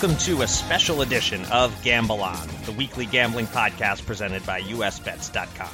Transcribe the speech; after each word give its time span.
Welcome 0.00 0.16
to 0.20 0.40
a 0.40 0.48
special 0.48 1.02
edition 1.02 1.44
of 1.52 1.76
Gamble 1.82 2.22
On, 2.22 2.48
the 2.64 2.72
weekly 2.72 3.04
gambling 3.04 3.46
podcast 3.46 4.06
presented 4.06 4.46
by 4.46 4.62
USBets.com. 4.62 5.68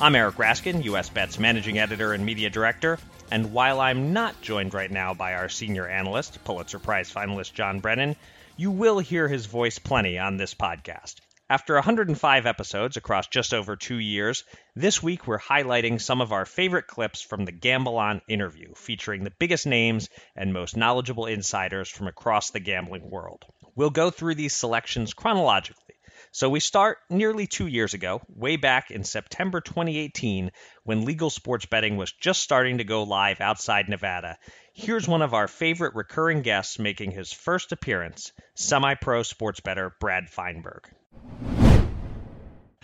I'm 0.00 0.14
Eric 0.14 0.36
Raskin, 0.36 0.84
USBets 0.84 1.40
managing 1.40 1.80
editor 1.80 2.12
and 2.12 2.24
media 2.24 2.50
director, 2.50 3.00
and 3.32 3.52
while 3.52 3.80
I'm 3.80 4.12
not 4.12 4.40
joined 4.40 4.74
right 4.74 4.92
now 4.92 5.12
by 5.12 5.34
our 5.34 5.48
senior 5.48 5.88
analyst, 5.88 6.44
Pulitzer 6.44 6.78
Prize 6.78 7.12
finalist 7.12 7.54
John 7.54 7.80
Brennan, 7.80 8.14
you 8.56 8.70
will 8.70 9.00
hear 9.00 9.26
his 9.26 9.46
voice 9.46 9.80
plenty 9.80 10.20
on 10.20 10.36
this 10.36 10.54
podcast. 10.54 11.16
After 11.50 11.74
105 11.74 12.46
episodes 12.46 12.96
across 12.96 13.26
just 13.26 13.52
over 13.52 13.76
two 13.76 13.98
years, 13.98 14.44
this 14.74 15.02
week 15.02 15.26
we're 15.26 15.38
highlighting 15.38 16.00
some 16.00 16.20
of 16.20 16.32
our 16.32 16.46
favorite 16.46 16.86
clips 16.86 17.20
from 17.20 17.44
the 17.44 17.52
Gamble 17.52 17.98
On 17.98 18.22
interview, 18.28 18.72
featuring 18.74 19.24
the 19.24 19.32
biggest 19.38 19.66
names 19.66 20.08
and 20.34 20.52
most 20.54 20.76
knowledgeable 20.76 21.26
insiders 21.26 21.90
from 21.90 22.06
across 22.06 22.50
the 22.50 22.60
gambling 22.60 23.10
world. 23.10 23.44
We'll 23.76 23.90
go 23.90 24.10
through 24.10 24.36
these 24.36 24.54
selections 24.54 25.14
chronologically. 25.14 25.94
So 26.30 26.48
we 26.48 26.60
start 26.60 26.98
nearly 27.10 27.46
two 27.46 27.68
years 27.68 27.94
ago, 27.94 28.20
way 28.28 28.56
back 28.56 28.90
in 28.90 29.04
September 29.04 29.60
2018, 29.60 30.50
when 30.82 31.04
legal 31.04 31.30
sports 31.30 31.66
betting 31.66 31.96
was 31.96 32.12
just 32.12 32.42
starting 32.42 32.78
to 32.78 32.84
go 32.84 33.04
live 33.04 33.40
outside 33.40 33.88
Nevada. 33.88 34.36
Here's 34.72 35.06
one 35.06 35.22
of 35.22 35.32
our 35.32 35.46
favorite 35.46 35.94
recurring 35.94 36.42
guests 36.42 36.78
making 36.78 37.12
his 37.12 37.32
first 37.32 37.70
appearance, 37.70 38.32
semi 38.56 38.94
pro 38.94 39.22
sports 39.22 39.60
bettor 39.60 39.94
Brad 40.00 40.28
Feinberg. 40.28 40.88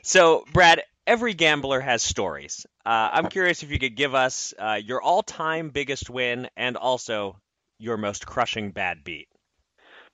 So, 0.03 0.45
Brad, 0.53 0.83
every 1.07 1.35
gambler 1.35 1.81
has 1.81 2.03
stories. 2.05 2.67
Uh, 2.87 3.11
I'm 3.13 3.29
curious 3.29 3.65
if 3.65 3.71
you 3.71 3.79
could 3.79 3.97
give 3.97 4.15
us 4.15 4.55
uh, 4.59 4.79
your 4.83 5.03
all 5.03 5.25
time 5.25 5.71
biggest 5.71 6.09
win 6.09 6.49
and 6.57 6.77
also 6.77 7.37
your 7.79 7.97
most 7.97 8.27
crushing 8.27 8.71
bad 8.71 9.03
beat. 9.03 9.27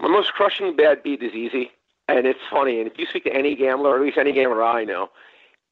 My 0.01 0.09
most 0.09 0.33
crushing 0.33 0.77
bad 0.77 1.03
beat 1.03 1.23
is 1.23 1.33
easy, 1.33 1.71
and 2.09 2.27
it's 2.27 2.41
funny. 2.51 2.81
And 2.81 2.91
if 2.91 2.99
you 2.99 3.07
speak 3.07 3.25
to 3.25 3.33
any 3.33 3.55
gambler, 3.55 3.91
or 3.91 3.97
at 3.97 4.03
least 4.03 4.19
any 4.19 4.33
gambler 4.33 4.63
I 4.63 4.85
know, 4.85 5.11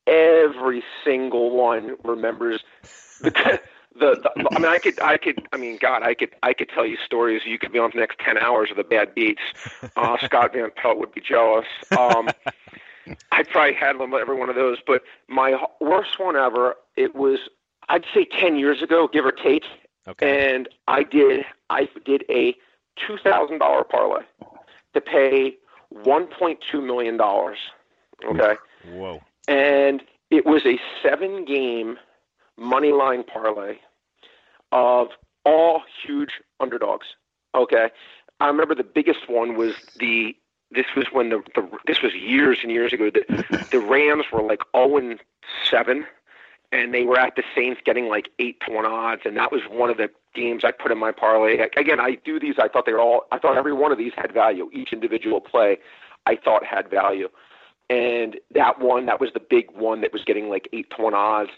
every 0.06 0.82
single 1.04 1.50
one 1.56 1.96
remembers 2.04 2.62
the. 3.20 3.60
The, 3.96 4.16
the, 4.16 4.48
I 4.50 4.58
mean, 4.58 4.64
I 4.64 4.78
could, 4.78 5.00
I 5.00 5.16
could, 5.16 5.46
I 5.52 5.56
mean, 5.56 5.78
God, 5.80 6.02
I 6.02 6.14
could, 6.14 6.30
I 6.42 6.52
could 6.52 6.68
tell 6.68 6.84
you 6.84 6.96
stories. 6.96 7.42
You 7.46 7.60
could 7.60 7.70
be 7.70 7.78
on 7.78 7.92
for 7.92 7.98
the 7.98 8.00
next 8.00 8.18
ten 8.18 8.36
hours 8.36 8.72
of 8.72 8.76
the 8.76 8.82
bad 8.82 9.14
beats. 9.14 9.40
Uh, 9.94 10.16
Scott 10.24 10.52
Van 10.52 10.72
Pelt 10.74 10.98
would 10.98 11.14
be 11.14 11.20
jealous. 11.20 11.66
Um, 11.96 12.28
I 13.30 13.44
probably 13.44 13.74
had 13.74 13.94
every 14.00 14.36
one 14.36 14.48
of 14.48 14.56
those, 14.56 14.78
but 14.84 15.02
my 15.28 15.64
worst 15.80 16.18
one 16.18 16.34
ever. 16.34 16.74
It 16.96 17.14
was, 17.14 17.38
I'd 17.88 18.04
say, 18.12 18.24
ten 18.24 18.56
years 18.56 18.82
ago, 18.82 19.06
give 19.06 19.24
or 19.24 19.30
take. 19.30 19.62
Okay. 20.08 20.54
And 20.54 20.68
I 20.88 21.04
did, 21.04 21.44
I 21.70 21.88
did 22.04 22.24
a 22.28 22.56
two 22.96 23.18
thousand 23.18 23.58
dollar 23.58 23.84
parlay 23.84 24.22
to 24.94 25.00
pay 25.00 25.56
one 25.90 26.26
point 26.26 26.58
two 26.70 26.80
million 26.80 27.16
dollars. 27.16 27.58
Okay. 28.24 28.54
Whoa. 28.92 29.20
And 29.48 30.02
it 30.30 30.46
was 30.46 30.64
a 30.64 30.78
seven 31.02 31.44
game 31.44 31.98
money 32.56 32.92
line 32.92 33.24
parlay 33.24 33.76
of 34.72 35.08
all 35.44 35.82
huge 36.04 36.30
underdogs. 36.60 37.06
Okay. 37.54 37.90
I 38.40 38.46
remember 38.48 38.74
the 38.74 38.84
biggest 38.84 39.28
one 39.28 39.56
was 39.56 39.74
the 39.98 40.36
this 40.70 40.86
was 40.96 41.06
when 41.12 41.28
the, 41.28 41.42
the 41.54 41.68
this 41.86 42.02
was 42.02 42.14
years 42.14 42.58
and 42.62 42.72
years 42.72 42.92
ago. 42.92 43.10
The 43.10 43.66
the 43.70 43.80
Rams 43.80 44.24
were 44.32 44.42
like 44.42 44.60
0 44.74 44.96
and 44.96 45.20
7 45.70 46.06
and 46.72 46.92
they 46.92 47.04
were 47.04 47.18
at 47.18 47.36
the 47.36 47.44
Saints 47.54 47.80
getting 47.84 48.08
like 48.08 48.28
8 48.38 48.60
to 48.66 48.72
1 48.72 48.86
odds 48.86 49.22
and 49.24 49.36
that 49.36 49.52
was 49.52 49.62
one 49.70 49.90
of 49.90 49.96
the 49.96 50.10
games 50.34 50.64
I 50.64 50.70
put 50.70 50.92
in 50.92 50.98
my 50.98 51.12
parlay. 51.12 51.58
Again, 51.76 52.00
I 52.00 52.18
do 52.24 52.40
these 52.40 52.56
I 52.58 52.68
thought 52.68 52.86
they 52.86 52.92
were 52.92 53.00
all 53.00 53.24
I 53.32 53.38
thought 53.38 53.56
every 53.56 53.72
one 53.72 53.92
of 53.92 53.98
these 53.98 54.12
had 54.16 54.32
value. 54.32 54.70
Each 54.72 54.92
individual 54.92 55.40
play 55.40 55.78
I 56.26 56.36
thought 56.36 56.64
had 56.64 56.90
value. 56.90 57.28
And 57.90 58.38
that 58.54 58.80
one, 58.80 59.06
that 59.06 59.20
was 59.20 59.30
the 59.34 59.40
big 59.40 59.70
one 59.72 60.00
that 60.00 60.12
was 60.12 60.24
getting 60.24 60.48
like 60.48 60.68
8 60.72 60.90
to 60.96 61.02
1 61.02 61.14
odds 61.14 61.50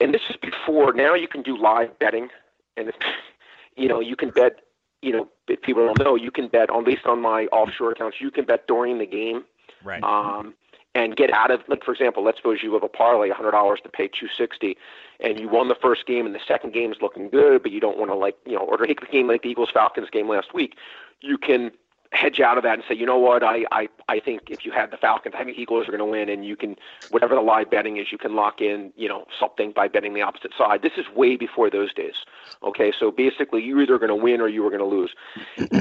and 0.00 0.12
this 0.12 0.22
is 0.28 0.36
before 0.36 0.92
now 0.92 1.14
you 1.14 1.28
can 1.28 1.42
do 1.42 1.56
live 1.56 1.98
betting 1.98 2.28
and 2.76 2.92
you 3.76 3.88
know 3.88 4.00
you 4.00 4.16
can 4.16 4.30
bet 4.30 4.60
you 5.02 5.12
know 5.12 5.28
if 5.48 5.60
people 5.62 5.84
don't 5.84 5.98
know 5.98 6.14
you 6.14 6.30
can 6.30 6.48
bet 6.48 6.70
on 6.70 6.84
least 6.84 7.06
on 7.06 7.20
my 7.20 7.46
offshore 7.46 7.92
accounts 7.92 8.20
you 8.20 8.30
can 8.30 8.44
bet 8.44 8.66
during 8.66 8.98
the 8.98 9.06
game 9.06 9.44
right 9.82 10.02
um 10.02 10.54
and 10.94 11.16
get 11.16 11.30
out 11.30 11.50
of 11.50 11.60
like 11.68 11.84
for 11.84 11.92
example 11.92 12.24
let's 12.24 12.38
suppose 12.38 12.62
you 12.62 12.72
have 12.72 12.82
a 12.82 12.88
parlay 12.88 13.30
hundred 13.30 13.52
dollars 13.52 13.80
to 13.82 13.88
pay 13.88 14.08
two 14.08 14.28
sixty 14.36 14.76
and 15.20 15.40
you 15.40 15.48
won 15.48 15.68
the 15.68 15.74
first 15.74 16.06
game 16.06 16.26
and 16.26 16.34
the 16.34 16.40
second 16.46 16.72
game 16.72 16.92
is 16.92 16.98
looking 17.00 17.28
good 17.28 17.62
but 17.62 17.72
you 17.72 17.80
don't 17.80 17.98
want 17.98 18.10
to 18.10 18.14
like 18.14 18.36
you 18.46 18.54
know 18.54 18.60
order 18.60 18.86
take 18.86 19.00
the 19.00 19.06
game 19.06 19.26
like 19.28 19.42
the 19.42 19.48
eagles 19.48 19.70
falcons 19.72 20.08
game 20.10 20.28
last 20.28 20.54
week 20.54 20.76
you 21.20 21.38
can 21.38 21.70
hedge 22.12 22.40
out 22.40 22.56
of 22.56 22.64
that 22.64 22.74
and 22.74 22.82
say, 22.88 22.94
you 22.94 23.06
know 23.06 23.18
what, 23.18 23.42
I, 23.42 23.64
I, 23.70 23.88
I 24.08 24.20
think 24.20 24.42
if 24.48 24.64
you 24.64 24.72
had 24.72 24.90
the 24.90 24.96
Falcons, 24.96 25.34
I 25.38 25.44
think 25.44 25.58
Eagles 25.58 25.88
are 25.88 25.92
going 25.92 25.98
to 25.98 26.04
win, 26.04 26.28
and 26.28 26.44
you 26.44 26.56
can, 26.56 26.76
whatever 27.10 27.34
the 27.34 27.40
live 27.40 27.70
betting 27.70 27.96
is, 27.96 28.10
you 28.10 28.18
can 28.18 28.34
lock 28.34 28.60
in, 28.60 28.92
you 28.96 29.08
know, 29.08 29.26
something 29.38 29.72
by 29.72 29.88
betting 29.88 30.14
the 30.14 30.22
opposite 30.22 30.52
side. 30.56 30.82
This 30.82 30.92
is 30.96 31.04
way 31.14 31.36
before 31.36 31.70
those 31.70 31.92
days. 31.92 32.14
Okay, 32.62 32.92
so 32.98 33.10
basically, 33.10 33.62
you're 33.62 33.82
either 33.82 33.98
going 33.98 34.08
to 34.08 34.14
win 34.14 34.40
or 34.40 34.48
you 34.48 34.62
were 34.62 34.70
going 34.70 34.80
to 34.80 34.86
lose, 34.86 35.14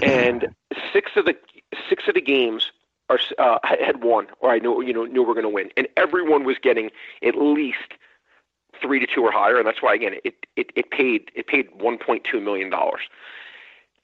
and 0.01 0.53
six 0.91 1.11
of 1.15 1.25
the 1.25 1.35
six 1.89 2.07
of 2.07 2.15
the 2.15 2.21
games 2.21 2.71
are 3.09 3.19
uh, 3.37 3.59
had 3.63 4.03
won, 4.03 4.27
or 4.39 4.51
I 4.51 4.59
knew 4.59 4.81
you 4.83 4.93
know 4.93 5.05
knew 5.05 5.21
we 5.21 5.27
we're 5.27 5.33
going 5.33 5.43
to 5.43 5.49
win, 5.49 5.69
and 5.77 5.87
everyone 5.97 6.43
was 6.43 6.57
getting 6.61 6.91
at 7.23 7.35
least 7.35 7.93
three 8.81 8.99
to 8.99 9.07
two 9.07 9.21
or 9.21 9.31
higher, 9.31 9.57
and 9.57 9.67
that's 9.67 9.81
why 9.81 9.93
again 9.93 10.15
it 10.23 10.35
it, 10.55 10.71
it 10.75 10.91
paid 10.91 11.31
it 11.35 11.47
paid 11.47 11.69
1.2 11.79 12.43
million 12.43 12.69
dollars. 12.69 13.01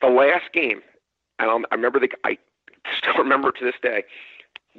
The 0.01 0.07
last 0.07 0.51
game 0.53 0.81
and 1.41 1.49
I'll, 1.49 1.61
I 1.71 1.75
remember 1.75 1.99
the 1.99 2.09
I 2.23 2.37
still 2.97 3.13
remember 3.17 3.51
to 3.51 3.65
this 3.65 3.75
day. 3.81 4.03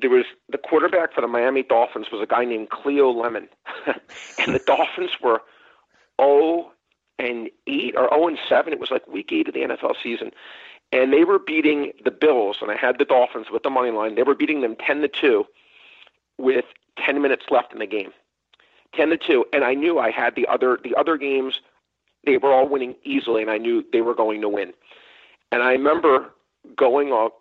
There 0.00 0.08
was 0.08 0.24
the 0.48 0.56
quarterback 0.56 1.14
for 1.14 1.20
the 1.20 1.26
Miami 1.26 1.62
Dolphins 1.62 2.06
was 2.10 2.22
a 2.22 2.26
guy 2.26 2.46
named 2.46 2.70
Cleo 2.70 3.10
Lemon, 3.10 3.48
and 3.86 4.54
the 4.54 4.62
Dolphins 4.66 5.10
were 5.22 5.42
oh 6.18 6.72
and 7.18 7.50
eight 7.66 7.94
or 7.96 8.12
oh 8.12 8.28
and 8.28 8.38
seven. 8.48 8.72
It 8.72 8.80
was 8.80 8.90
like 8.90 9.06
week 9.06 9.30
eight 9.32 9.48
of 9.48 9.54
the 9.54 9.60
NFL 9.60 9.94
season, 10.02 10.30
and 10.92 11.12
they 11.12 11.24
were 11.24 11.38
beating 11.38 11.92
the 12.04 12.10
Bills. 12.10 12.58
And 12.62 12.70
I 12.70 12.76
had 12.76 12.98
the 12.98 13.04
Dolphins 13.04 13.48
with 13.52 13.64
the 13.64 13.70
money 13.70 13.90
line. 13.90 14.14
They 14.14 14.22
were 14.22 14.34
beating 14.34 14.62
them 14.62 14.76
ten 14.76 15.02
to 15.02 15.08
two, 15.08 15.44
with 16.38 16.64
ten 16.96 17.20
minutes 17.20 17.44
left 17.50 17.74
in 17.74 17.78
the 17.78 17.86
game, 17.86 18.12
ten 18.94 19.10
to 19.10 19.16
two. 19.16 19.44
And 19.52 19.64
I 19.64 19.74
knew 19.74 19.98
I 19.98 20.10
had 20.10 20.34
the 20.34 20.46
other 20.46 20.78
the 20.82 20.94
other 20.94 21.16
games. 21.16 21.60
They 22.24 22.36
were 22.36 22.52
all 22.52 22.68
winning 22.68 22.94
easily, 23.04 23.42
and 23.42 23.50
I 23.50 23.58
knew 23.58 23.84
they 23.92 24.00
were 24.00 24.14
going 24.14 24.40
to 24.42 24.48
win. 24.48 24.72
And 25.50 25.62
I 25.62 25.72
remember 25.72 26.30
going 26.76 27.12
up 27.12 27.34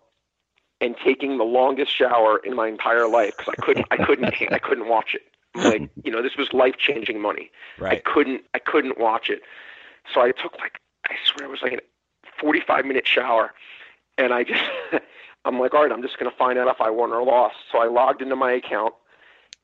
and 0.80 0.96
taking 1.02 1.38
the 1.38 1.44
longest 1.44 1.96
shower 1.96 2.38
in 2.38 2.56
my 2.56 2.66
entire 2.66 3.08
life 3.08 3.34
because 3.36 3.54
I 3.58 3.64
couldn't 3.64 3.86
I 3.90 3.96
couldn't 3.96 4.34
I 4.52 4.58
couldn't 4.58 4.88
watch 4.88 5.14
it. 5.14 5.22
Like 5.54 5.88
you 6.04 6.10
know, 6.10 6.22
this 6.22 6.36
was 6.36 6.52
life 6.52 6.76
changing 6.76 7.20
money. 7.20 7.50
Right. 7.78 7.98
I 7.98 8.10
couldn't 8.10 8.42
I 8.54 8.58
couldn't 8.58 8.98
watch 8.98 9.30
it. 9.30 9.42
So 10.12 10.20
I 10.20 10.32
took 10.32 10.58
like 10.58 10.80
I 11.08 11.14
swear 11.24 11.46
it 11.46 11.50
was 11.50 11.62
like 11.62 11.72
a 11.72 11.80
forty 12.40 12.60
five 12.60 12.84
minute 12.84 13.06
shower 13.06 13.52
and 14.18 14.32
I 14.32 14.44
just 14.44 14.62
I'm 15.44 15.58
like, 15.58 15.74
all 15.74 15.82
right, 15.82 15.92
I'm 15.92 16.02
just 16.02 16.18
gonna 16.18 16.32
find 16.36 16.58
out 16.58 16.68
if 16.68 16.80
I 16.80 16.90
won 16.90 17.12
or 17.12 17.22
lost. 17.22 17.56
So 17.70 17.78
I 17.78 17.86
logged 17.86 18.22
into 18.22 18.36
my 18.36 18.52
account 18.52 18.94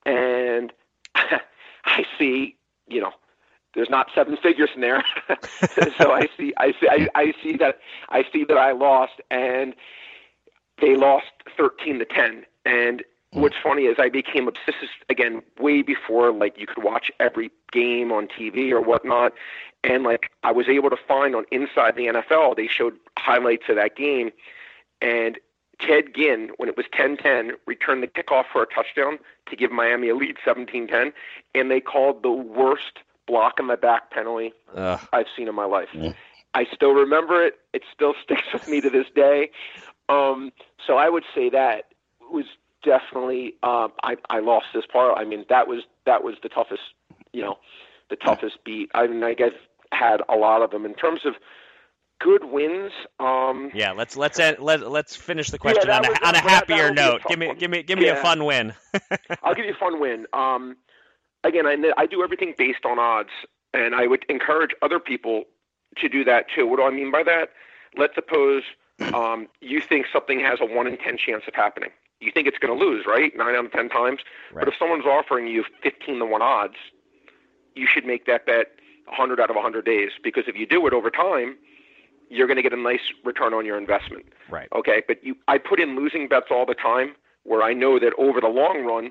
and 0.07 0.73
I 1.85 2.05
see, 2.19 2.57
you 2.89 3.01
know, 3.01 3.13
there's 3.75 3.91
not 3.91 4.09
seven 4.15 4.37
figures 4.37 4.71
in 4.75 4.81
there. 4.81 5.05
so 5.99 6.13
I 6.13 6.29
see, 6.37 6.53
I 6.57 6.73
see, 6.81 6.89
I, 6.89 7.09
I 7.15 7.33
see 7.43 7.57
that, 7.59 7.79
I 8.09 8.25
see 8.33 8.45
that 8.45 8.57
I 8.57 8.73
lost, 8.73 9.21
and 9.31 9.75
they 10.81 10.97
lost 10.97 11.27
13 11.57 11.99
to 11.99 12.05
10. 12.05 12.45
And 12.65 13.05
hmm. 13.33 13.41
what's 13.41 13.57
funny 13.63 13.83
is 13.83 13.97
I 13.99 14.09
became 14.09 14.49
obsessed 14.49 15.05
again 15.09 15.43
way 15.61 15.83
before 15.83 16.33
like 16.33 16.59
you 16.59 16.67
could 16.67 16.83
watch 16.83 17.11
every 17.21 17.51
game 17.73 18.11
on 18.13 18.29
TV 18.29 18.71
or 18.71 18.81
whatnot, 18.81 19.33
and 19.85 20.03
like 20.03 20.31
I 20.43 20.53
was 20.53 20.69
able 20.69 20.91
to 20.91 20.97
find 20.97 21.35
on 21.35 21.45
Inside 21.53 21.97
the 21.97 22.07
NFL 22.07 22.57
they 22.57 22.67
showed 22.67 22.95
highlights 23.19 23.65
of 23.69 23.77
that 23.77 23.97
game, 23.97 24.31
and 25.01 25.39
Ted 25.81 26.15
Ginn, 26.15 26.51
when 26.57 26.69
it 26.69 26.77
was 26.77 26.87
10-10, 26.99 27.53
returned 27.67 28.03
the 28.03 28.09
kickoff 28.09 28.45
for 28.53 28.63
a 28.63 28.67
touchdown 28.67 29.19
to 29.49 29.57
give 29.57 29.71
Miami 29.71 30.09
a 30.09 30.17
lead 30.17 30.37
17-10, 30.47 31.13
and 31.55 31.71
they 31.71 31.81
called 31.81 32.23
the 32.23 32.33
worst 32.33 32.99
block 33.27 33.61
in 33.61 33.67
my 33.67 33.77
back 33.77 34.11
penalty 34.11 34.53
Ugh. 34.75 35.01
I've 35.13 35.27
seen 35.37 35.49
in 35.49 35.55
my 35.55 35.67
life. 35.67 35.89
I 36.55 36.67
still 36.75 36.93
remember 36.93 37.45
it. 37.45 37.59
It 37.73 37.83
still 37.95 38.15
sticks 38.23 38.47
with 38.53 38.69
me 38.69 38.81
to 38.81 38.91
this 38.91 39.07
day. 39.15 39.51
Um, 40.09 40.53
so 40.85 40.97
I 40.97 41.09
would 41.09 41.25
say 41.35 41.51
that 41.51 41.85
was 42.31 42.47
definitely 42.83 43.55
um, 43.63 43.93
I 44.03 44.17
I 44.31 44.41
lost 44.41 44.67
this 44.75 44.87
part. 44.87 45.17
I 45.19 45.25
mean 45.25 45.45
that 45.49 45.69
was 45.69 45.83
that 46.07 46.25
was 46.25 46.37
the 46.43 46.49
toughest 46.49 46.83
you 47.33 47.43
know 47.43 47.59
the 48.09 48.17
toughest 48.17 48.65
beat. 48.65 48.91
I 48.95 49.07
mean 49.07 49.23
I 49.23 49.35
guess 49.35 49.53
had 49.93 50.23
a 50.29 50.37
lot 50.37 50.63
of 50.63 50.71
them 50.71 50.85
in 50.85 50.95
terms 50.95 51.21
of 51.25 51.35
good 52.21 52.45
wins. 52.45 52.93
Um, 53.21 53.71
yeah, 53.75 53.93
let's 53.93 54.17
let's 54.17 54.39
end, 54.39 54.59
let 54.61 54.89
let's 54.91 55.17
finish 55.17 55.51
the 55.51 55.59
question 55.59 55.85
Yeah, 55.87 55.99
on 55.99 56.05
a 56.05 56.09
was- 56.11 56.19
on 56.25 56.35
a 56.35 56.41
happier 56.41 56.85
would 56.85 56.93
a 56.99 57.03
note. 57.03 57.23
Give 57.29 57.39
me 57.39 57.55
give 57.59 57.71
me 57.71 57.83
give 57.83 57.99
me 57.99 58.09
a 58.09 58.17
fun 58.17 58.45
win. 58.45 58.75
I'll 59.43 59.55
give 59.55 59.65
you 59.65 59.73
a 59.73 59.77
fun 59.77 60.01
win. 60.01 60.27
Um, 60.33 60.77
again, 61.45 61.67
I, 61.67 61.77
I 61.97 62.07
do 62.07 62.23
everything 62.23 62.55
based 62.57 62.85
on 62.85 62.99
odds, 62.99 63.31
and 63.73 63.95
I 63.95 64.07
would 64.07 64.25
encourage 64.29 64.73
other 64.83 64.99
people 64.99 65.45
to 65.97 66.09
do 66.09 66.25
that 66.25 66.47
too. 66.55 66.67
What 66.67 66.77
do 66.77 66.83
I 66.85 66.91
mean 66.91 67.11
by 67.11 67.23
that? 67.25 67.51
Let's 67.97 68.15
suppose 68.15 68.63
um, 69.15 69.49
you 69.61 69.81
think 69.81 70.07
something 70.13 70.41
has 70.41 70.59
a 70.61 70.67
one 70.67 70.87
in 70.87 70.97
ten 70.99 71.17
chance 71.19 71.45
of 71.49 71.55
happening. 71.55 71.91
You 72.21 72.33
think 72.33 72.49
it's 72.49 72.59
going 72.59 72.77
to 72.77 72.85
lose, 72.85 73.07
right? 73.07 73.33
Nine 73.37 73.55
out 73.55 73.65
of 73.67 73.73
ten 73.73 73.89
times. 73.89 74.21
Right. 74.53 74.65
But 74.65 74.73
if 74.73 74.79
someone's 74.79 75.07
offering 75.07 75.47
you 75.47 75.65
fifteen 75.83 76.19
to 76.19 76.27
one 76.27 76.43
odds, 76.43 76.75
you 77.75 77.87
should 77.87 78.05
make 78.05 78.27
that 78.27 78.45
bet 78.45 78.73
100 79.07 79.41
out 79.41 79.51
of 79.51 79.57
100 79.57 79.85
days 79.85 80.11
because 80.23 80.45
if 80.49 80.57
you 80.57 80.67
do 80.67 80.87
it 80.87 80.93
over 80.93 81.11
time, 81.11 81.57
you're 82.31 82.47
going 82.47 82.57
to 82.57 82.63
get 82.63 82.73
a 82.73 82.77
nice 82.77 83.13
return 83.25 83.55
on 83.55 83.65
your 83.65 83.79
investment. 83.79 84.27
right. 84.51 84.69
Okay, 84.75 85.03
but 85.07 85.23
you, 85.25 85.37
I 85.47 85.59
put 85.59 85.81
in 85.81 85.97
losing 85.97 86.29
bets 86.29 86.47
all 86.51 86.67
the 86.67 86.75
time 86.75 87.15
where 87.45 87.63
I 87.63 87.73
know 87.73 87.99
that 87.99 88.13
over 88.19 88.41
the 88.41 88.49
long 88.49 88.85
run, 88.85 89.11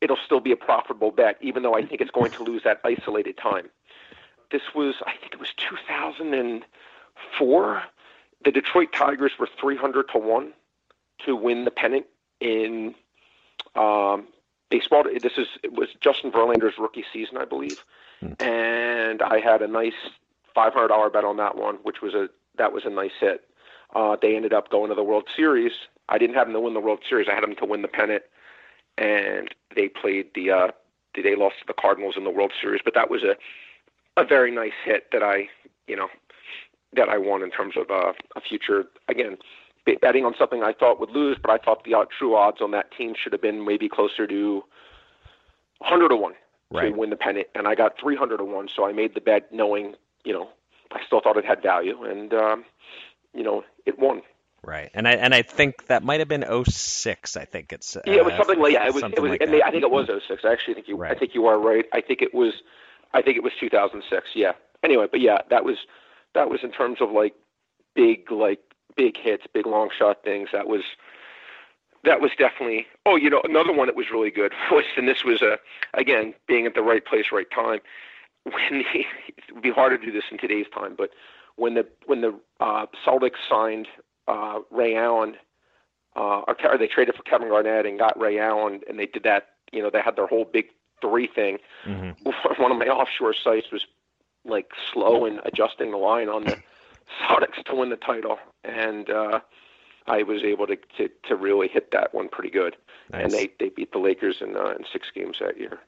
it'll 0.00 0.18
still 0.24 0.40
be 0.40 0.52
a 0.52 0.56
profitable 0.56 1.10
bet, 1.10 1.36
even 1.40 1.62
though 1.62 1.74
I 1.74 1.84
think 1.84 2.00
it's 2.00 2.10
going 2.10 2.30
to 2.32 2.42
lose 2.42 2.62
that 2.64 2.80
isolated 2.84 3.36
time. 3.36 3.68
This 4.50 4.62
was, 4.74 4.96
I 5.06 5.12
think 5.20 5.32
it 5.32 5.40
was 5.40 5.52
2004. 5.56 7.82
The 8.44 8.50
Detroit 8.50 8.92
Tigers 8.92 9.32
were 9.38 9.48
300 9.60 10.08
to 10.12 10.18
1 10.18 10.52
to 11.26 11.36
win 11.36 11.64
the 11.64 11.70
pennant 11.70 12.06
in 12.40 12.94
um, 13.74 14.26
baseball. 14.70 15.04
This 15.04 15.36
is 15.36 15.46
it 15.62 15.72
was 15.72 15.88
Justin 16.00 16.32
Verlander's 16.32 16.78
rookie 16.78 17.04
season, 17.12 17.36
I 17.36 17.44
believe, 17.44 17.84
and 18.40 19.22
I 19.22 19.40
had 19.40 19.62
a 19.62 19.68
nice 19.68 19.92
$500 20.56 21.12
bet 21.12 21.24
on 21.24 21.36
that 21.36 21.56
one, 21.56 21.76
which 21.82 22.00
was 22.02 22.14
a 22.14 22.28
that 22.58 22.72
was 22.72 22.84
a 22.84 22.90
nice 22.90 23.12
hit. 23.18 23.44
Uh, 23.94 24.16
they 24.20 24.36
ended 24.36 24.52
up 24.52 24.70
going 24.70 24.88
to 24.90 24.94
the 24.94 25.02
World 25.02 25.24
Series. 25.34 25.72
I 26.08 26.18
didn't 26.18 26.36
have 26.36 26.46
them 26.46 26.54
to 26.54 26.60
win 26.60 26.74
the 26.74 26.80
World 26.80 27.00
Series. 27.08 27.28
I 27.30 27.34
had 27.34 27.42
them 27.42 27.56
to 27.56 27.64
win 27.64 27.82
the 27.82 27.88
pennant, 27.88 28.22
and 28.98 29.54
they 29.74 29.88
played 29.88 30.26
the 30.34 30.50
uh, 30.50 30.68
they 31.14 31.34
lost 31.36 31.56
to 31.60 31.66
the 31.66 31.74
Cardinals 31.74 32.14
in 32.16 32.24
the 32.24 32.30
World 32.30 32.52
Series. 32.60 32.80
But 32.84 32.94
that 32.94 33.10
was 33.10 33.22
a 33.22 33.36
a 34.20 34.24
very 34.24 34.50
nice 34.50 34.72
hit 34.84 35.06
that 35.12 35.22
I 35.22 35.48
you 35.86 35.96
know 35.96 36.08
that 36.92 37.08
I 37.08 37.18
won 37.18 37.42
in 37.42 37.50
terms 37.50 37.76
of 37.76 37.90
uh, 37.90 38.12
a 38.36 38.40
future 38.40 38.86
again 39.08 39.38
betting 40.02 40.24
on 40.24 40.34
something 40.38 40.62
I 40.62 40.72
thought 40.72 41.00
would 41.00 41.10
lose, 41.10 41.38
but 41.40 41.50
I 41.50 41.58
thought 41.58 41.84
the 41.84 41.94
true 42.16 42.36
odds 42.36 42.60
on 42.60 42.70
that 42.72 42.92
team 42.92 43.14
should 43.20 43.32
have 43.32 43.42
been 43.42 43.64
maybe 43.64 43.88
closer 43.88 44.26
to 44.26 44.64
100 45.78 46.08
to 46.10 46.16
one 46.16 46.34
Right. 46.72 46.90
to 46.90 46.90
win 46.92 47.10
the 47.10 47.16
pennant, 47.16 47.48
and 47.56 47.66
I 47.66 47.74
got 47.74 47.98
300 47.98 48.36
to 48.36 48.44
one. 48.44 48.68
So 48.68 48.86
I 48.86 48.92
made 48.92 49.14
the 49.14 49.20
bet 49.20 49.52
knowing 49.52 49.96
you 50.24 50.32
know 50.32 50.48
I 50.92 51.00
still 51.06 51.20
thought 51.20 51.36
it 51.36 51.44
had 51.44 51.62
value, 51.62 52.04
and 52.04 52.32
um, 52.34 52.64
you 53.34 53.42
know 53.42 53.64
it 53.86 53.98
won. 53.98 54.22
Right. 54.62 54.90
And 54.92 55.08
I 55.08 55.12
and 55.12 55.34
I 55.34 55.42
think 55.42 55.86
that 55.86 56.02
might 56.02 56.20
have 56.20 56.28
been 56.28 56.44
06, 56.64 57.36
I 57.36 57.44
think 57.46 57.72
it's 57.72 57.96
uh, 57.96 58.02
Yeah, 58.04 58.16
it 58.16 58.24
was 58.24 58.34
something 58.34 58.58
like 58.58 58.74
yeah, 58.74 58.86
it 58.86 58.94
was. 58.94 59.02
It 59.04 59.20
was, 59.20 59.30
like 59.30 59.40
and 59.40 59.52
they, 59.52 59.62
I 59.62 59.70
think 59.70 59.82
it 59.82 59.90
was 59.90 60.08
06. 60.08 60.44
I 60.44 60.52
actually 60.52 60.74
think 60.74 60.88
you. 60.88 60.96
Right. 60.96 61.16
I 61.16 61.18
think 61.18 61.34
you 61.34 61.46
are 61.46 61.58
right. 61.58 61.86
I 61.92 62.00
think 62.00 62.20
it 62.20 62.34
was. 62.34 62.52
I 63.14 63.22
think 63.22 63.36
it 63.36 63.42
was 63.42 63.52
2006. 63.58 64.28
Yeah. 64.34 64.52
Anyway, 64.82 65.06
but 65.10 65.20
yeah, 65.20 65.38
that 65.48 65.64
was 65.64 65.78
that 66.34 66.50
was 66.50 66.60
in 66.62 66.72
terms 66.72 67.00
of 67.00 67.10
like 67.10 67.34
big 67.94 68.30
like 68.30 68.60
big 68.96 69.16
hits, 69.16 69.44
big 69.52 69.66
long 69.66 69.88
shot 69.96 70.22
things. 70.24 70.50
That 70.52 70.68
was 70.68 70.82
that 72.04 72.20
was 72.20 72.30
definitely. 72.36 72.86
Oh, 73.06 73.16
you 73.16 73.30
know, 73.30 73.40
another 73.44 73.72
one 73.72 73.86
that 73.86 73.96
was 73.96 74.10
really 74.10 74.30
good 74.30 74.52
was, 74.70 74.84
and 74.96 75.08
this 75.08 75.24
was 75.24 75.40
a 75.40 75.58
again 75.94 76.34
being 76.46 76.66
at 76.66 76.74
the 76.74 76.82
right 76.82 77.04
place, 77.04 77.26
right 77.32 77.50
time. 77.50 77.80
When 78.44 78.54
the, 78.70 78.84
it 79.00 79.06
would 79.54 79.62
be 79.62 79.70
hard 79.70 79.98
to 79.98 80.04
do 80.04 80.12
this 80.12 80.24
in 80.30 80.38
today's 80.38 80.66
time, 80.74 80.94
but 80.96 81.10
when 81.56 81.74
the 81.74 81.86
when 82.06 82.20
the 82.20 82.38
uh, 82.60 82.86
Celtics 83.06 83.40
signed 83.48 83.86
uh, 84.28 84.60
Ray 84.70 84.96
Allen 84.96 85.36
uh, 86.16 86.42
or, 86.46 86.56
or 86.64 86.78
they 86.78 86.86
traded 86.86 87.14
for 87.14 87.22
Kevin 87.22 87.48
Garnett 87.48 87.86
and 87.86 87.98
got 87.98 88.18
Ray 88.18 88.38
Allen, 88.38 88.80
and 88.88 88.98
they 88.98 89.06
did 89.06 89.22
that. 89.24 89.48
You 89.72 89.82
know, 89.82 89.90
they 89.90 90.00
had 90.00 90.16
their 90.16 90.26
whole 90.26 90.44
big 90.44 90.66
three 91.00 91.26
thing. 91.26 91.58
Mhm. 91.86 92.14
One 92.58 92.72
of 92.72 92.78
my 92.78 92.86
offshore 92.86 93.34
sites 93.34 93.70
was 93.70 93.86
like 94.44 94.70
slow 94.92 95.24
in 95.26 95.40
adjusting 95.44 95.90
the 95.90 95.96
line 95.98 96.28
on 96.28 96.44
the 96.44 96.58
Celtics 97.28 97.62
to 97.64 97.74
win 97.74 97.90
the 97.90 97.96
title, 97.96 98.38
and 98.64 99.10
uh, 99.10 99.40
I 100.06 100.22
was 100.22 100.42
able 100.42 100.66
to, 100.66 100.76
to 100.96 101.08
to 101.28 101.36
really 101.36 101.68
hit 101.68 101.90
that 101.92 102.14
one 102.14 102.28
pretty 102.28 102.50
good. 102.50 102.76
And 103.12 103.32
they 103.32 103.50
they 103.58 103.68
beat 103.68 103.92
the 103.92 103.98
Lakers 103.98 104.36
in 104.40 104.56
uh, 104.56 104.70
in 104.70 104.84
six 104.92 105.08
games 105.14 105.36
that 105.40 105.58
year. 105.58 105.78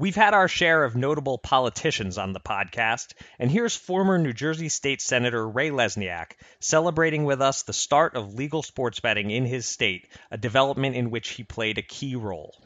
We've 0.00 0.16
had 0.16 0.32
our 0.32 0.48
share 0.48 0.82
of 0.82 0.96
notable 0.96 1.36
politicians 1.36 2.16
on 2.16 2.32
the 2.32 2.40
podcast, 2.40 3.12
and 3.38 3.50
here's 3.50 3.76
former 3.76 4.16
New 4.16 4.32
Jersey 4.32 4.70
State 4.70 5.02
Senator 5.02 5.46
Ray 5.46 5.68
Lesniak 5.68 6.32
celebrating 6.58 7.24
with 7.24 7.42
us 7.42 7.64
the 7.64 7.74
start 7.74 8.16
of 8.16 8.32
legal 8.32 8.62
sports 8.62 9.00
betting 9.00 9.30
in 9.30 9.44
his 9.44 9.66
state, 9.66 10.08
a 10.30 10.38
development 10.38 10.96
in 10.96 11.10
which 11.10 11.28
he 11.28 11.42
played 11.44 11.76
a 11.76 11.82
key 11.82 12.16
role. 12.16 12.56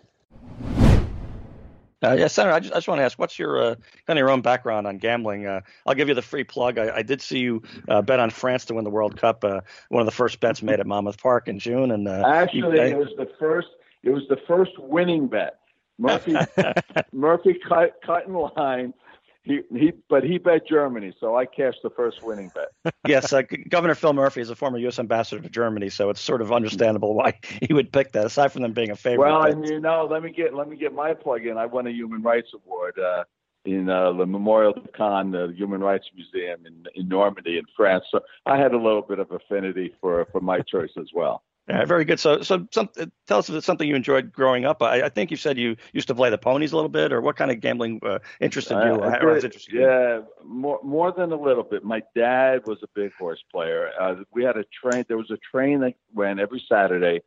Uh, 2.05 2.13
yeah, 2.17 2.29
Senator, 2.29 2.55
I 2.55 2.61
just, 2.61 2.73
I 2.73 2.77
just 2.77 2.87
want 2.87 3.01
to 3.01 3.03
ask, 3.05 3.19
what's 3.19 3.37
your 3.37 3.61
uh, 3.61 3.75
kind 4.07 4.17
of 4.17 4.19
your 4.19 4.31
own 4.31 4.43
background 4.43 4.87
on 4.87 4.99
gambling? 4.99 5.45
Uh, 5.45 5.63
I'll 5.85 5.95
give 5.97 6.07
you 6.09 6.15
the 6.15 6.23
free 6.23 6.45
plug. 6.45 6.79
I, 6.79 6.99
I 6.99 7.03
did 7.03 7.21
see 7.21 7.41
you 7.41 7.65
uh, 7.89 8.01
bet 8.03 8.21
on 8.21 8.31
France 8.31 8.67
to 8.67 8.75
win 8.75 8.85
the 8.85 8.91
World 8.91 9.17
Cup. 9.17 9.43
Uh, 9.43 9.63
one 9.89 10.03
of 10.03 10.07
the 10.07 10.13
first 10.13 10.39
bets 10.39 10.63
made 10.63 10.79
at 10.79 10.87
Monmouth 10.87 11.21
Park 11.21 11.49
in 11.49 11.59
June, 11.59 11.91
and 11.91 12.07
uh, 12.07 12.23
Actually, 12.25 12.77
you- 12.77 12.97
it 12.97 12.97
was 12.97 13.09
the 13.19 13.29
first. 13.41 13.67
It 14.05 14.11
was 14.11 14.23
the 14.29 14.37
first 14.47 14.73
winning 14.79 15.27
bet. 15.27 15.59
Murphy 15.99 16.35
Murphy 17.13 17.57
cut 17.69 17.97
cut 18.05 18.27
in 18.27 18.35
line. 18.35 18.95
He 19.43 19.61
he, 19.71 19.93
but 20.09 20.25
he 20.25 20.39
bet 20.39 20.67
Germany, 20.67 21.15
so 21.21 21.37
I 21.37 21.45
cashed 21.45 21.81
the 21.83 21.91
first 21.91 22.23
winning 22.23 22.51
bet. 22.55 22.95
yes, 23.07 23.31
uh, 23.33 23.43
Governor 23.69 23.95
Phil 23.95 24.15
Murphy 24.15 24.41
is 24.41 24.49
a 24.49 24.57
former 24.57 24.79
U.S. 24.79 24.99
ambassador 24.99 25.43
to 25.43 25.51
Germany, 25.51 25.91
so 25.91 26.09
it's 26.09 26.21
sort 26.23 26.41
of 26.41 26.51
understandable 26.51 27.15
why 27.15 27.39
he 27.61 27.75
would 27.75 27.93
pick 27.93 28.13
that. 28.13 28.25
Aside 28.25 28.53
from 28.53 28.63
them 28.63 28.73
being 28.73 28.91
a 28.91 28.97
favorite, 28.97 29.29
Well, 29.29 29.43
but- 29.43 29.53
and 29.53 29.67
you 29.69 29.81
know, 29.81 30.09
let 30.11 30.23
me 30.23 30.31
get 30.33 30.55
let 30.55 30.67
me 30.69 30.77
get 30.77 30.95
my 30.95 31.13
plug 31.13 31.45
in. 31.45 31.59
I 31.59 31.67
won 31.67 31.87
a 31.87 31.91
Human 31.91 32.23
Rights 32.23 32.49
Award 32.55 32.99
uh, 32.99 33.25
in 33.67 33.91
uh, 33.91 34.13
the 34.15 34.25
Memorial 34.25 34.73
de 34.73 34.89
Caen, 34.97 35.31
the 35.31 35.53
Human 35.55 35.83
Rights 35.83 36.07
Museum 36.15 36.65
in 36.65 36.87
in 36.95 37.07
Normandy 37.09 37.59
in 37.59 37.65
France. 37.77 38.05
So 38.13 38.21
I 38.47 38.57
had 38.57 38.73
a 38.73 38.79
little 38.79 39.03
bit 39.03 39.19
of 39.19 39.31
affinity 39.31 39.95
for 40.01 40.27
for 40.33 40.41
my 40.41 40.61
choice 40.61 40.93
as 40.99 41.09
well. 41.15 41.43
Yeah, 41.69 41.87
very 41.87 42.05
good. 42.05 42.21
So, 42.21 42.43
so 42.43 42.67
some, 42.73 42.91
tell 43.27 43.39
us 43.39 43.49
if 43.49 43.55
it's 43.55 43.65
something 43.65 43.89
you 43.89 43.97
enjoyed 43.97 44.33
growing 44.33 44.67
up. 44.67 44.83
I, 44.83 45.05
I 45.05 45.09
think 45.09 45.31
you 45.31 45.39
said 45.39 45.57
you 45.57 45.77
used 45.95 46.09
to 46.09 46.15
play 46.15 46.29
the 46.29 46.37
ponies 46.37 46.73
a 46.73 46.77
little 46.77 46.91
bit, 46.91 47.11
or 47.11 47.23
what 47.23 47.37
kind 47.37 47.51
of 47.51 47.61
gambling 47.61 48.01
uh, 48.05 48.19
interested 48.39 48.75
you? 48.75 49.01
Uh, 49.01 49.35
interested 49.35 49.73
you? 49.73 49.81
yeah, 49.81 50.21
more 50.45 50.79
more 50.85 51.11
than 51.17 51.33
a 51.33 51.41
little 51.41 51.63
bit. 51.63 51.83
My 51.83 52.03
dad 52.15 52.67
was 52.67 52.79
a 52.83 52.87
big 52.95 53.13
horse 53.19 53.43
player. 53.51 53.91
Uh, 53.99 54.17
we 54.31 54.45
had 54.45 54.59
a 54.59 54.65
train. 54.83 55.07
There 55.09 55.17
was 55.17 55.31
a 55.31 55.39
train 55.51 55.81
that 55.81 55.95
ran 56.15 56.39
every 56.39 56.63
Saturday 56.69 57.23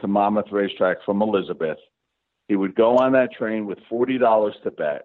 to 0.00 0.08
Monmouth 0.08 0.50
Racetrack 0.50 1.04
from 1.04 1.20
Elizabeth. 1.20 1.78
He 2.48 2.56
would 2.56 2.74
go 2.74 2.96
on 2.96 3.12
that 3.12 3.32
train 3.32 3.66
with 3.66 3.78
forty 3.90 4.16
dollars 4.16 4.54
to 4.64 4.70
bet. 4.70 5.02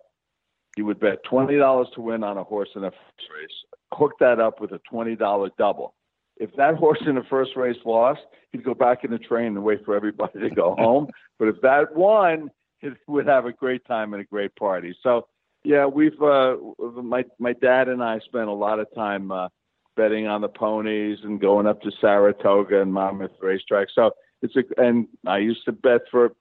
He 0.77 0.81
would 0.81 1.01
bet 1.01 1.25
twenty 1.25 1.57
dollars 1.57 1.89
to 1.95 2.01
win 2.01 2.23
on 2.23 2.37
a 2.37 2.43
horse 2.45 2.69
in 2.73 2.85
a 2.85 2.89
race. 2.89 3.57
Hook 3.93 4.13
that 4.21 4.39
up 4.39 4.61
with 4.61 4.71
a 4.71 4.79
twenty 4.89 5.17
dollar 5.17 5.49
double. 5.57 5.93
If 6.39 6.55
that 6.55 6.75
horse 6.75 7.01
in 7.05 7.15
the 7.15 7.23
first 7.29 7.55
race 7.55 7.77
lost, 7.85 8.21
he'd 8.51 8.63
go 8.63 8.73
back 8.73 9.03
in 9.03 9.11
the 9.11 9.17
train 9.17 9.47
and 9.47 9.63
wait 9.63 9.83
for 9.85 9.95
everybody 9.95 10.39
to 10.39 10.49
go 10.49 10.75
home. 10.79 11.07
But 11.39 11.47
if 11.49 11.61
that 11.61 11.95
won, 11.95 12.49
he 12.79 12.89
would 13.07 13.27
have 13.27 13.45
a 13.45 13.51
great 13.51 13.85
time 13.85 14.13
and 14.13 14.21
a 14.21 14.25
great 14.25 14.55
party. 14.55 14.95
So 15.01 15.27
yeah, 15.63 15.85
we've 15.85 16.21
uh, 16.21 16.55
my 16.79 17.25
my 17.39 17.53
dad 17.53 17.87
and 17.87 18.03
I 18.03 18.19
spent 18.19 18.47
a 18.47 18.53
lot 18.53 18.79
of 18.79 18.87
time 18.95 19.31
uh, 19.31 19.49
betting 19.95 20.27
on 20.27 20.41
the 20.41 20.47
ponies 20.47 21.19
and 21.23 21.41
going 21.41 21.67
up 21.67 21.81
to 21.81 21.91
Saratoga 21.99 22.81
and 22.81 22.93
Monmouth 22.93 23.31
Racetrack. 23.41 23.89
So 23.93 24.11
it's 24.41 24.55
a 24.55 24.63
and 24.81 25.07
I 25.25 25.39
used 25.39 25.65
to 25.65 25.71
bet 25.71 26.01
for 26.11 26.31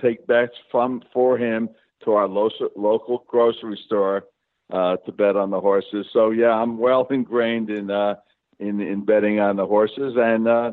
take 0.00 0.26
bets 0.26 0.54
from 0.70 1.02
for 1.12 1.36
him 1.36 1.68
to 2.04 2.12
our 2.12 2.28
local 2.28 2.70
local 2.76 3.24
grocery 3.28 3.78
store 3.86 4.24
uh, 4.72 4.96
to 4.96 5.12
bet 5.12 5.36
on 5.36 5.50
the 5.50 5.60
horses. 5.60 6.06
So 6.12 6.30
yeah, 6.30 6.50
I'm 6.50 6.78
well 6.78 7.06
ingrained 7.10 7.70
in 7.70 7.90
uh, 7.90 8.14
in 8.62 8.80
in 8.80 9.04
betting 9.04 9.40
on 9.40 9.56
the 9.56 9.66
horses 9.66 10.14
and 10.16 10.48
uh, 10.48 10.72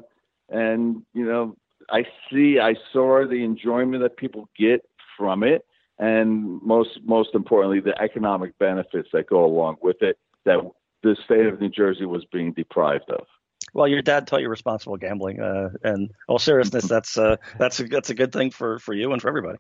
and 0.50 1.03
you 1.13 1.25
know 1.25 1.55
I 1.89 2.05
see 2.31 2.60
I 2.60 2.75
saw 2.93 3.27
the 3.27 3.43
enjoyment 3.43 4.03
that 4.03 4.17
people 4.17 4.50
get 4.58 4.81
from 5.17 5.43
it 5.43 5.65
and 5.98 6.62
most 6.62 7.00
most 7.03 7.36
importantly 7.36 7.79
the 7.79 8.00
economic 8.01 8.58
benefits 8.58 9.10
that 9.13 9.27
go 9.27 9.46
along 9.46 9.77
with 9.81 10.01
it 10.01 10.17
that 10.46 10.60
the 11.03 11.15
state 11.25 11.46
of 11.46 11.60
New 11.60 11.69
Jersey 11.69 12.05
was 12.05 12.25
being 12.31 12.53
deprived 12.53 13.10
of. 13.10 13.25
Well, 13.74 13.88
your 13.88 14.01
dad 14.01 14.27
taught 14.27 14.41
you 14.41 14.50
responsible 14.50 14.98
gambling, 14.98 15.39
uh, 15.39 15.69
and 15.84 16.12
all 16.27 16.39
seriousness, 16.39 16.86
that's 16.88 17.17
uh, 17.17 17.38
that's 17.58 17.79
a 17.79 17.84
that's 17.84 18.10
a 18.10 18.15
good 18.15 18.31
thing 18.31 18.51
for 18.51 18.79
for 18.79 18.93
you 18.93 19.12
and 19.12 19.22
for 19.22 19.27
everybody. 19.27 19.60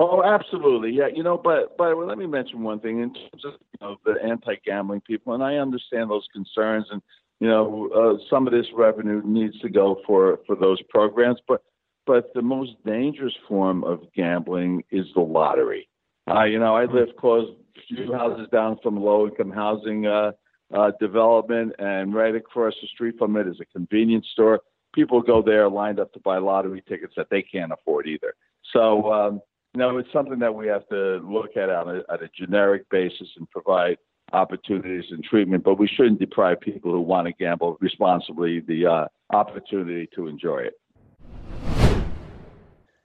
Oh, 0.00 0.22
absolutely, 0.22 0.92
yeah. 0.92 1.08
You 1.12 1.24
know, 1.24 1.36
but 1.36 1.76
but 1.76 1.96
let 1.96 2.18
me 2.18 2.26
mention 2.26 2.62
one 2.62 2.80
thing 2.80 3.00
in 3.00 3.12
terms 3.12 3.44
of 3.44 3.52
you 3.54 3.78
know 3.80 3.96
the 4.04 4.22
anti-gambling 4.22 5.00
people, 5.00 5.34
and 5.34 5.42
I 5.42 5.56
understand 5.56 6.10
those 6.10 6.26
concerns, 6.32 6.86
and 6.90 7.02
you 7.40 7.48
know, 7.48 7.88
uh, 7.94 8.24
some 8.28 8.46
of 8.46 8.52
this 8.52 8.66
revenue 8.74 9.22
needs 9.24 9.58
to 9.60 9.68
go 9.68 10.00
for 10.06 10.40
for 10.46 10.56
those 10.56 10.80
programs. 10.88 11.38
But 11.46 11.62
but 12.06 12.32
the 12.34 12.42
most 12.42 12.72
dangerous 12.84 13.34
form 13.46 13.84
of 13.84 14.00
gambling 14.14 14.82
is 14.90 15.06
the 15.14 15.20
lottery. 15.20 15.88
Uh, 16.28 16.44
you 16.44 16.58
know, 16.58 16.74
I 16.74 16.84
live 16.84 17.08
close 17.18 17.54
a 17.76 17.80
few 17.94 18.12
houses 18.12 18.48
down 18.50 18.78
from 18.82 18.96
low 18.96 19.28
income 19.28 19.50
housing 19.50 20.06
uh, 20.06 20.32
uh, 20.74 20.90
development, 21.00 21.74
and 21.78 22.14
right 22.14 22.34
across 22.34 22.74
the 22.82 22.88
street 22.88 23.14
from 23.18 23.36
it 23.36 23.46
is 23.46 23.60
a 23.60 23.64
convenience 23.66 24.26
store. 24.32 24.60
People 24.94 25.22
go 25.22 25.42
there 25.42 25.68
lined 25.68 26.00
up 26.00 26.12
to 26.14 26.20
buy 26.20 26.38
lottery 26.38 26.82
tickets 26.88 27.14
that 27.16 27.28
they 27.30 27.42
can't 27.42 27.72
afford 27.72 28.06
either. 28.06 28.34
So, 28.72 29.12
um, 29.12 29.40
you 29.74 29.80
know, 29.80 29.96
it's 29.98 30.12
something 30.12 30.38
that 30.40 30.54
we 30.54 30.66
have 30.66 30.86
to 30.88 31.18
look 31.18 31.56
at 31.56 31.70
on 31.70 31.96
a, 31.96 32.12
at 32.12 32.22
a 32.22 32.28
generic 32.36 32.88
basis 32.90 33.28
and 33.36 33.48
provide 33.50 33.98
opportunities 34.32 35.04
and 35.10 35.24
treatment, 35.24 35.64
but 35.64 35.78
we 35.78 35.88
shouldn't 35.88 36.20
deprive 36.20 36.60
people 36.60 36.92
who 36.92 37.00
want 37.00 37.26
to 37.26 37.32
gamble 37.32 37.76
responsibly 37.80 38.60
the 38.60 38.86
uh, 38.86 39.04
opportunity 39.34 40.08
to 40.14 40.26
enjoy 40.26 40.58
it. 40.58 40.74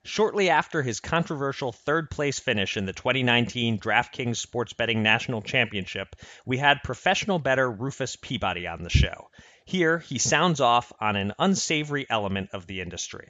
Shortly 0.06 0.50
after 0.50 0.82
his 0.82 1.00
controversial 1.00 1.72
third 1.72 2.10
place 2.10 2.38
finish 2.38 2.76
in 2.76 2.84
the 2.84 2.92
2019 2.92 3.78
DraftKings 3.78 4.36
Sports 4.36 4.74
Betting 4.74 5.02
National 5.02 5.40
Championship, 5.40 6.14
we 6.44 6.58
had 6.58 6.82
professional 6.84 7.38
bettor 7.38 7.70
Rufus 7.70 8.14
Peabody 8.16 8.66
on 8.66 8.82
the 8.82 8.90
show. 8.90 9.30
Here, 9.64 9.98
he 9.98 10.18
sounds 10.18 10.60
off 10.60 10.92
on 11.00 11.16
an 11.16 11.32
unsavory 11.38 12.06
element 12.10 12.50
of 12.52 12.66
the 12.66 12.82
industry. 12.82 13.28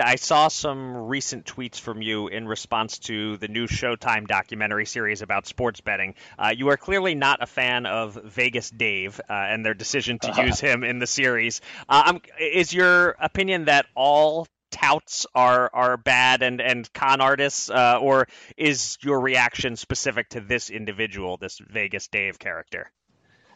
I 0.00 0.16
saw 0.16 0.48
some 0.48 0.96
recent 0.96 1.44
tweets 1.44 1.78
from 1.78 2.00
you 2.00 2.28
in 2.28 2.48
response 2.48 2.98
to 3.00 3.36
the 3.36 3.48
new 3.48 3.66
Showtime 3.66 4.26
documentary 4.26 4.86
series 4.86 5.20
about 5.20 5.46
sports 5.46 5.80
betting. 5.80 6.14
Uh, 6.38 6.54
you 6.56 6.68
are 6.68 6.78
clearly 6.78 7.14
not 7.14 7.42
a 7.42 7.46
fan 7.46 7.84
of 7.84 8.14
Vegas 8.14 8.70
Dave 8.70 9.20
uh, 9.28 9.32
and 9.32 9.64
their 9.64 9.74
decision 9.74 10.18
to 10.20 10.42
use 10.46 10.60
him 10.60 10.82
in 10.82 10.98
the 10.98 11.06
series. 11.06 11.60
Uh, 11.88 12.18
is 12.40 12.72
your 12.72 13.10
opinion 13.20 13.66
that 13.66 13.86
all 13.94 14.46
touts 14.70 15.26
are 15.34 15.70
are 15.74 15.98
bad 15.98 16.42
and 16.42 16.60
and 16.60 16.90
con 16.94 17.20
artists, 17.20 17.68
uh, 17.68 17.98
or 18.00 18.26
is 18.56 18.96
your 19.02 19.20
reaction 19.20 19.76
specific 19.76 20.30
to 20.30 20.40
this 20.40 20.70
individual, 20.70 21.36
this 21.36 21.58
Vegas 21.58 22.08
Dave 22.08 22.38
character? 22.38 22.90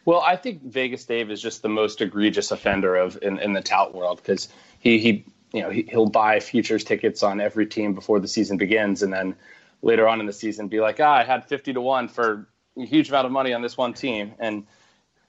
Well, 0.05 0.21
I 0.21 0.37
think 0.37 0.63
Vegas 0.63 1.05
Dave 1.05 1.31
is 1.31 1.41
just 1.41 1.63
the 1.63 1.69
most 1.69 2.01
egregious 2.01 2.53
offender 2.53 2.95
of 2.95 3.19
in, 3.23 3.39
in 3.39 3.55
the 3.55 3.63
tout 3.63 3.95
world 3.95 4.19
because 4.19 4.49
he 4.79 4.99
he 4.99 5.25
you 5.57 5.63
know, 5.63 5.71
he, 5.71 5.89
will 5.95 6.09
buy 6.09 6.39
futures 6.41 6.85
tickets 6.85 7.23
on 7.23 7.41
every 7.41 7.67
team 7.67 7.95
before 7.95 8.21
the 8.21 8.29
season 8.29 8.59
begins, 8.59 9.03
and 9.03 9.13
then 9.13 9.35
later 9.83 10.07
on 10.07 10.21
in 10.21 10.27
the 10.27 10.33
season 10.33 10.69
be 10.69 10.81
like, 10.81 11.01
ah, 11.01 11.15
I 11.15 11.25
had 11.25 11.47
50 11.47 11.73
to 11.73 11.81
one 11.81 12.09
for 12.09 12.47
a 12.77 12.85
huge 12.85 13.09
amount 13.09 13.25
of 13.25 13.33
money 13.33 13.55
on 13.55 13.63
this 13.63 13.77
one 13.77 13.95
team, 13.95 14.35
and 14.39 14.67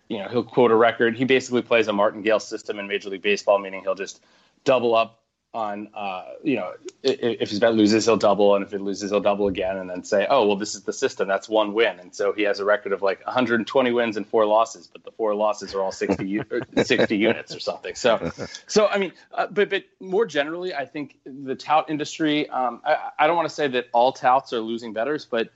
you 0.09 0.19
know, 0.19 0.27
he'll 0.27 0.43
quote 0.43 0.71
a 0.71 0.75
record. 0.75 1.15
He 1.15 1.23
basically 1.23 1.61
plays 1.61 1.87
a 1.87 1.93
martingale 1.93 2.39
system 2.39 2.77
in 2.79 2.87
Major 2.87 3.09
League 3.09 3.21
Baseball, 3.21 3.59
meaning 3.59 3.83
he'll 3.83 3.95
just 3.95 4.21
double 4.63 4.95
up 4.95 5.21
on 5.57 5.89
uh, 5.95 6.23
you 6.43 6.55
know 6.55 6.71
if, 7.01 7.41
if 7.41 7.49
his 7.49 7.59
bet 7.59 7.73
loses 7.73 8.05
he'll 8.05 8.15
double 8.15 8.55
and 8.55 8.63
if 8.63 8.73
it 8.73 8.79
loses 8.79 9.09
he'll 9.09 9.19
double 9.19 9.47
again 9.47 9.75
and 9.77 9.89
then 9.89 10.03
say 10.03 10.27
oh 10.29 10.45
well 10.45 10.55
this 10.55 10.75
is 10.75 10.83
the 10.83 10.93
system. 10.93 11.27
That's 11.27 11.49
one 11.49 11.73
win. 11.73 11.99
And 11.99 12.13
so 12.13 12.31
he 12.31 12.43
has 12.43 12.59
a 12.59 12.65
record 12.65 12.93
of 12.93 13.01
like 13.01 13.25
120 13.25 13.91
wins 13.91 14.17
and 14.17 14.27
four 14.27 14.45
losses 14.45 14.87
but 14.87 15.03
the 15.03 15.09
four 15.11 15.33
losses 15.33 15.73
are 15.73 15.81
all 15.81 15.91
60 15.91 16.43
60 16.83 17.17
units 17.17 17.55
or 17.55 17.59
something. 17.59 17.95
So 17.95 18.31
so 18.67 18.85
I 18.85 18.99
mean 18.99 19.13
uh, 19.33 19.47
but 19.47 19.71
but 19.71 19.83
more 19.99 20.27
generally 20.27 20.75
I 20.75 20.85
think 20.85 21.17
the 21.25 21.55
tout 21.55 21.89
industry 21.89 22.47
um, 22.49 22.81
I, 22.85 23.09
I 23.17 23.27
don't 23.27 23.35
want 23.35 23.49
to 23.49 23.55
say 23.55 23.67
that 23.69 23.87
all 23.93 24.11
touts 24.11 24.53
are 24.53 24.61
losing 24.61 24.93
betters 24.93 25.25
but 25.25 25.49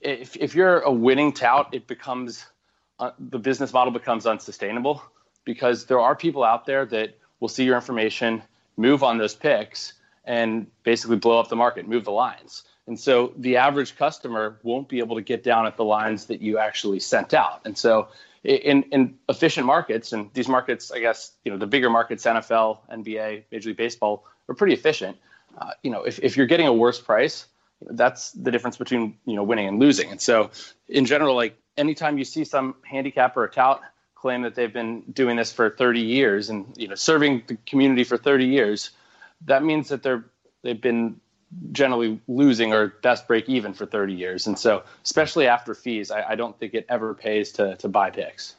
if 0.00 0.36
if 0.36 0.54
you're 0.54 0.80
a 0.80 0.90
winning 0.92 1.34
tout 1.34 1.68
it 1.72 1.86
becomes 1.86 2.46
uh, 2.98 3.10
the 3.18 3.38
business 3.38 3.74
model 3.74 3.92
becomes 3.92 4.26
unsustainable 4.26 5.02
because 5.44 5.84
there 5.84 6.00
are 6.00 6.16
people 6.16 6.42
out 6.42 6.64
there 6.64 6.86
that 6.86 7.18
will 7.40 7.48
see 7.48 7.64
your 7.64 7.74
information 7.74 8.42
move 8.76 9.02
on 9.02 9.18
those 9.18 9.34
picks 9.34 9.94
and 10.24 10.66
basically 10.82 11.16
blow 11.16 11.38
up 11.38 11.48
the 11.48 11.56
market, 11.56 11.86
move 11.86 12.04
the 12.04 12.12
lines. 12.12 12.64
And 12.86 12.98
so 12.98 13.32
the 13.36 13.56
average 13.56 13.96
customer 13.96 14.58
won't 14.62 14.88
be 14.88 14.98
able 14.98 15.16
to 15.16 15.22
get 15.22 15.42
down 15.42 15.66
at 15.66 15.76
the 15.76 15.84
lines 15.84 16.26
that 16.26 16.42
you 16.42 16.58
actually 16.58 17.00
sent 17.00 17.32
out. 17.32 17.62
And 17.64 17.76
so 17.76 18.08
in, 18.42 18.82
in 18.84 19.16
efficient 19.28 19.66
markets, 19.66 20.12
and 20.12 20.30
these 20.34 20.48
markets, 20.48 20.92
I 20.92 21.00
guess, 21.00 21.32
you 21.44 21.52
know, 21.52 21.56
the 21.56 21.66
bigger 21.66 21.88
markets, 21.88 22.24
NFL, 22.24 22.78
NBA, 22.92 23.44
Major 23.50 23.70
League 23.70 23.78
Baseball, 23.78 24.26
are 24.48 24.54
pretty 24.54 24.74
efficient. 24.74 25.16
Uh, 25.56 25.70
you 25.82 25.90
know, 25.90 26.02
if, 26.02 26.18
if 26.18 26.36
you're 26.36 26.46
getting 26.46 26.66
a 26.66 26.72
worse 26.72 27.00
price, 27.00 27.46
that's 27.90 28.32
the 28.32 28.50
difference 28.50 28.76
between, 28.76 29.16
you 29.24 29.34
know, 29.34 29.42
winning 29.42 29.68
and 29.68 29.78
losing. 29.78 30.10
And 30.10 30.20
so 30.20 30.50
in 30.88 31.06
general, 31.06 31.34
like 31.34 31.56
anytime 31.78 32.18
you 32.18 32.24
see 32.24 32.44
some 32.44 32.74
handicapper 32.82 33.42
or 33.42 33.48
tout 33.48 33.80
claim 34.24 34.40
that 34.40 34.54
they've 34.54 34.72
been 34.72 35.02
doing 35.12 35.36
this 35.36 35.52
for 35.52 35.68
30 35.68 36.00
years 36.00 36.48
and 36.48 36.72
you 36.78 36.88
know 36.88 36.94
serving 36.94 37.42
the 37.46 37.58
community 37.66 38.04
for 38.04 38.16
30 38.16 38.46
years, 38.46 38.90
that 39.44 39.62
means 39.62 39.90
that 39.90 40.02
they're 40.02 40.24
they've 40.62 40.80
been 40.80 41.20
generally 41.72 42.22
losing 42.26 42.72
or 42.72 42.88
best 43.02 43.28
break 43.28 43.50
even 43.50 43.74
for 43.74 43.84
30 43.84 44.14
years. 44.14 44.46
And 44.46 44.58
so, 44.58 44.84
especially 45.04 45.46
after 45.46 45.74
fees, 45.74 46.10
I, 46.10 46.22
I 46.30 46.34
don't 46.36 46.58
think 46.58 46.72
it 46.72 46.86
ever 46.88 47.12
pays 47.12 47.52
to 47.52 47.76
to 47.76 47.88
buy 47.88 48.08
picks. 48.08 48.54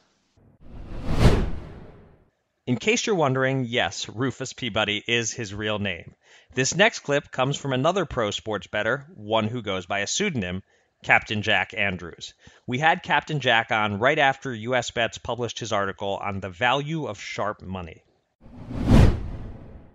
In 2.68 2.76
case 2.76 3.04
you're 3.04 3.16
wondering, 3.16 3.64
yes, 3.64 4.08
Rufus 4.08 4.52
Peabody 4.52 5.02
is 5.04 5.32
his 5.32 5.52
real 5.52 5.80
name. 5.80 6.14
This 6.54 6.76
next 6.76 7.00
clip 7.00 7.32
comes 7.32 7.56
from 7.56 7.72
another 7.72 8.04
pro 8.04 8.30
sports 8.30 8.68
bettor, 8.68 9.04
one 9.16 9.48
who 9.48 9.62
goes 9.62 9.86
by 9.86 9.98
a 9.98 10.06
pseudonym, 10.06 10.62
Captain 11.06 11.40
Jack 11.40 11.72
Andrews. 11.72 12.34
We 12.66 12.80
had 12.80 13.04
Captain 13.04 13.38
Jack 13.38 13.70
on 13.70 14.00
right 14.00 14.18
after 14.18 14.52
US 14.52 14.90
Bets 14.90 15.18
published 15.18 15.60
his 15.60 15.72
article 15.72 16.18
on 16.20 16.40
the 16.40 16.48
value 16.48 17.06
of 17.06 17.20
sharp 17.20 17.62
money. 17.62 18.02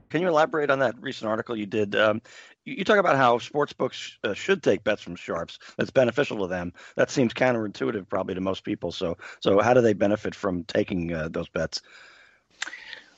Can 0.09 0.21
you 0.21 0.29
elaborate 0.29 0.69
on 0.69 0.79
that 0.79 0.95
recent 1.01 1.29
article 1.29 1.57
you 1.57 1.65
did? 1.65 1.97
Um, 1.97 2.21
you, 2.63 2.75
you, 2.75 2.85
talk 2.85 2.97
about 2.97 3.17
how 3.17 3.39
sports 3.39 3.73
books 3.73 4.17
uh, 4.23 4.33
should 4.33 4.63
take 4.63 4.85
bets 4.85 5.01
from 5.01 5.17
sharps. 5.17 5.59
That's 5.77 5.91
beneficial 5.91 6.37
to 6.39 6.47
them. 6.47 6.71
That 6.95 7.11
seems 7.11 7.33
counterintuitive, 7.33 8.07
probably 8.07 8.35
to 8.35 8.41
most 8.41 8.63
people. 8.63 8.93
So, 8.93 9.17
so 9.41 9.59
how 9.59 9.73
do 9.73 9.81
they 9.81 9.91
benefit 9.93 10.33
from 10.33 10.63
taking 10.63 11.13
uh, 11.13 11.27
those 11.29 11.49
bets? 11.49 11.81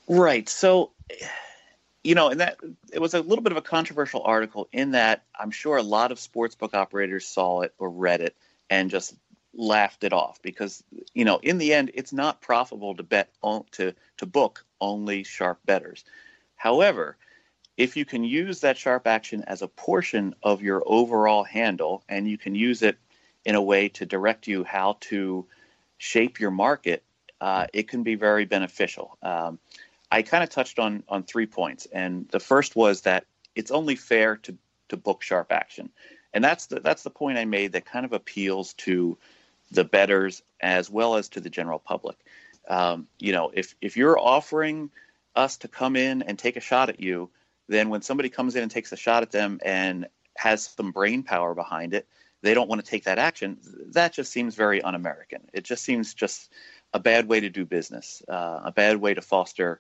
Right. 0.08 0.50
So 0.50 0.94
you 2.04 2.16
know, 2.16 2.30
and 2.30 2.42
that 2.42 2.58
it 2.92 3.00
was 3.00 3.14
a 3.14 3.22
little 3.22 3.44
bit 3.44 3.52
of 3.52 3.58
a 3.58 3.62
controversial 3.62 4.22
article 4.24 4.68
in 4.72 4.92
that 4.92 5.24
I'm 5.38 5.52
sure 5.52 5.78
a 5.78 5.84
lot 5.84 6.12
of 6.12 6.18
sportsbook 6.18 6.74
operators 6.74 7.26
saw 7.26 7.62
it 7.62 7.74
or 7.78 7.90
read 7.90 8.22
it 8.22 8.36
and 8.70 8.90
just 8.90 9.16
laughed 9.56 10.04
it 10.04 10.14
off 10.14 10.42
because 10.42 10.84
you 11.14 11.26
know 11.26 11.38
in 11.44 11.60
the 11.60 11.74
end 11.74 11.92
it's 11.94 12.12
not 12.12 12.42
profitable 12.42 12.96
to 12.96 13.04
bet 13.04 13.30
on, 13.44 13.64
to 13.72 13.94
to 14.18 14.26
book 14.26 14.66
only 14.82 15.24
sharp 15.24 15.60
betters. 15.66 16.04
However, 16.56 17.18
if 17.78 17.96
you 17.98 18.06
can 18.06 18.24
use 18.24 18.62
that 18.62 18.78
sharp 18.78 19.08
action 19.08 19.44
as 19.48 19.62
a 19.62 19.68
portion 19.68 20.36
of 20.44 20.62
your 20.62 20.84
overall 20.86 21.44
handle 21.44 22.04
and 22.10 22.30
you 22.30 22.38
can 22.38 22.56
use 22.56 22.82
it 22.82 22.98
in 23.46 23.56
a 23.56 23.62
way 23.62 23.90
to 23.90 24.06
direct 24.06 24.48
you 24.48 24.64
how 24.64 24.98
to 25.02 25.46
shape 25.98 26.40
your 26.40 26.52
market, 26.52 27.04
uh, 27.42 27.68
it 27.74 27.88
can 27.88 28.04
be 28.04 28.16
very 28.16 28.46
beneficial. 28.46 29.18
Um, 29.22 29.60
I 30.14 30.22
kind 30.22 30.44
of 30.44 30.50
touched 30.52 30.78
on 30.78 31.04
on 31.10 31.24
three 31.24 31.48
points, 31.48 31.88
and 31.92 32.28
the 32.30 32.40
first 32.40 32.76
was 32.76 33.02
that 33.02 33.26
it's 33.56 33.72
only 33.72 33.96
fair 33.96 34.38
to 34.38 34.56
to 34.90 34.98
book 34.98 35.24
sharp 35.24 35.52
action, 35.52 35.90
and 36.34 36.44
that's 36.44 36.68
the 36.68 36.80
that's 36.80 37.02
the 37.02 37.10
point 37.10 37.40
I 37.40 37.46
made 37.46 37.72
that 37.72 37.86
kind 37.86 38.06
of 38.06 38.14
appeals 38.14 38.74
to 38.86 39.18
the 39.72 39.84
betters 39.84 40.44
as 40.62 40.88
well 40.88 41.16
as 41.16 41.30
to 41.30 41.40
the 41.40 41.50
general 41.50 41.80
public. 41.80 42.16
Um, 42.68 43.08
you 43.18 43.32
know, 43.32 43.52
if 43.56 43.76
if 43.82 43.98
you're 43.98 44.20
offering 44.20 44.92
us 45.36 45.58
to 45.58 45.68
come 45.68 45.96
in 45.96 46.22
and 46.22 46.38
take 46.38 46.58
a 46.58 46.62
shot 46.62 46.90
at 46.90 47.00
you, 47.00 47.32
then 47.68 47.90
when 47.90 48.04
somebody 48.04 48.30
comes 48.30 48.56
in 48.56 48.62
and 48.62 48.70
takes 48.70 48.92
a 48.92 48.98
shot 48.98 49.24
at 49.24 49.32
them 49.32 49.60
and 49.66 50.08
has 50.38 50.64
some 50.64 50.92
brain 50.92 51.24
power 51.24 51.56
behind 51.56 51.96
it, 51.96 52.08
they 52.44 52.54
don't 52.54 52.70
want 52.70 52.86
to 52.86 52.88
take 52.88 53.06
that 53.06 53.18
action. 53.18 53.58
That 53.94 54.14
just 54.14 54.32
seems 54.32 54.54
very 54.54 54.80
un-American. 54.84 55.42
It 55.54 55.64
just 55.64 55.84
seems 55.84 56.14
just 56.14 56.52
a 56.94 57.00
bad 57.00 57.28
way 57.28 57.40
to 57.40 57.50
do 57.50 57.66
business, 57.66 58.22
uh, 58.28 58.62
a 58.66 58.72
bad 58.72 58.98
way 58.98 59.16
to 59.16 59.22
foster 59.22 59.80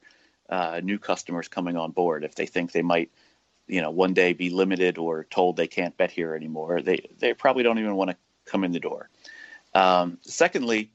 uh, 0.53 0.79
new 0.83 0.99
customers 0.99 1.47
coming 1.47 1.75
on 1.75 1.89
board 1.89 2.23
if 2.23 2.35
they 2.35 2.45
think 2.45 2.71
they 2.71 2.83
might 2.83 3.09
you 3.65 3.81
know 3.81 3.89
one 3.89 4.13
day 4.13 4.33
be 4.33 4.51
limited 4.51 4.99
or 4.99 5.23
told 5.23 5.57
they 5.57 5.65
can't 5.65 5.97
bet 5.97 6.11
here 6.11 6.35
anymore 6.35 6.79
they 6.79 7.09
they 7.17 7.33
probably 7.33 7.63
don't 7.63 7.79
even 7.79 7.95
want 7.95 8.11
to 8.11 8.17
come 8.45 8.63
in 8.63 8.71
the 8.71 8.79
door. 8.79 9.09
Um, 9.73 10.19
secondly 10.21 10.91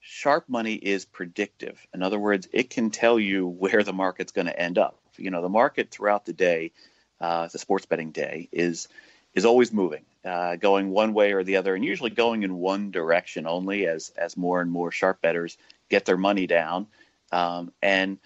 sharp 0.00 0.46
money 0.48 0.74
is 0.74 1.06
predictive. 1.06 1.86
In 1.94 2.02
other 2.02 2.18
words 2.18 2.48
it 2.52 2.68
can 2.68 2.90
tell 2.90 3.18
you 3.18 3.46
where 3.62 3.82
the 3.82 3.94
market's 3.94 4.32
going 4.32 4.46
to 4.46 4.60
end 4.60 4.76
up. 4.76 5.00
You 5.16 5.30
know 5.30 5.40
the 5.40 5.48
market 5.48 5.90
throughout 5.90 6.26
the 6.26 6.34
day 6.34 6.72
uh, 7.18 7.48
the 7.48 7.58
sports 7.58 7.86
betting 7.86 8.10
day 8.10 8.50
is 8.52 8.88
is 9.32 9.46
always 9.46 9.72
moving 9.72 10.04
uh, 10.22 10.56
going 10.56 10.90
one 10.90 11.14
way 11.14 11.32
or 11.32 11.44
the 11.44 11.56
other 11.56 11.74
and 11.74 11.82
usually 11.82 12.10
going 12.10 12.42
in 12.42 12.58
one 12.58 12.90
direction 12.90 13.46
only 13.46 13.86
as 13.86 14.12
as 14.18 14.36
more 14.36 14.60
and 14.60 14.70
more 14.70 14.92
sharp 14.92 15.22
betters 15.22 15.56
get 15.88 16.04
their 16.04 16.18
money 16.18 16.46
down. 16.46 16.86
Um, 17.32 17.72
and 17.82 18.18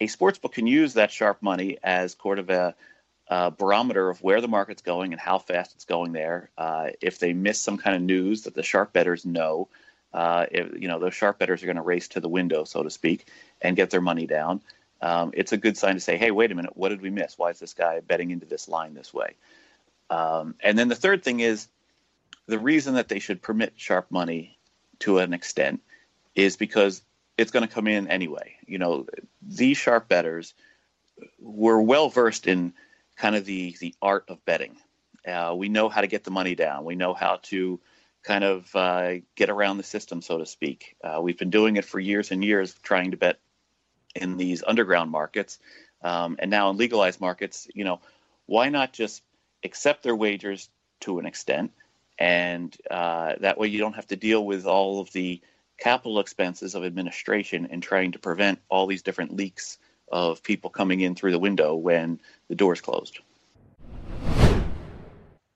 a 0.00 0.06
sportsbook 0.06 0.52
can 0.52 0.66
use 0.66 0.94
that 0.94 1.10
sharp 1.10 1.42
money 1.42 1.78
as 1.82 2.16
sort 2.20 2.38
of 2.38 2.50
a, 2.50 2.74
a, 3.28 3.50
barometer 3.50 4.10
of 4.10 4.22
where 4.22 4.40
the 4.40 4.48
market's 4.48 4.82
going 4.82 5.12
and 5.12 5.20
how 5.20 5.38
fast 5.38 5.74
it's 5.74 5.84
going 5.84 6.12
there. 6.12 6.50
Uh, 6.58 6.88
if 7.00 7.18
they 7.18 7.32
miss 7.32 7.60
some 7.60 7.78
kind 7.78 7.96
of 7.96 8.02
news 8.02 8.42
that 8.42 8.54
the 8.54 8.62
sharp 8.62 8.92
bettors 8.92 9.24
know, 9.24 9.68
uh, 10.12 10.46
if, 10.50 10.80
you 10.80 10.88
know, 10.88 10.98
those 10.98 11.14
sharp 11.14 11.38
bettors 11.38 11.62
are 11.62 11.66
going 11.66 11.76
to 11.76 11.82
race 11.82 12.08
to 12.08 12.20
the 12.20 12.28
window, 12.28 12.64
so 12.64 12.82
to 12.82 12.90
speak, 12.90 13.28
and 13.62 13.76
get 13.76 13.90
their 13.90 14.00
money 14.00 14.26
down. 14.26 14.60
Um, 15.00 15.32
it's 15.34 15.52
a 15.52 15.56
good 15.56 15.76
sign 15.76 15.94
to 15.94 16.00
say, 16.00 16.16
hey, 16.16 16.30
wait 16.30 16.52
a 16.52 16.54
minute, 16.54 16.76
what 16.76 16.88
did 16.88 17.02
we 17.02 17.10
miss? 17.10 17.36
Why 17.36 17.50
is 17.50 17.58
this 17.58 17.74
guy 17.74 18.00
betting 18.00 18.30
into 18.30 18.46
this 18.46 18.68
line 18.68 18.94
this 18.94 19.12
way? 19.12 19.34
Um, 20.10 20.54
and 20.60 20.78
then 20.78 20.88
the 20.88 20.94
third 20.94 21.22
thing 21.22 21.40
is 21.40 21.68
the 22.46 22.58
reason 22.58 22.94
that 22.94 23.08
they 23.08 23.18
should 23.18 23.42
permit 23.42 23.74
sharp 23.76 24.10
money 24.10 24.58
to 25.00 25.18
an 25.18 25.34
extent 25.34 25.80
is 26.34 26.56
because 26.56 27.02
it's 27.36 27.50
going 27.50 27.66
to 27.66 27.72
come 27.72 27.86
in 27.86 28.08
anyway. 28.08 28.56
You 28.66 28.78
know, 28.78 29.06
these 29.42 29.76
sharp 29.76 30.08
bettors 30.08 30.54
were 31.40 31.80
well 31.80 32.08
versed 32.08 32.46
in 32.46 32.74
kind 33.16 33.36
of 33.36 33.44
the 33.44 33.76
the 33.80 33.94
art 34.02 34.24
of 34.28 34.44
betting. 34.44 34.76
Uh, 35.26 35.54
we 35.56 35.68
know 35.68 35.88
how 35.88 36.00
to 36.00 36.06
get 36.06 36.24
the 36.24 36.30
money 36.30 36.54
down. 36.54 36.84
We 36.84 36.96
know 36.96 37.14
how 37.14 37.40
to 37.44 37.80
kind 38.22 38.44
of 38.44 38.74
uh, 38.74 39.14
get 39.36 39.50
around 39.50 39.76
the 39.76 39.82
system, 39.82 40.22
so 40.22 40.38
to 40.38 40.46
speak. 40.46 40.96
Uh, 41.02 41.20
we've 41.20 41.38
been 41.38 41.50
doing 41.50 41.76
it 41.76 41.84
for 41.84 42.00
years 42.00 42.30
and 42.30 42.44
years, 42.44 42.74
trying 42.82 43.10
to 43.12 43.16
bet 43.16 43.38
in 44.14 44.36
these 44.36 44.62
underground 44.66 45.10
markets, 45.10 45.58
um, 46.02 46.36
and 46.38 46.50
now 46.50 46.70
in 46.70 46.76
legalized 46.76 47.20
markets. 47.20 47.68
You 47.74 47.84
know, 47.84 48.00
why 48.46 48.68
not 48.68 48.92
just 48.92 49.22
accept 49.62 50.02
their 50.02 50.16
wagers 50.16 50.68
to 51.00 51.18
an 51.18 51.26
extent, 51.26 51.72
and 52.18 52.74
uh, 52.90 53.34
that 53.40 53.58
way 53.58 53.68
you 53.68 53.78
don't 53.78 53.94
have 53.94 54.06
to 54.08 54.16
deal 54.16 54.44
with 54.44 54.66
all 54.66 55.00
of 55.00 55.12
the 55.12 55.40
capital 55.78 56.20
expenses 56.20 56.74
of 56.74 56.84
administration 56.84 57.68
and 57.70 57.82
trying 57.82 58.12
to 58.12 58.18
prevent 58.18 58.60
all 58.68 58.86
these 58.86 59.02
different 59.02 59.34
leaks 59.34 59.78
of 60.10 60.42
people 60.42 60.70
coming 60.70 61.00
in 61.00 61.14
through 61.14 61.32
the 61.32 61.38
window 61.38 61.74
when 61.74 62.20
the 62.48 62.54
door's 62.54 62.80
closed. 62.80 63.18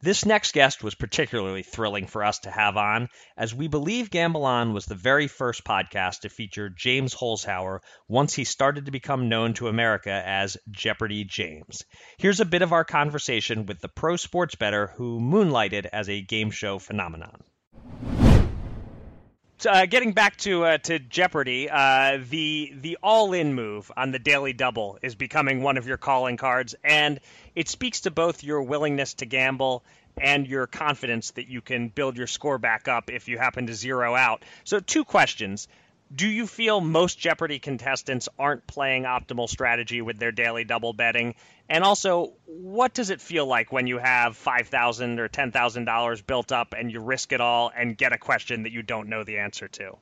This 0.01 0.25
next 0.25 0.53
guest 0.53 0.85
was 0.85 0.95
particularly 0.95 1.65
thrilling 1.65 2.07
for 2.07 2.23
us 2.23 2.39
to 2.41 2.53
have 2.53 2.77
on, 2.77 3.09
as 3.37 3.53
we 3.53 3.67
believe 3.67 4.11
Gamble 4.11 4.45
On 4.45 4.73
was 4.73 4.87
the 4.87 4.95
very 4.95 5.27
first 5.27 5.65
podcast 5.65 6.21
to 6.21 6.29
feature 6.29 6.71
James 6.71 7.13
Holzhauer 7.17 7.81
once 8.07 8.33
he 8.33 8.45
started 8.45 8.87
to 8.87 8.93
become 8.93 9.29
known 9.29 9.55
to 9.55 9.67
America 9.67 10.23
as 10.25 10.57
Jeopardy 10.71 11.25
James. 11.25 11.85
Here's 12.17 12.39
a 12.39 12.45
bit 12.45 12.63
of 12.63 12.73
our 12.73 12.85
conversation 12.85 13.67
with 13.67 13.81
the 13.81 13.89
pro 13.89 14.15
sports 14.15 14.55
bettor 14.55 14.87
who 14.87 15.19
moonlighted 15.19 15.87
as 15.87 16.09
a 16.09 16.23
game 16.23 16.53
show 16.53 16.79
phenomenon. 16.79 17.43
So, 19.61 19.71
uh, 19.71 19.87
getting 19.87 20.13
back 20.13 20.37
to 20.39 20.65
uh, 20.65 20.79
to 20.79 21.01
Jeopardy, 21.01 21.69
uh, 21.69 22.21
the 22.31 22.73
the 22.81 22.97
all 23.03 23.33
in 23.33 23.55
move 23.55 23.91
on 23.97 24.13
the 24.13 24.21
daily 24.21 24.53
double 24.53 25.01
is 25.03 25.17
becoming 25.17 25.65
one 25.65 25.77
of 25.77 25.85
your 25.85 25.97
calling 25.97 26.37
cards, 26.37 26.77
and 26.85 27.19
it 27.57 27.69
speaks 27.69 28.03
to 28.03 28.13
both 28.13 28.45
your 28.45 28.63
willingness 28.63 29.15
to 29.15 29.27
gamble 29.27 29.83
and 30.17 30.47
your 30.47 30.69
confidence 30.69 31.33
that 31.33 31.49
you 31.49 31.61
can 31.61 31.89
build 31.89 32.17
your 32.17 32.29
score 32.29 32.59
back 32.59 32.87
up 32.87 33.11
if 33.11 33.27
you 33.27 33.37
happen 33.37 33.67
to 33.67 33.75
zero 33.75 34.15
out. 34.15 34.45
So, 34.63 34.79
two 34.79 35.05
questions: 35.05 35.67
do 36.15 36.27
you 36.27 36.47
feel 36.47 36.81
most 36.81 37.19
Jeopardy 37.19 37.59
contestants 37.59 38.29
aren't 38.39 38.67
playing 38.67 39.05
optimal 39.05 39.49
strategy 39.49 40.01
with 40.01 40.19
their 40.19 40.33
daily 40.33 40.65
double 40.65 40.93
betting? 40.93 41.35
And 41.69 41.85
also, 41.85 42.33
what 42.47 42.95
does 42.95 43.11
it 43.11 43.21
feel 43.21 43.47
like 43.47 43.73
when 43.73 43.87
you 43.87 43.99
have 43.99 44.37
five 44.37 44.69
thousand 44.69 45.21
or 45.21 45.29
ten 45.29 45.53
thousand 45.53 45.85
dollars 45.85 46.23
built 46.23 46.51
up 46.51 46.75
and 46.77 46.91
you 46.91 47.01
risk 47.01 47.33
it 47.33 47.41
all 47.41 47.71
and 47.77 47.97
get 47.97 48.13
a 48.13 48.19
question 48.19 48.63
that 48.63 48.73
you 48.73 48.83
don't 48.83 49.09
know 49.09 49.25
the 49.25 49.39
answer 49.39 49.69
to? 49.69 49.97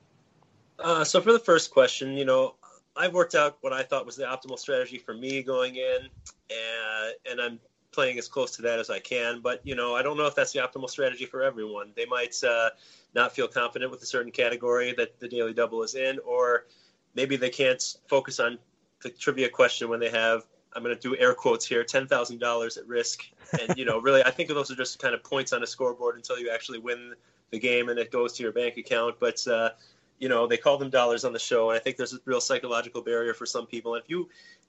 Uh, 0.78 1.04
so 1.04 1.20
for 1.20 1.32
the 1.32 1.38
first 1.38 1.70
question, 1.70 2.16
you 2.16 2.24
know, 2.24 2.54
I've 2.96 3.12
worked 3.12 3.34
out 3.34 3.58
what 3.60 3.72
I 3.72 3.82
thought 3.82 4.06
was 4.06 4.16
the 4.16 4.24
optimal 4.24 4.58
strategy 4.58 4.98
for 4.98 5.14
me 5.14 5.42
going 5.42 5.76
in, 5.76 6.08
and, 6.50 7.14
and 7.30 7.40
I'm 7.40 7.60
playing 7.96 8.18
as 8.18 8.28
close 8.28 8.54
to 8.54 8.62
that 8.62 8.78
as 8.78 8.90
I 8.90 9.00
can. 9.00 9.40
But 9.40 9.60
you 9.64 9.74
know, 9.74 9.96
I 9.96 10.02
don't 10.02 10.18
know 10.18 10.26
if 10.26 10.34
that's 10.34 10.52
the 10.52 10.60
optimal 10.60 10.88
strategy 10.88 11.24
for 11.24 11.42
everyone. 11.42 11.92
They 11.96 12.04
might 12.04 12.36
uh, 12.44 12.70
not 13.14 13.34
feel 13.34 13.48
confident 13.48 13.90
with 13.90 14.02
a 14.02 14.06
certain 14.06 14.30
category 14.30 14.92
that 14.98 15.18
the 15.18 15.26
daily 15.26 15.54
double 15.54 15.82
is 15.82 15.94
in, 15.94 16.18
or 16.20 16.66
maybe 17.14 17.36
they 17.36 17.48
can't 17.48 17.82
focus 18.06 18.38
on 18.38 18.58
the 19.02 19.08
trivia 19.08 19.48
question 19.48 19.88
when 19.88 19.98
they 19.98 20.10
have 20.10 20.44
I'm 20.74 20.82
going 20.82 20.94
to 20.94 21.00
do 21.00 21.16
air 21.16 21.32
quotes 21.32 21.66
here 21.66 21.82
ten 21.82 22.06
thousand 22.06 22.38
dollars 22.38 22.76
at 22.76 22.86
risk. 22.86 23.24
And 23.58 23.76
you 23.78 23.86
know, 23.86 23.98
really, 23.98 24.22
I 24.22 24.30
think 24.30 24.50
those 24.50 24.70
are 24.70 24.76
just 24.76 24.98
kind 24.98 25.14
of 25.14 25.24
points 25.24 25.54
on 25.54 25.62
a 25.62 25.66
scoreboard 25.66 26.16
until 26.16 26.38
you 26.38 26.50
actually 26.50 26.78
win 26.78 27.14
the 27.50 27.58
game 27.58 27.88
and 27.88 27.98
it 27.98 28.12
goes 28.12 28.34
to 28.34 28.42
your 28.42 28.52
bank 28.52 28.76
account. 28.76 29.16
But 29.18 29.46
uh, 29.48 29.70
you 30.18 30.28
know, 30.28 30.46
they 30.46 30.56
call 30.56 30.78
them 30.78 30.90
dollars 30.90 31.24
on 31.24 31.32
the 31.32 31.38
show, 31.38 31.70
and 31.70 31.76
I 31.76 31.80
think 31.80 31.96
there's 31.96 32.14
a 32.14 32.18
real 32.24 32.40
psychological 32.40 33.02
barrier 33.02 33.34
for 33.34 33.46
some 33.46 33.66
people. 33.66 33.94
And 33.94 34.02
if 34.02 34.10
you 34.10 34.28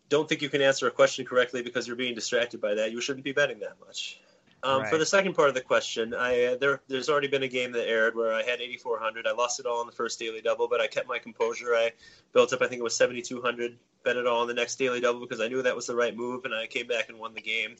don't 0.10 0.28
think 0.28 0.42
you 0.42 0.50
can 0.50 0.62
answer 0.62 0.88
a 0.88 0.92
question 0.92 1.26
correctly 1.26 1.62
because 1.62 1.88
you're 1.88 1.96
being 1.96 2.16
distracted 2.16 2.62
by 2.62 2.74
that, 2.76 2.92
you 2.92 3.02
shouldn't 3.02 3.26
be 3.26 3.32
betting 3.32 3.60
that 3.60 3.78
much. 3.86 4.20
Um, 4.64 4.82
right. 4.82 4.90
For 4.90 4.98
the 4.98 5.06
second 5.06 5.34
part 5.36 5.50
of 5.50 5.56
the 5.56 5.62
question, 5.62 6.14
I 6.14 6.46
uh, 6.46 6.58
there 6.58 6.82
there's 6.88 7.10
already 7.10 7.28
been 7.28 7.44
a 7.44 7.48
game 7.48 7.72
that 7.74 7.88
aired 7.88 8.16
where 8.16 8.34
I 8.34 8.42
had 8.42 8.60
8,400. 8.60 9.28
I 9.28 9.32
lost 9.32 9.60
it 9.60 9.66
all 9.66 9.82
in 9.82 9.88
the 9.88 9.94
first 9.94 10.18
daily 10.20 10.42
double, 10.42 10.68
but 10.68 10.82
I 10.82 10.88
kept 10.88 11.08
my 11.08 11.20
composure. 11.20 11.76
I 11.76 11.92
built 12.34 12.54
up, 12.54 12.62
I 12.62 12.68
think 12.68 12.80
it 12.80 12.84
was 12.84 12.98
7,200. 12.98 13.78
Bet 14.04 14.18
it 14.18 14.26
all 14.26 14.42
in 14.42 14.48
the 14.48 14.54
next 14.54 14.78
daily 14.78 15.00
double 15.00 15.20
because 15.20 15.42
I 15.42 15.48
knew 15.48 15.62
that 15.62 15.76
was 15.76 15.86
the 15.86 15.96
right 15.96 16.16
move, 16.16 16.46
and 16.46 16.54
I 16.54 16.66
came 16.66 16.88
back 16.88 17.10
and 17.10 17.20
won 17.20 17.34
the 17.36 17.42
game. 17.42 17.76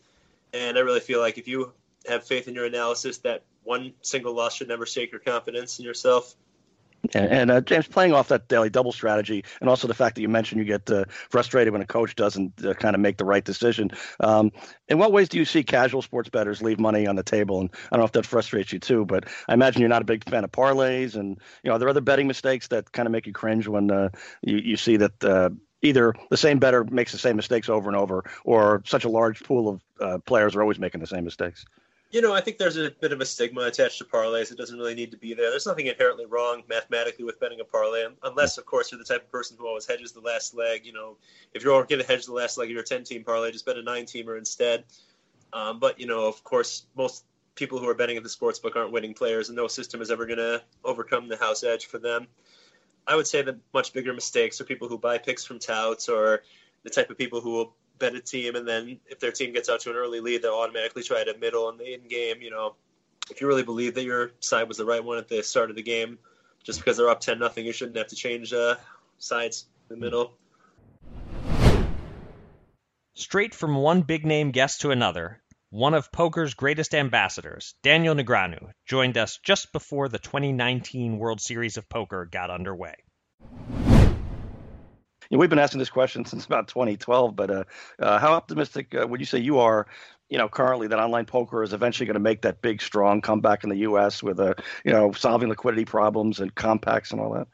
And 0.54 0.78
I 0.78 0.82
really 0.82 1.00
feel 1.00 1.20
like 1.20 1.38
if 1.38 1.48
you 1.48 1.74
have 2.08 2.26
faith 2.26 2.48
in 2.48 2.54
your 2.54 2.66
analysis, 2.66 3.18
that 3.20 3.44
one 3.64 3.94
single 4.02 4.34
loss 4.34 4.56
should 4.56 4.68
never 4.68 4.86
shake 4.86 5.12
your 5.12 5.20
confidence 5.20 5.80
in 5.80 5.86
yourself. 5.86 6.36
And, 7.14 7.32
and 7.32 7.52
uh, 7.52 7.62
James, 7.62 7.88
playing 7.88 8.14
off 8.14 8.28
that 8.30 8.48
daily 8.48 8.70
double 8.70 8.92
strategy, 8.92 9.44
and 9.62 9.70
also 9.70 9.88
the 9.88 9.94
fact 9.94 10.16
that 10.16 10.22
you 10.22 10.30
mentioned 10.30 10.60
you 10.60 10.66
get 10.66 10.90
uh, 10.90 11.06
frustrated 11.30 11.74
when 11.74 11.82
a 11.82 11.86
coach 11.86 12.16
doesn't 12.16 12.66
uh, 12.66 12.74
kind 12.74 12.96
of 12.96 13.02
make 13.02 13.18
the 13.18 13.26
right 13.26 13.44
decision. 13.44 13.92
Um, 14.20 14.52
in 14.88 14.98
what 14.98 15.12
ways 15.12 15.30
do 15.30 15.38
you 15.38 15.46
see 15.46 15.64
casual 15.64 16.02
sports 16.02 16.30
bettors 16.30 16.62
leave 16.62 16.80
money 16.80 17.08
on 17.08 17.16
the 17.16 17.24
table? 17.24 17.62
And 17.62 17.70
I 17.92 17.96
don't 17.96 18.00
know 18.00 18.06
if 18.06 18.12
that 18.14 18.26
frustrates 18.26 18.74
you 18.74 18.80
too, 18.80 19.06
but 19.06 19.26
I 19.48 19.54
imagine 19.54 19.82
you're 19.82 19.90
not 19.90 20.02
a 20.02 20.06
big 20.06 20.28
fan 20.30 20.44
of 20.44 20.52
parlays. 20.52 21.16
And 21.16 21.40
you 21.64 21.70
know, 21.70 21.76
are 21.76 21.80
there 21.80 21.90
other 21.90 22.02
betting 22.02 22.28
mistakes 22.28 22.68
that 22.70 22.92
kind 22.92 23.08
of 23.08 23.12
make 23.12 23.28
you 23.28 23.34
cringe 23.34 23.68
when 23.68 23.92
uh, 23.92 24.10
you 24.42 24.58
you 24.58 24.78
see 24.78 24.98
that? 24.98 25.24
Uh, 25.24 25.50
either 25.84 26.14
the 26.32 26.38
same 26.38 26.58
bettor 26.58 26.84
makes 26.86 27.12
the 27.12 27.20
same 27.20 27.36
mistakes 27.36 27.70
over 27.70 27.88
and 27.88 27.96
over, 27.96 28.24
or 28.44 28.82
such 28.86 29.06
a 29.06 29.10
large 29.10 29.44
pool 29.44 29.70
of 29.70 29.82
uh, 30.02 30.18
players 30.26 30.56
are 30.56 30.62
always 30.62 30.80
making 30.80 31.02
the 31.02 31.08
same 31.08 31.24
mistakes. 31.24 31.66
You 32.10 32.22
know, 32.22 32.34
I 32.34 32.40
think 32.40 32.58
there's 32.58 32.78
a 32.78 32.90
bit 32.90 33.12
of 33.12 33.20
a 33.20 33.26
stigma 33.26 33.62
attached 33.62 33.98
to 33.98 34.06
parlays. 34.06 34.50
It 34.50 34.58
doesn't 34.58 34.78
really 34.78 34.96
need 34.96 35.12
to 35.12 35.18
be 35.18 35.34
there. 35.34 35.50
There's 35.50 35.66
nothing 35.66 35.88
inherently 35.88 36.26
wrong 36.26 36.64
mathematically 36.70 37.26
with 37.26 37.38
betting 37.40 37.60
a 37.60 37.66
parlay, 37.66 38.06
unless, 38.24 38.58
of 38.58 38.66
course, 38.66 38.92
you're 38.92 39.00
the 39.00 39.04
type 39.04 39.24
of 39.24 39.32
person 39.32 39.58
who 39.60 39.68
always 39.68 39.86
hedges 39.86 40.14
the 40.14 40.22
last 40.22 40.56
leg. 40.56 40.86
You 40.86 40.94
know, 40.94 41.18
if 41.54 41.64
you're 41.64 41.84
going 41.84 42.00
to 42.00 42.08
hedge 42.08 42.26
the 42.26 42.34
last 42.34 42.58
leg 42.58 42.70
of 42.70 42.74
your 42.74 42.84
10 42.84 43.04
team 43.04 43.26
parlay, 43.26 43.52
just 43.52 43.66
bet 43.66 43.78
a 43.78 43.84
nine 43.84 44.06
teamer 44.06 44.38
instead. 44.38 44.86
Um, 45.52 45.80
but, 45.80 46.00
you 46.00 46.08
know, 46.08 46.26
of 46.26 46.42
course, 46.46 46.86
most 46.96 47.26
people 47.56 47.78
who 47.78 47.90
are 47.90 47.94
betting 47.94 48.16
at 48.16 48.24
the 48.24 48.30
sports 48.30 48.60
book 48.60 48.78
aren't 48.78 48.94
winning 48.94 49.14
players, 49.14 49.50
and 49.50 49.58
no 49.58 49.68
system 49.68 50.02
is 50.02 50.10
ever 50.10 50.26
going 50.26 50.38
to 50.38 50.64
overcome 50.86 51.28
the 51.28 51.38
house 51.38 51.64
edge 51.64 51.88
for 51.88 51.98
them. 51.98 52.28
I 53.06 53.16
would 53.16 53.28
say 53.28 53.42
the 53.42 53.60
much 53.74 53.92
bigger 53.92 54.14
mistakes 54.14 54.62
are 54.62 54.66
people 54.66 54.88
who 54.88 54.98
buy 54.98 55.18
picks 55.18 55.44
from 55.44 55.60
touts 55.60 56.08
or 56.08 56.44
the 56.84 56.90
type 56.90 57.10
of 57.10 57.18
people 57.18 57.42
who 57.42 57.52
will 57.52 57.76
bet 58.00 58.16
a 58.16 58.22
team, 58.22 58.56
and 58.56 58.68
then 58.68 59.00
if 59.08 59.20
their 59.20 59.32
team 59.32 59.54
gets 59.54 59.70
out 59.70 59.82
to 59.82 59.90
an 59.90 59.96
early 59.96 60.20
lead, 60.20 60.42
they'll 60.42 60.54
automatically 60.54 61.04
try 61.04 61.24
to 61.24 61.38
middle 61.38 61.70
in 61.70 61.78
the 61.78 61.94
in 61.94 62.08
game. 62.08 62.42
You 62.42 62.52
know, 62.52 62.76
if 63.30 63.42
you 63.42 63.48
really 63.48 63.64
believe 63.64 63.96
that 63.96 64.04
your 64.04 64.32
side 64.40 64.68
was 64.68 64.78
the 64.78 64.86
right 64.86 65.04
one 65.04 65.18
at 65.18 65.28
the 65.28 65.44
start 65.44 65.70
of 65.70 65.76
the 65.76 65.84
game, 65.84 66.18
just 66.64 66.80
because 66.80 66.98
they're 66.98 67.10
up 67.10 67.22
ten 67.22 67.40
nothing, 67.40 67.66
you 67.66 67.74
shouldn't 67.74 67.98
have 67.98 68.08
to 68.08 68.16
change 68.16 68.54
uh, 68.54 68.76
sides 69.18 69.66
in 69.90 70.00
the 70.00 70.06
middle. 70.06 70.34
Straight 73.16 73.56
from 73.56 73.76
one 73.76 74.02
big 74.02 74.26
name 74.26 74.52
guest 74.52 74.82
to 74.82 74.92
another, 74.92 75.42
one 75.72 75.96
of 75.96 76.12
poker's 76.12 76.54
greatest 76.54 76.94
ambassadors, 76.94 77.74
Daniel 77.82 78.14
Negreanu, 78.14 78.72
joined 78.86 79.18
us 79.18 79.40
just 79.44 79.72
before 79.72 80.08
the 80.08 80.20
2019 80.20 81.18
World 81.18 81.42
Series 81.42 81.78
of 81.78 81.90
Poker 81.90 82.26
got 82.26 82.52
underway 82.52 82.96
you 85.30 85.38
know, 85.38 85.40
we've 85.40 85.50
been 85.50 85.60
asking 85.60 85.80
this 85.80 85.90
question 85.90 86.26
since 86.26 86.46
about 86.46 86.68
2012, 86.68 87.36
but 87.36 87.50
uh, 87.50 87.64
uh, 88.00 88.20
how 88.20 88.34
optimistic 88.34 88.96
uh, 88.96 89.08
would 89.08 89.20
you 89.20 89.26
say 89.26 89.40
you 89.40 89.60
are? 89.60 89.88
You 90.30 90.38
know, 90.38 90.50
currently 90.50 90.88
that 90.88 91.00
online 91.00 91.26
poker 91.26 91.64
is 91.64 91.74
eventually 91.74 92.06
going 92.06 92.16
to 92.16 92.20
make 92.20 92.42
that 92.42 92.62
big, 92.62 92.82
strong 92.82 93.22
comeback 93.22 93.64
in 93.64 93.70
the 93.70 93.78
U.S. 93.78 94.22
with 94.22 94.40
a, 94.40 94.52
uh, 94.52 94.54
you 94.84 94.92
know, 94.92 95.12
solving 95.14 95.48
liquidity 95.50 95.86
problems 95.86 96.40
and 96.40 96.54
compacts 96.56 97.12
and 97.12 97.22
all 97.22 97.32
that. 97.34 97.48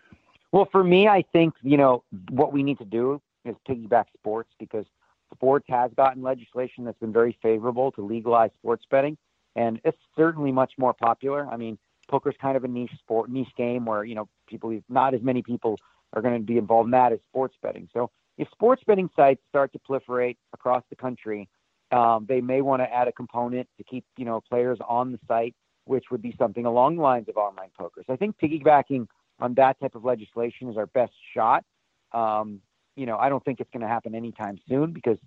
Well, 0.51 0.67
for 0.71 0.83
me, 0.83 1.07
I 1.07 1.23
think 1.33 1.53
you 1.61 1.77
know 1.77 2.03
what 2.29 2.51
we 2.51 2.63
need 2.63 2.79
to 2.79 2.85
do 2.85 3.21
is 3.45 3.55
piggyback 3.67 4.05
sports 4.15 4.49
because 4.59 4.85
sports 5.33 5.65
has 5.69 5.91
gotten 5.95 6.21
legislation 6.21 6.85
that's 6.85 6.99
been 6.99 7.13
very 7.13 7.37
favorable 7.41 7.91
to 7.93 8.01
legalize 8.01 8.51
sports 8.55 8.85
betting, 8.89 9.17
and 9.55 9.79
it's 9.83 9.97
certainly 10.15 10.51
much 10.51 10.73
more 10.77 10.93
popular. 10.93 11.47
I 11.47 11.57
mean, 11.57 11.77
poker's 12.07 12.35
kind 12.39 12.57
of 12.57 12.63
a 12.63 12.67
niche 12.67 12.93
sport, 12.99 13.29
niche 13.29 13.53
game 13.57 13.85
where 13.85 14.03
you 14.03 14.15
know 14.15 14.27
people, 14.47 14.79
not 14.89 15.13
as 15.13 15.21
many 15.21 15.41
people 15.41 15.77
are 16.13 16.21
going 16.21 16.39
to 16.39 16.45
be 16.45 16.57
involved 16.57 16.87
in 16.87 16.91
that 16.91 17.11
is 17.11 17.19
sports 17.27 17.55
betting. 17.61 17.89
So 17.93 18.09
if 18.37 18.47
sports 18.51 18.83
betting 18.85 19.09
sites 19.15 19.41
start 19.49 19.73
to 19.73 19.79
proliferate 19.79 20.37
across 20.53 20.83
the 20.89 20.95
country, 20.95 21.49
um, 21.91 22.25
they 22.27 22.41
may 22.41 22.61
want 22.61 22.81
to 22.81 22.91
add 22.91 23.07
a 23.07 23.11
component 23.11 23.67
to 23.77 23.83
keep 23.83 24.05
you 24.17 24.25
know 24.25 24.41
players 24.49 24.79
on 24.87 25.11
the 25.11 25.19
site, 25.27 25.55
which 25.85 26.05
would 26.11 26.21
be 26.21 26.35
something 26.37 26.65
along 26.65 26.95
the 26.95 27.01
lines 27.01 27.27
of 27.29 27.37
online 27.37 27.69
poker. 27.77 28.01
So 28.05 28.13
I 28.13 28.15
think 28.15 28.35
piggybacking 28.41 29.07
on 29.39 29.53
that 29.55 29.79
type 29.79 29.95
of 29.95 30.03
legislation 30.05 30.69
is 30.69 30.77
our 30.77 30.87
best 30.87 31.13
shot. 31.35 31.63
Um, 32.11 32.61
you 32.95 33.05
know, 33.05 33.17
I 33.17 33.29
don't 33.29 33.43
think 33.43 33.59
it's 33.59 33.69
going 33.71 33.81
to 33.81 33.87
happen 33.87 34.13
anytime 34.13 34.59
soon 34.69 34.91
because, 34.91 35.17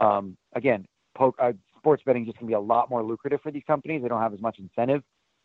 um, 0.00 0.36
again, 0.54 0.86
po- 1.14 1.34
uh, 1.38 1.52
sports 1.78 2.02
betting 2.04 2.22
is 2.22 2.28
just 2.28 2.38
going 2.38 2.48
to 2.48 2.50
be 2.50 2.54
a 2.54 2.60
lot 2.60 2.90
more 2.90 3.02
lucrative 3.02 3.40
for 3.40 3.52
these 3.52 3.62
companies. 3.66 4.02
They 4.02 4.08
don't 4.08 4.20
have 4.20 4.34
as 4.34 4.40
much 4.40 4.58
incentive 4.58 5.02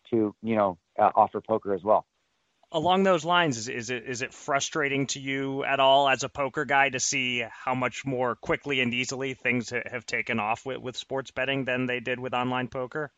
to, 0.09 0.33
you 0.41 0.55
know, 0.55 0.77
uh, 0.97 1.11
offer 1.15 1.41
poker 1.41 1.73
as 1.73 1.83
well. 1.83 2.05
Along 2.71 3.01
those 3.01 3.25
lines, 3.25 3.57
is, 3.57 3.67
is 3.67 3.89
it 3.89 4.03
is 4.05 4.21
it 4.21 4.31
frustrating 4.31 5.07
to 5.07 5.19
you 5.19 5.63
at 5.63 5.79
all 5.79 6.07
as 6.07 6.23
a 6.23 6.29
poker 6.29 6.65
guy 6.65 6.89
to 6.89 6.99
see 6.99 7.43
how 7.49 7.73
much 7.73 8.05
more 8.05 8.35
quickly 8.35 8.79
and 8.81 8.93
easily 8.93 9.33
things 9.33 9.71
have 9.71 10.05
taken 10.05 10.39
off 10.39 10.67
with, 10.67 10.77
with 10.77 10.95
sports 10.95 11.31
betting 11.31 11.65
than 11.65 11.87
they 11.87 11.99
did 11.99 12.19
with 12.19 12.35
online 12.35 12.67
poker? 12.67 13.11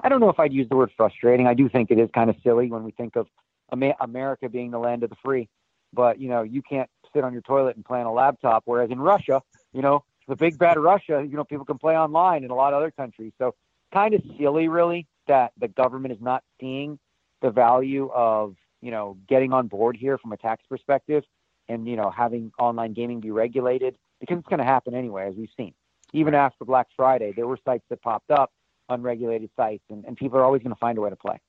I 0.00 0.08
don't 0.08 0.20
know 0.20 0.30
if 0.30 0.40
I'd 0.40 0.52
use 0.52 0.68
the 0.68 0.74
word 0.76 0.90
frustrating. 0.96 1.46
I 1.46 1.54
do 1.54 1.68
think 1.68 1.92
it 1.92 1.98
is 2.00 2.10
kind 2.12 2.28
of 2.28 2.34
silly 2.42 2.68
when 2.70 2.82
we 2.82 2.90
think 2.90 3.14
of 3.14 3.28
America 3.70 4.48
being 4.48 4.72
the 4.72 4.80
land 4.80 5.04
of 5.04 5.10
the 5.10 5.16
free, 5.22 5.48
but 5.92 6.18
you 6.18 6.28
know 6.28 6.42
you 6.42 6.60
can't 6.60 6.90
sit 7.14 7.22
on 7.22 7.32
your 7.32 7.42
toilet 7.42 7.76
and 7.76 7.84
play 7.84 8.00
on 8.00 8.06
a 8.06 8.12
laptop. 8.12 8.62
Whereas 8.64 8.90
in 8.90 8.98
Russia, 8.98 9.42
you 9.72 9.82
know 9.82 10.02
the 10.26 10.34
big 10.34 10.58
bad 10.58 10.76
Russia, 10.76 11.24
you 11.24 11.36
know 11.36 11.44
people 11.44 11.64
can 11.64 11.78
play 11.78 11.96
online 11.96 12.42
in 12.42 12.50
a 12.50 12.54
lot 12.56 12.72
of 12.72 12.78
other 12.78 12.90
countries. 12.90 13.32
So 13.38 13.54
kind 13.92 14.12
of 14.12 14.22
silly, 14.38 14.66
really, 14.66 15.06
that 15.28 15.52
the 15.56 15.68
government 15.68 16.14
is 16.14 16.20
not 16.20 16.42
seeing 16.60 16.98
the 17.42 17.50
value 17.50 18.10
of 18.12 18.56
you 18.82 18.90
know 18.90 19.16
getting 19.26 19.52
on 19.52 19.68
board 19.68 19.96
here 19.96 20.18
from 20.18 20.32
a 20.32 20.36
tax 20.36 20.62
perspective, 20.68 21.24
and 21.68 21.88
you 21.88 21.96
know 21.96 22.10
having 22.10 22.52
online 22.58 22.92
gaming 22.92 23.20
be 23.20 23.30
regulated 23.30 23.96
because 24.20 24.38
it's 24.38 24.48
going 24.48 24.58
to 24.58 24.64
happen 24.64 24.94
anyway, 24.94 25.28
as 25.28 25.34
we've 25.34 25.48
seen. 25.56 25.72
Even 26.12 26.34
after 26.34 26.64
Black 26.66 26.88
Friday, 26.94 27.32
there 27.34 27.46
were 27.46 27.58
sites 27.64 27.84
that 27.88 28.02
popped 28.02 28.30
up, 28.30 28.52
unregulated 28.88 29.50
sites, 29.56 29.82
and, 29.88 30.04
and 30.04 30.16
people 30.16 30.38
are 30.38 30.44
always 30.44 30.62
going 30.62 30.74
to 30.74 30.78
find 30.78 30.98
a 30.98 31.00
way 31.00 31.08
to 31.08 31.16
play. 31.16 31.40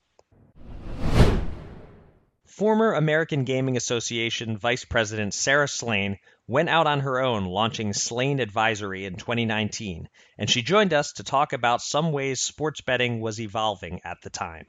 Former 2.47 2.93
American 2.93 3.45
Gaming 3.45 3.77
Association 3.77 4.57
Vice 4.57 4.85
President 4.85 5.33
Sara 5.33 5.67
Slane 5.67 6.19
went 6.47 6.69
out 6.69 6.87
on 6.87 6.99
her 6.99 7.19
own 7.19 7.45
launching 7.45 7.93
Slane 7.93 8.39
Advisory 8.39 9.05
in 9.05 9.15
2019, 9.15 10.07
and 10.37 10.49
she 10.49 10.61
joined 10.61 10.93
us 10.93 11.13
to 11.13 11.23
talk 11.23 11.53
about 11.53 11.81
some 11.81 12.11
ways 12.11 12.41
sports 12.41 12.81
betting 12.81 13.21
was 13.21 13.39
evolving 13.39 14.01
at 14.05 14.17
the 14.21 14.29
time. 14.29 14.65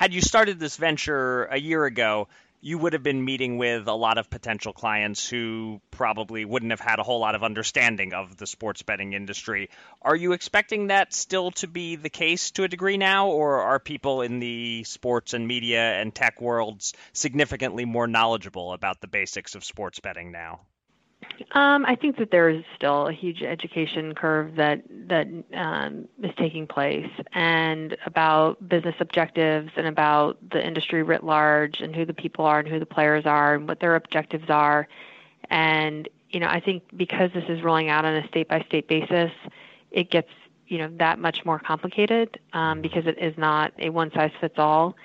Had 0.00 0.14
you 0.14 0.22
started 0.22 0.58
this 0.58 0.78
venture 0.78 1.44
a 1.44 1.60
year 1.60 1.84
ago, 1.84 2.28
you 2.62 2.78
would 2.78 2.94
have 2.94 3.02
been 3.02 3.22
meeting 3.22 3.58
with 3.58 3.86
a 3.86 3.92
lot 3.92 4.16
of 4.16 4.30
potential 4.30 4.72
clients 4.72 5.28
who 5.28 5.82
probably 5.90 6.46
wouldn't 6.46 6.72
have 6.72 6.80
had 6.80 6.98
a 6.98 7.02
whole 7.02 7.20
lot 7.20 7.34
of 7.34 7.44
understanding 7.44 8.14
of 8.14 8.38
the 8.38 8.46
sports 8.46 8.80
betting 8.80 9.12
industry. 9.12 9.68
Are 10.00 10.16
you 10.16 10.32
expecting 10.32 10.86
that 10.86 11.12
still 11.12 11.50
to 11.50 11.66
be 11.66 11.96
the 11.96 12.08
case 12.08 12.50
to 12.52 12.62
a 12.62 12.68
degree 12.68 12.96
now, 12.96 13.28
or 13.28 13.60
are 13.60 13.78
people 13.78 14.22
in 14.22 14.38
the 14.38 14.84
sports 14.84 15.34
and 15.34 15.46
media 15.46 16.00
and 16.00 16.14
tech 16.14 16.40
worlds 16.40 16.94
significantly 17.12 17.84
more 17.84 18.06
knowledgeable 18.06 18.72
about 18.72 19.02
the 19.02 19.06
basics 19.06 19.54
of 19.54 19.64
sports 19.64 20.00
betting 20.00 20.32
now? 20.32 20.60
Um, 21.52 21.84
I 21.86 21.96
think 21.96 22.16
that 22.18 22.30
there 22.30 22.48
is 22.48 22.62
still 22.76 23.08
a 23.08 23.12
huge 23.12 23.42
education 23.42 24.14
curve 24.14 24.56
that 24.56 24.82
that 25.08 25.26
um, 25.54 26.06
is 26.22 26.32
taking 26.36 26.66
place, 26.66 27.10
and 27.32 27.96
about 28.06 28.68
business 28.68 28.94
objectives, 29.00 29.70
and 29.76 29.86
about 29.86 30.38
the 30.50 30.64
industry 30.64 31.02
writ 31.02 31.24
large, 31.24 31.80
and 31.80 31.94
who 31.94 32.04
the 32.04 32.14
people 32.14 32.44
are, 32.44 32.60
and 32.60 32.68
who 32.68 32.78
the 32.78 32.86
players 32.86 33.26
are, 33.26 33.54
and 33.54 33.68
what 33.68 33.80
their 33.80 33.94
objectives 33.94 34.50
are. 34.50 34.86
And 35.50 36.08
you 36.30 36.40
know, 36.40 36.48
I 36.48 36.60
think 36.60 36.84
because 36.96 37.30
this 37.32 37.44
is 37.48 37.62
rolling 37.62 37.88
out 37.88 38.04
on 38.04 38.14
a 38.14 38.26
state 38.28 38.48
by 38.48 38.60
state 38.62 38.86
basis, 38.86 39.32
it 39.90 40.10
gets 40.10 40.30
you 40.66 40.78
know 40.78 40.90
that 40.98 41.18
much 41.18 41.44
more 41.44 41.58
complicated 41.58 42.38
um, 42.52 42.80
because 42.80 43.06
it 43.06 43.18
is 43.18 43.36
not 43.36 43.72
a 43.78 43.90
one 43.90 44.10
size 44.12 44.32
fits 44.40 44.58
all. 44.58 44.96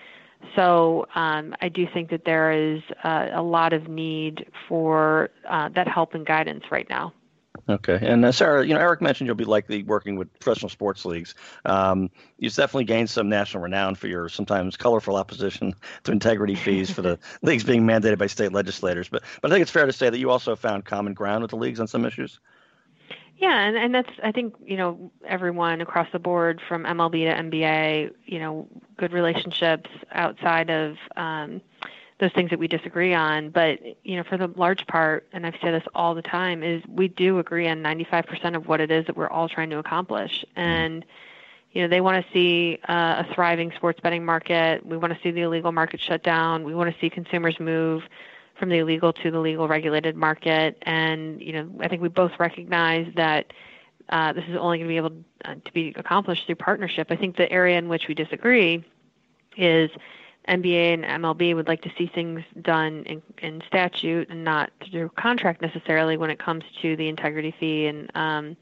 So 0.55 1.08
um, 1.15 1.55
I 1.62 1.69
do 1.69 1.88
think 1.93 2.10
that 2.10 2.25
there 2.25 2.51
is 2.51 2.81
uh, 3.03 3.27
a 3.34 3.41
lot 3.41 3.73
of 3.73 3.88
need 3.88 4.47
for 4.67 5.29
uh, 5.47 5.69
that 5.69 5.88
help 5.88 6.13
and 6.13 6.25
guidance 6.25 6.63
right 6.71 6.88
now. 6.89 7.13
Okay, 7.67 7.97
and 8.01 8.23
uh, 8.23 8.31
Sara, 8.31 8.65
you 8.65 8.73
know 8.73 8.79
Eric 8.79 9.01
mentioned 9.01 9.27
you'll 9.27 9.36
be 9.36 9.45
likely 9.45 9.81
working 9.81 10.17
with 10.17 10.31
professional 10.39 10.69
sports 10.69 11.03
leagues. 11.05 11.34
Um, 11.63 12.12
you've 12.38 12.53
definitely 12.53 12.84
gained 12.84 13.10
some 13.10 13.27
national 13.27 13.63
renown 13.63 13.95
for 13.95 14.08
your 14.08 14.29
sometimes 14.29 14.77
colorful 14.77 15.15
opposition 15.15 15.73
to 16.03 16.12
integrity 16.12 16.55
fees 16.55 16.91
for 16.91 17.01
the 17.01 17.17
leagues 17.41 17.63
being 17.63 17.84
mandated 17.84 18.17
by 18.17 18.27
state 18.27 18.51
legislators. 18.51 19.10
But 19.10 19.23
but 19.41 19.49
I 19.49 19.53
think 19.53 19.63
it's 19.63 19.71
fair 19.71 19.86
to 19.86 19.93
say 19.93 20.10
that 20.10 20.19
you 20.19 20.29
also 20.29 20.55
found 20.55 20.86
common 20.86 21.13
ground 21.13 21.41
with 21.41 21.51
the 21.51 21.58
leagues 21.58 21.79
on 21.79 21.88
some 21.88 22.05
issues. 22.05 22.39
Yeah, 23.38 23.67
and, 23.67 23.76
and 23.76 23.93
that's 23.93 24.12
I 24.24 24.32
think 24.32 24.56
you 24.63 24.78
know 24.78 25.12
everyone 25.26 25.82
across 25.82 26.08
the 26.12 26.19
board 26.19 26.62
from 26.67 26.84
MLB 26.84 27.30
to 27.30 27.43
NBA, 27.43 28.12
you 28.26 28.39
know, 28.39 28.67
good 28.98 29.12
relationships 29.12 29.89
outside 30.12 30.69
of 30.69 30.95
um, 31.17 31.62
those 32.19 32.32
things 32.32 32.50
that 32.52 32.60
we 32.60 32.67
disagree 32.69 33.13
on. 33.13 33.50
But 33.50 33.80
you 34.04 34.15
know, 34.15 34.24
for 34.24 34.38
the 34.38 34.48
large 34.48 34.88
part, 34.88 35.28
and 35.34 35.45
I've 35.45 35.56
said 35.62 35.74
this 35.74 35.84
all 35.93 36.15
the 36.15 36.21
time, 36.21 36.63
is 36.63 36.82
we 36.88 37.10
do 37.10 37.39
agree 37.39 37.67
on 37.67 37.84
95% 37.84 38.56
of 38.56 38.67
what 38.67 38.80
it 38.80 38.89
is 38.89 39.06
that 39.08 39.17
we're 39.17 39.30
all 39.30 39.50
trying 39.50 39.69
to 39.71 39.80
accomplish, 39.80 40.45
mm-hmm. 40.52 40.62
and 40.62 41.06
you 41.74 41.82
know 41.82 41.89
they 41.89 42.00
want 42.00 42.26
to 42.26 42.32
see 42.32 42.80
uh, 42.88 43.26
a 43.28 43.34
thriving 43.34 43.74
sports 43.76 44.00
betting 44.00 44.24
market. 44.24 44.86
We 44.86 44.95
want 44.95 45.13
to 45.13 45.19
see 45.21 45.32
the 45.32 45.41
illegal 45.41 45.74
market 45.74 46.00
shut 46.00 46.24
down. 46.24 46.63
We 46.63 46.74
want 46.74 46.93
to 46.93 47.00
see 47.02 47.10
consumers 47.10 47.60
move 47.60 48.04
from 48.57 48.69
the 48.69 48.77
illegal 48.77 49.13
to 49.13 49.31
the 49.31 49.39
legal 49.39 49.67
regulated 49.67 50.15
market. 50.15 50.77
And 50.83 51.41
you 51.41 51.53
know, 51.53 51.69
I 51.79 51.87
think 51.87 52.01
we 52.01 52.09
both 52.09 52.31
recognize 52.39 53.11
that 53.15 53.51
uh, 54.09 54.33
this 54.33 54.43
is 54.47 54.55
only 54.55 54.77
going 54.77 54.87
to 54.87 54.93
be 54.93 54.97
able 54.97 55.13
uh, 55.45 55.55
to 55.63 55.73
be 55.73 55.93
accomplished 55.95 56.45
through 56.45 56.55
partnership. 56.55 57.07
I 57.09 57.15
think 57.15 57.37
the 57.37 57.51
area 57.51 57.77
in 57.77 57.87
which 57.87 58.07
we 58.07 58.13
disagree 58.13 58.83
is 59.57 59.89
NBA 60.47 60.93
and 60.93 61.03
MLB 61.03 61.55
would 61.55 61.67
like 61.67 61.81
to 61.81 61.91
see 61.97 62.07
things 62.13 62.41
done 62.61 63.03
in, 63.05 63.21
in 63.39 63.63
statute 63.67 64.29
and 64.29 64.43
not 64.43 64.71
through 64.91 65.09
contract 65.17 65.61
necessarily 65.61 66.17
when 66.17 66.29
it 66.29 66.39
comes 66.39 66.63
to 66.81 66.95
the 66.95 67.07
integrity 67.07 67.53
fee 67.59 67.87
and 67.87 68.11
um, 68.15 68.57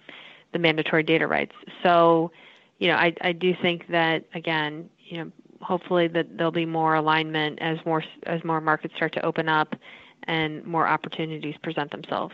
the 0.53 0.60
mandatory 0.60 1.03
data 1.03 1.27
rights. 1.27 1.56
So, 1.82 2.32
you 2.79 2.88
know, 2.88 2.95
I, 2.95 3.13
I 3.21 3.34
do 3.34 3.53
think 3.62 3.88
that 3.89 4.25
again, 4.34 4.89
you 4.99 5.17
know, 5.17 5.32
hopefully 5.63 6.08
that 6.10 6.38
there'll 6.38 6.52
be 6.52 6.65
more 6.65 6.95
alignment 6.95 7.60
as 7.62 7.78
more 7.86 8.04
as 8.26 8.43
more 8.43 8.62
markets 8.62 8.95
start 8.95 9.13
to 9.13 9.26
open 9.26 9.49
up 9.49 9.76
and 10.23 10.63
more 10.65 10.88
opportunities 10.88 11.56
present 11.63 11.91
themselves. 11.91 12.34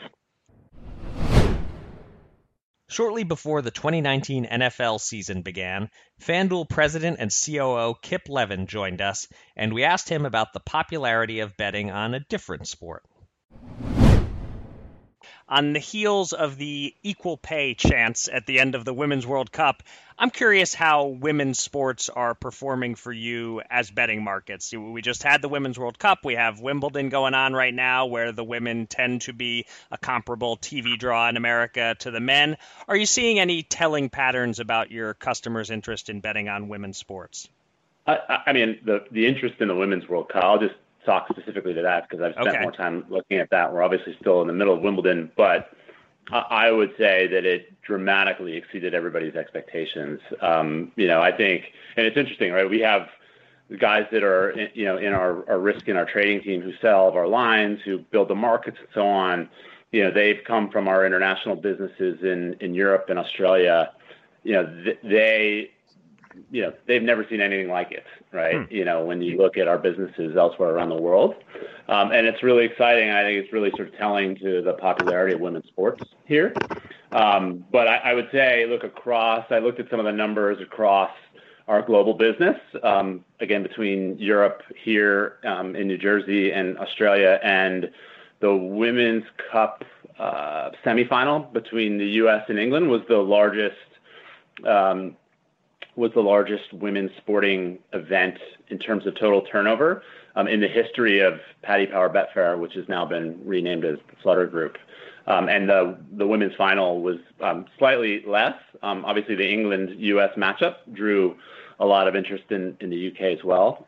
Shortly 2.90 3.24
before 3.24 3.62
the 3.62 3.70
2019 3.70 4.46
NFL 4.46 5.00
season 5.00 5.44
began, 5.44 5.90
FanDuel 6.22 6.68
president 6.68 7.18
and 7.20 7.30
COO 7.32 7.94
Kip 8.02 8.24
Levin 8.28 8.66
joined 8.66 9.00
us, 9.00 9.28
and 9.56 9.74
we 9.74 9.84
asked 9.84 10.10
him 10.10 10.26
about 10.26 10.54
the 10.54 10.60
popularity 10.60 11.42
of 11.42 11.56
betting 11.56 11.92
on 11.92 12.16
a 12.16 12.26
different 12.30 12.68
sport 12.68 13.04
on 15.50 15.74
the 15.74 15.80
heels 15.80 16.32
of 16.32 16.58
the 16.58 16.94
equal 17.02 17.36
pay 17.36 17.74
chance 17.74 18.30
at 18.32 18.46
the 18.46 18.60
end 18.60 18.76
of 18.76 18.86
the 18.86 18.94
Women's 18.94 19.26
World 19.26 19.52
Cup, 19.52 19.82
I'm 20.18 20.30
curious 20.30 20.74
how 20.74 21.08
women's 21.08 21.60
sports 21.60 22.08
are 22.10 22.36
performing 22.36 22.96
for 22.96 23.12
you 23.12 23.62
as 23.70 23.90
betting 23.90 24.24
markets. 24.24 24.72
We 24.74 25.02
just 25.02 25.24
had 25.24 25.42
the 25.42 25.50
Women's 25.50 25.80
World 25.80 25.98
Cup. 25.98 26.24
We 26.24 26.36
have 26.36 26.60
Wimbledon 26.60 27.10
going 27.10 27.34
on 27.34 27.54
right 27.54 27.74
now, 27.74 28.06
where 28.06 28.32
the 28.32 28.44
women 28.44 28.86
tend 28.86 29.22
to 29.22 29.34
be 29.34 29.66
a 29.92 29.98
comparable 29.98 30.58
TV 30.58 31.00
draw 31.00 31.28
in 31.28 31.38
America 31.38 31.96
to 32.00 32.12
the 32.12 32.20
men. 32.20 32.58
Are 32.88 32.96
you 32.96 33.06
seeing 33.06 33.40
any 33.40 33.64
telling 33.64 34.10
patterns 34.10 34.60
about 34.60 34.92
your 34.92 35.14
customers' 35.16 35.72
interest 35.72 36.10
in 36.10 36.20
betting 36.20 36.48
on 36.48 36.68
women's 36.68 36.98
sports? 36.98 37.50
I, 38.06 38.44
I 38.48 38.54
mean, 38.54 38.80
the 38.84 39.06
the 39.12 39.26
interest 39.26 39.56
in 39.60 39.68
the 39.68 39.76
Women's 39.76 40.08
World 40.08 40.30
Cup. 40.30 40.44
I'll 40.44 40.60
just 40.60 40.76
talk 41.10 41.28
specifically 41.30 41.74
to 41.74 41.82
that 41.82 42.08
because 42.08 42.24
I've 42.24 42.34
spent 42.34 42.50
okay. 42.50 42.62
more 42.62 42.72
time 42.72 43.06
looking 43.10 43.38
at 43.38 43.50
that. 43.50 43.74
We're 43.74 43.82
obviously 43.82 44.16
still 44.20 44.42
in 44.42 44.48
the 44.48 44.54
middle 44.54 44.74
of 44.74 44.82
Wimbledon, 44.82 45.32
but 45.36 45.72
I 46.32 46.70
would 46.70 46.94
say 46.98 47.26
that 47.28 47.46
it 47.46 47.82
dramatically 47.82 48.56
exceeded 48.56 48.94
everybody's 48.94 49.36
expectations. 49.36 50.20
Um, 50.42 50.92
you 50.96 51.08
know, 51.08 51.22
I 51.22 51.32
think, 51.32 51.72
and 51.98 52.06
it's 52.06 52.18
interesting, 52.18 52.52
right? 52.52 52.70
We 52.70 52.82
have 52.82 53.08
guys 53.80 54.06
that 54.12 54.24
are, 54.24 54.70
you 54.76 54.86
know, 54.86 54.98
in 54.98 55.14
our, 55.14 55.50
our 55.50 55.60
risk 55.60 55.88
in 55.88 55.98
our 55.98 56.06
trading 56.06 56.42
team 56.42 56.62
who 56.62 56.74
sell 56.82 57.12
our 57.12 57.28
lines, 57.28 57.80
who 57.84 57.98
build 57.98 58.28
the 58.28 58.36
markets 58.36 58.78
and 58.80 58.90
so 58.94 59.08
on. 59.08 59.50
You 59.92 60.04
know, 60.04 60.12
they've 60.12 60.42
come 60.46 60.70
from 60.70 60.88
our 60.88 61.04
international 61.06 61.56
businesses 61.56 62.22
in, 62.22 62.54
in 62.60 62.76
Europe 62.76 63.08
and 63.10 63.18
Australia. 63.18 63.92
You 64.44 64.54
know, 64.54 64.84
th- 64.84 65.00
they 65.04 65.72
you 66.52 66.62
know 66.62 66.74
they've 66.86 67.02
never 67.02 67.26
seen 67.28 67.42
anything 67.42 67.70
like 67.70 67.92
it 67.92 68.06
right? 68.32 68.56
Hmm. 68.56 68.74
you 68.74 68.86
know 68.86 69.04
when 69.04 69.22
you 69.22 69.38
look 69.38 69.58
at 69.58 69.68
our 69.68 69.78
businesses 69.78 70.38
elsewhere 70.38 70.70
around 70.70 70.90
the 70.90 71.02
world. 71.02 71.36
Um, 71.88 72.12
and 72.12 72.28
it's 72.28 72.44
really 72.44 72.66
exciting. 72.66 73.10
I 73.10 73.24
think 73.24 73.44
it's 73.44 73.52
really 73.52 73.72
sort 73.72 73.88
of 73.88 73.98
telling 73.98 74.36
to 74.38 74.62
the 74.62 74.74
popularity 74.74 75.34
of 75.34 75.40
women's 75.40 75.68
sports 75.68 76.04
here. 76.26 76.54
Um, 77.12 77.66
but 77.72 77.88
I, 77.88 77.98
I, 77.98 78.14
would 78.14 78.30
say 78.32 78.68
look 78.68 78.84
across 78.84 79.46
i 79.50 79.58
looked 79.58 79.80
at 79.80 79.90
some 79.90 80.00
of 80.00 80.06
the 80.06 80.12
numbers 80.12 80.62
across 80.62 81.10
our 81.68 81.82
global 81.82 82.14
business 82.14 82.58
um, 82.84 83.26
again 83.40 83.64
between 83.64 84.18
europe 84.20 84.62
here 84.84 85.38
um, 85.44 85.76
in 85.76 85.88
new 85.88 85.98
jersey 85.98 86.52
and 86.52 86.78
australia 86.78 87.40
and 87.42 87.90
the 88.42 88.56
women's 88.56 89.24
cup 89.52 89.84
uh, 90.20 90.70
semifinal 90.86 91.52
between 91.52 91.98
the 91.98 92.06
us 92.06 92.44
and 92.48 92.60
england 92.60 92.88
was 92.90 93.02
the 93.10 93.18
largest 93.18 93.76
um, 94.68 95.16
was 96.00 96.14
the 96.14 96.22
largest 96.22 96.72
women's 96.72 97.12
sporting 97.18 97.78
event 97.92 98.40
in 98.70 98.80
terms 98.80 99.06
of 99.06 99.14
total 99.20 99.42
turnover 99.42 100.02
um, 100.36 100.48
in 100.48 100.62
the 100.62 100.68
history 100.68 101.20
of 101.20 101.42
Paddy 101.62 101.86
Power 101.86 102.10
Betfair, 102.10 102.58
which 102.58 102.74
has 102.76 102.88
now 102.88 103.06
been 103.06 103.38
renamed 103.44 103.84
as 103.84 103.98
the 104.10 104.16
Flutter 104.24 104.48
Group. 104.48 104.78
Um, 105.28 105.50
and 105.50 105.68
the 105.70 106.26
women's 106.26 106.56
final 106.56 107.02
was 107.02 107.18
um, 107.42 107.66
slightly 107.78 108.24
less. 108.26 108.56
Obviously, 108.82 109.36
the 109.36 109.52
England 109.52 109.94
U.S. 109.98 110.32
matchup 110.38 110.78
drew 110.94 111.36
a 111.82 111.86
lot 111.86 112.08
of 112.08 112.16
interest 112.16 112.46
in, 112.50 112.78
the 112.80 113.08
UK 113.10 113.38
as 113.38 113.44
well, 113.44 113.86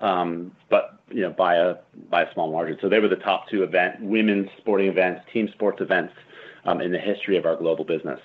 but 0.69 1.00
you 1.10 1.21
know 1.21 1.32
by 1.32 1.56
a 1.56 1.76
by 2.10 2.24
a 2.24 2.34
small 2.34 2.52
margin. 2.52 2.78
So 2.82 2.89
they 2.89 3.00
were 3.00 3.08
the 3.08 3.15
top 3.15 3.50
two 3.50 3.63
event 3.63 4.02
women's 4.02 4.50
sporting 4.58 4.88
events, 4.88 5.21
team 5.34 5.50
sports 5.54 5.82
events 5.82 6.13
in 6.65 6.91
the 6.91 7.00
history 7.00 7.38
of 7.38 7.45
our 7.45 7.56
global 7.56 7.86
business. 7.86 8.19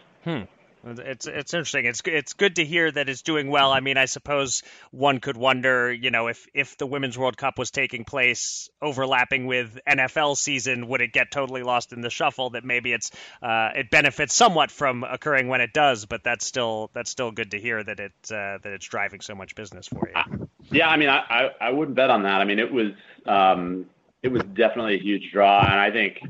It's 0.87 1.27
it's 1.27 1.53
interesting. 1.53 1.85
It's 1.85 2.01
it's 2.05 2.35
good 2.35 2.57
to 2.57 2.65
hear 2.65 2.91
that 2.91 3.09
it's 3.09 3.23
doing 3.23 3.51
well. 3.51 3.73
I 3.73 3.81
mean, 3.81 3.97
I 3.97 4.05
suppose 4.05 4.63
one 4.91 5.19
could 5.19 5.37
wonder, 5.37 5.93
you 5.93 6.11
know, 6.11 6.29
if 6.29 6.47
if 6.55 6.77
the 6.79 6.87
Women's 6.87 7.19
World 7.19 7.37
Cup 7.37 7.59
was 7.59 7.71
taking 7.71 8.05
place 8.05 8.71
overlapping 8.81 9.47
with 9.47 9.79
NFL 9.89 10.37
season, 10.37 10.87
would 10.89 11.01
it 11.01 11.13
get 11.13 11.31
totally 11.31 11.63
lost 11.63 11.93
in 11.93 12.03
the 12.03 12.11
shuffle? 12.11 12.51
That 12.51 12.65
maybe 12.65 12.93
it's 12.93 13.11
uh, 13.43 13.71
it 13.75 13.91
benefits 13.91 14.35
somewhat 14.35 14.71
from 14.71 15.03
occurring 15.03 15.49
when 15.49 15.61
it 15.61 15.73
does, 15.73 16.07
but 16.07 16.23
that's 16.23 16.47
still 16.47 16.91
that's 16.95 17.11
still 17.11 17.33
good 17.33 17.51
to 17.51 17.59
hear 17.59 17.83
that 17.83 17.99
it 17.99 18.13
uh, 18.31 18.59
that 18.63 18.73
it's 18.73 18.87
driving 18.87 19.21
so 19.21 19.35
much 19.35 19.55
business 19.57 19.89
for 19.89 20.09
you. 20.09 20.49
Yeah, 20.71 20.89
I 20.89 20.97
mean, 20.97 21.09
I, 21.09 21.19
I, 21.19 21.51
I 21.61 21.71
wouldn't 21.71 21.97
bet 21.97 22.11
on 22.11 22.23
that. 22.25 22.41
I 22.41 22.45
mean, 22.45 22.59
it 22.59 22.73
was 22.73 22.93
um, 23.27 23.87
it 24.23 24.29
was 24.29 24.43
definitely 24.43 24.95
a 24.97 25.03
huge 25.03 25.33
draw, 25.33 25.61
and 25.61 25.81
I 25.81 25.91
think 25.91 26.21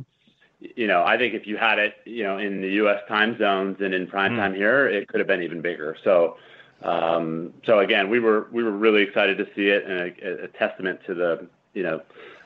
you 0.77 0.87
know, 0.87 1.05
I 1.05 1.17
think 1.17 1.35
if 1.35 1.47
you 1.47 1.57
had 1.57 1.79
it, 1.79 1.95
you 2.05 2.23
know, 2.23 2.39
in 2.39 2.61
the 2.61 2.71
U.S. 2.75 3.01
time 3.09 3.39
zones 3.39 3.77
and 3.81 3.95
in 3.95 4.07
prime 4.07 4.33
mm. 4.33 4.37
time 4.37 4.55
here, 4.55 4.89
it 4.89 5.09
could 5.09 5.21
have 5.21 5.27
been 5.27 5.43
even 5.43 5.61
bigger. 5.61 5.97
So, 6.03 6.37
um, 6.83 7.53
so 7.65 7.81
again, 7.81 8.11
we 8.11 8.21
were 8.21 8.49
we 8.53 8.63
were 8.63 8.73
really 8.73 9.03
excited 9.03 9.39
to 9.39 9.47
see 9.55 9.69
it, 9.69 9.85
and 9.85 10.01
a, 10.01 10.45
a 10.45 10.49
testament 10.49 11.01
to 11.07 11.15
the 11.15 11.47
you 11.75 11.83
know 11.83 12.01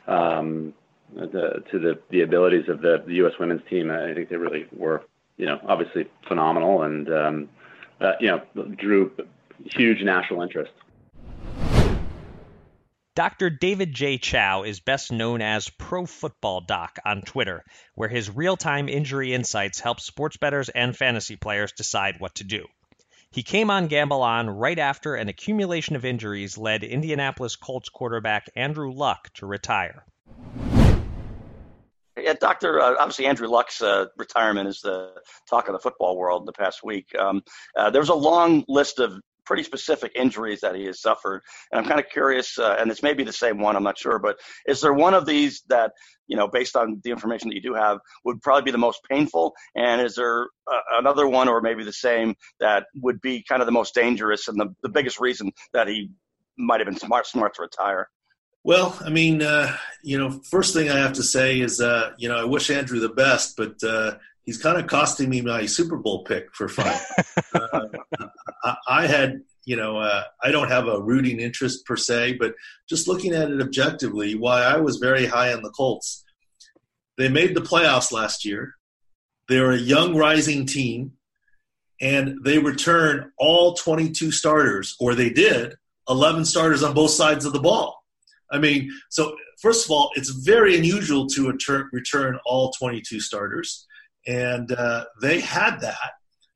um, 0.06 0.74
the 1.14 1.62
to 1.70 1.78
the 1.78 1.98
the 2.11 2.22
abilities 2.22 2.68
of 2.68 2.80
the, 2.83 3.02
the 3.06 3.14
U.S. 3.14 3.35
women's 3.38 3.62
team. 3.68 3.90
I 3.90 4.14
think 4.14 4.28
they 4.28 4.37
really 4.37 4.66
were 4.72 5.04
you 5.37 5.46
know 5.46 5.61
obviously 5.66 6.09
phenomenal, 6.26 6.83
and 6.83 7.12
um, 7.12 7.48
uh, 8.00 8.12
you 8.20 8.28
know 8.28 8.42
drew 8.76 9.12
huge 9.64 10.02
national 10.02 10.42
interest. 10.42 10.72
Dr. 13.20 13.50
David 13.50 13.92
J. 13.92 14.16
Chao 14.16 14.62
is 14.62 14.80
best 14.80 15.12
known 15.12 15.42
as 15.42 15.68
Pro 15.68 16.06
Football 16.06 16.62
Doc 16.62 16.98
on 17.04 17.20
Twitter, 17.20 17.62
where 17.94 18.09
his 18.09 18.35
real 18.35 18.56
time 18.56 18.88
injury 18.88 19.35
insights 19.35 19.78
help 19.78 20.00
sports 20.00 20.38
bettors 20.38 20.70
and 20.70 20.96
fantasy 20.96 21.37
players 21.37 21.72
decide 21.72 22.18
what 22.18 22.37
to 22.37 22.44
do. 22.44 22.64
He 23.30 23.42
came 23.42 23.70
on 23.70 23.88
Gamble 23.88 24.22
On 24.22 24.48
right 24.48 24.78
after 24.78 25.16
an 25.16 25.28
accumulation 25.28 25.96
of 25.96 26.06
injuries 26.06 26.56
led 26.56 26.83
Indianapolis 26.83 27.56
Colts 27.56 27.90
quarterback 27.90 28.48
Andrew 28.56 28.90
Luck 28.90 29.28
to 29.35 29.44
retire. 29.44 30.06
Yeah, 32.16 32.33
Doctor. 32.40 32.80
Uh, 32.80 32.94
obviously, 32.98 33.26
Andrew 33.26 33.48
Luck's 33.48 33.83
uh, 33.83 34.06
retirement 34.16 34.66
is 34.66 34.80
the 34.80 35.12
talk 35.46 35.68
of 35.68 35.74
the 35.74 35.78
football 35.78 36.16
world 36.16 36.40
in 36.40 36.46
the 36.46 36.52
past 36.52 36.83
week. 36.83 37.14
Um, 37.18 37.42
uh, 37.76 37.90
there 37.90 38.00
was 38.00 38.09
a 38.09 38.14
long 38.14 38.64
list 38.66 38.98
of 38.98 39.20
pretty 39.51 39.65
specific 39.65 40.13
injuries 40.15 40.61
that 40.61 40.77
he 40.77 40.85
has 40.85 41.03
suffered. 41.03 41.43
And 41.73 41.81
I'm 41.81 41.85
kind 41.85 41.99
of 41.99 42.09
curious, 42.09 42.57
uh, 42.57 42.77
and 42.79 42.89
this 42.89 43.03
may 43.03 43.15
be 43.15 43.25
the 43.25 43.33
same 43.33 43.59
one, 43.59 43.75
I'm 43.75 43.83
not 43.83 43.99
sure, 43.99 44.21
but 44.21 44.39
is 44.65 44.81
there 44.81 44.93
one 44.93 45.13
of 45.13 45.27
these 45.27 45.65
that, 45.71 45.91
you 46.29 46.37
know, 46.37 46.47
based 46.47 46.77
on 46.77 47.01
the 47.03 47.11
information 47.11 47.49
that 47.49 47.57
you 47.57 47.61
do 47.61 47.75
have, 47.75 47.99
would 48.25 48.41
probably 48.43 48.63
be 48.63 48.71
the 48.71 48.79
most 48.79 49.01
painful? 49.11 49.53
And 49.75 50.01
is 50.03 50.15
there 50.15 50.43
uh, 50.73 50.79
another 51.01 51.27
one, 51.27 51.49
or 51.49 51.61
maybe 51.61 51.83
the 51.83 51.93
same, 51.93 52.37
that 52.61 52.87
would 53.03 53.21
be 53.23 53.43
kind 53.43 53.61
of 53.61 53.67
the 53.67 53.73
most 53.73 53.93
dangerous 53.93 54.47
and 54.47 54.57
the, 54.61 54.73
the 54.85 54.89
biggest 54.89 55.19
reason 55.19 55.51
that 55.73 55.89
he 55.89 56.11
might 56.57 56.79
have 56.79 56.87
been 56.87 56.97
smart, 56.97 57.27
smart 57.27 57.55
to 57.55 57.63
retire? 57.63 58.09
Well, 58.63 58.97
I 59.05 59.11
mean, 59.11 59.43
uh, 59.43 59.77
you 60.05 60.17
know, 60.17 60.41
first 60.49 60.75
thing 60.75 60.91
I 60.91 60.99
have 60.99 61.15
to 61.15 61.25
say 61.25 61.59
is, 61.59 61.81
uh, 61.81 62.13
you 62.19 62.29
know, 62.29 62.37
I 62.37 62.45
wish 62.45 62.71
Andrew 62.71 63.01
the 63.01 63.09
best, 63.09 63.57
but 63.57 63.83
uh, 63.83 64.19
he's 64.45 64.63
kind 64.63 64.79
of 64.79 64.87
costing 64.87 65.29
me 65.29 65.41
my 65.41 65.67
Super 65.67 65.97
Bowl 65.97 66.23
pick 66.23 66.55
for 66.55 66.69
fun. 66.69 66.97
I, 68.87 69.07
had, 69.07 69.40
you 69.64 69.77
know, 69.77 69.99
uh, 69.99 70.25
I 70.42 70.51
don't 70.51 70.68
have 70.68 70.87
a 70.87 71.01
rooting 71.01 71.40
interest 71.40 71.87
per 71.87 71.96
se, 71.96 72.35
but 72.35 72.55
just 72.88 73.09
looking 73.09 73.33
at 73.33 73.51
it 73.51 73.61
objectively, 73.61 74.35
why 74.35 74.62
I 74.62 74.77
was 74.79 74.96
very 74.96 75.27
high 75.27 75.53
on 75.53 75.62
the 75.62 75.70
Colts. 75.70 76.25
They 77.18 77.29
made 77.29 77.55
the 77.55 77.61
playoffs 77.61 78.12
last 78.12 78.44
year. 78.44 78.75
They're 79.49 79.73
a 79.73 79.79
young, 79.79 80.16
rising 80.16 80.66
team, 80.66 81.12
and 82.01 82.38
they 82.44 82.59
return 82.59 83.33
all 83.38 83.75
22 83.75 84.31
starters, 84.31 84.96
or 85.01 85.14
they 85.14 85.31
did 85.31 85.75
11 86.09 86.44
starters 86.44 86.83
on 86.83 86.94
both 86.94 87.11
sides 87.11 87.44
of 87.44 87.53
the 87.53 87.61
ball. 87.61 88.03
I 88.53 88.59
mean, 88.59 88.90
so 89.11 89.37
first 89.61 89.85
of 89.85 89.90
all, 89.90 90.11
it's 90.14 90.31
very 90.31 90.77
unusual 90.77 91.27
to 91.29 91.53
return 91.92 92.38
all 92.44 92.73
22 92.73 93.20
starters 93.20 93.87
and 94.27 94.70
uh, 94.73 95.05
they 95.20 95.40
had 95.40 95.81
that 95.81 96.12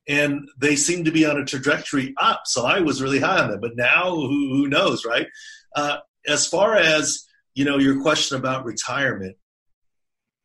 and 0.07 0.49
they 0.59 0.77
seem 0.77 1.05
to 1.05 1.11
be 1.11 1.25
on 1.25 1.39
a 1.39 1.45
trajectory 1.45 2.15
up 2.21 2.43
so 2.45 2.65
i 2.65 2.81
was 2.81 3.03
really 3.03 3.21
high 3.21 3.41
on 3.41 3.51
them 3.51 3.61
but 3.61 3.77
now 3.77 4.15
who, 4.15 4.49
who 4.53 4.69
knows 4.69 5.05
right? 5.05 5.27
Uh, 5.77 5.99
as 6.27 6.47
far 6.47 6.77
as 6.77 7.27
you 7.55 7.65
know 7.65 7.79
your 7.79 8.01
question 8.03 8.37
about 8.37 8.65
retirement 8.65 9.37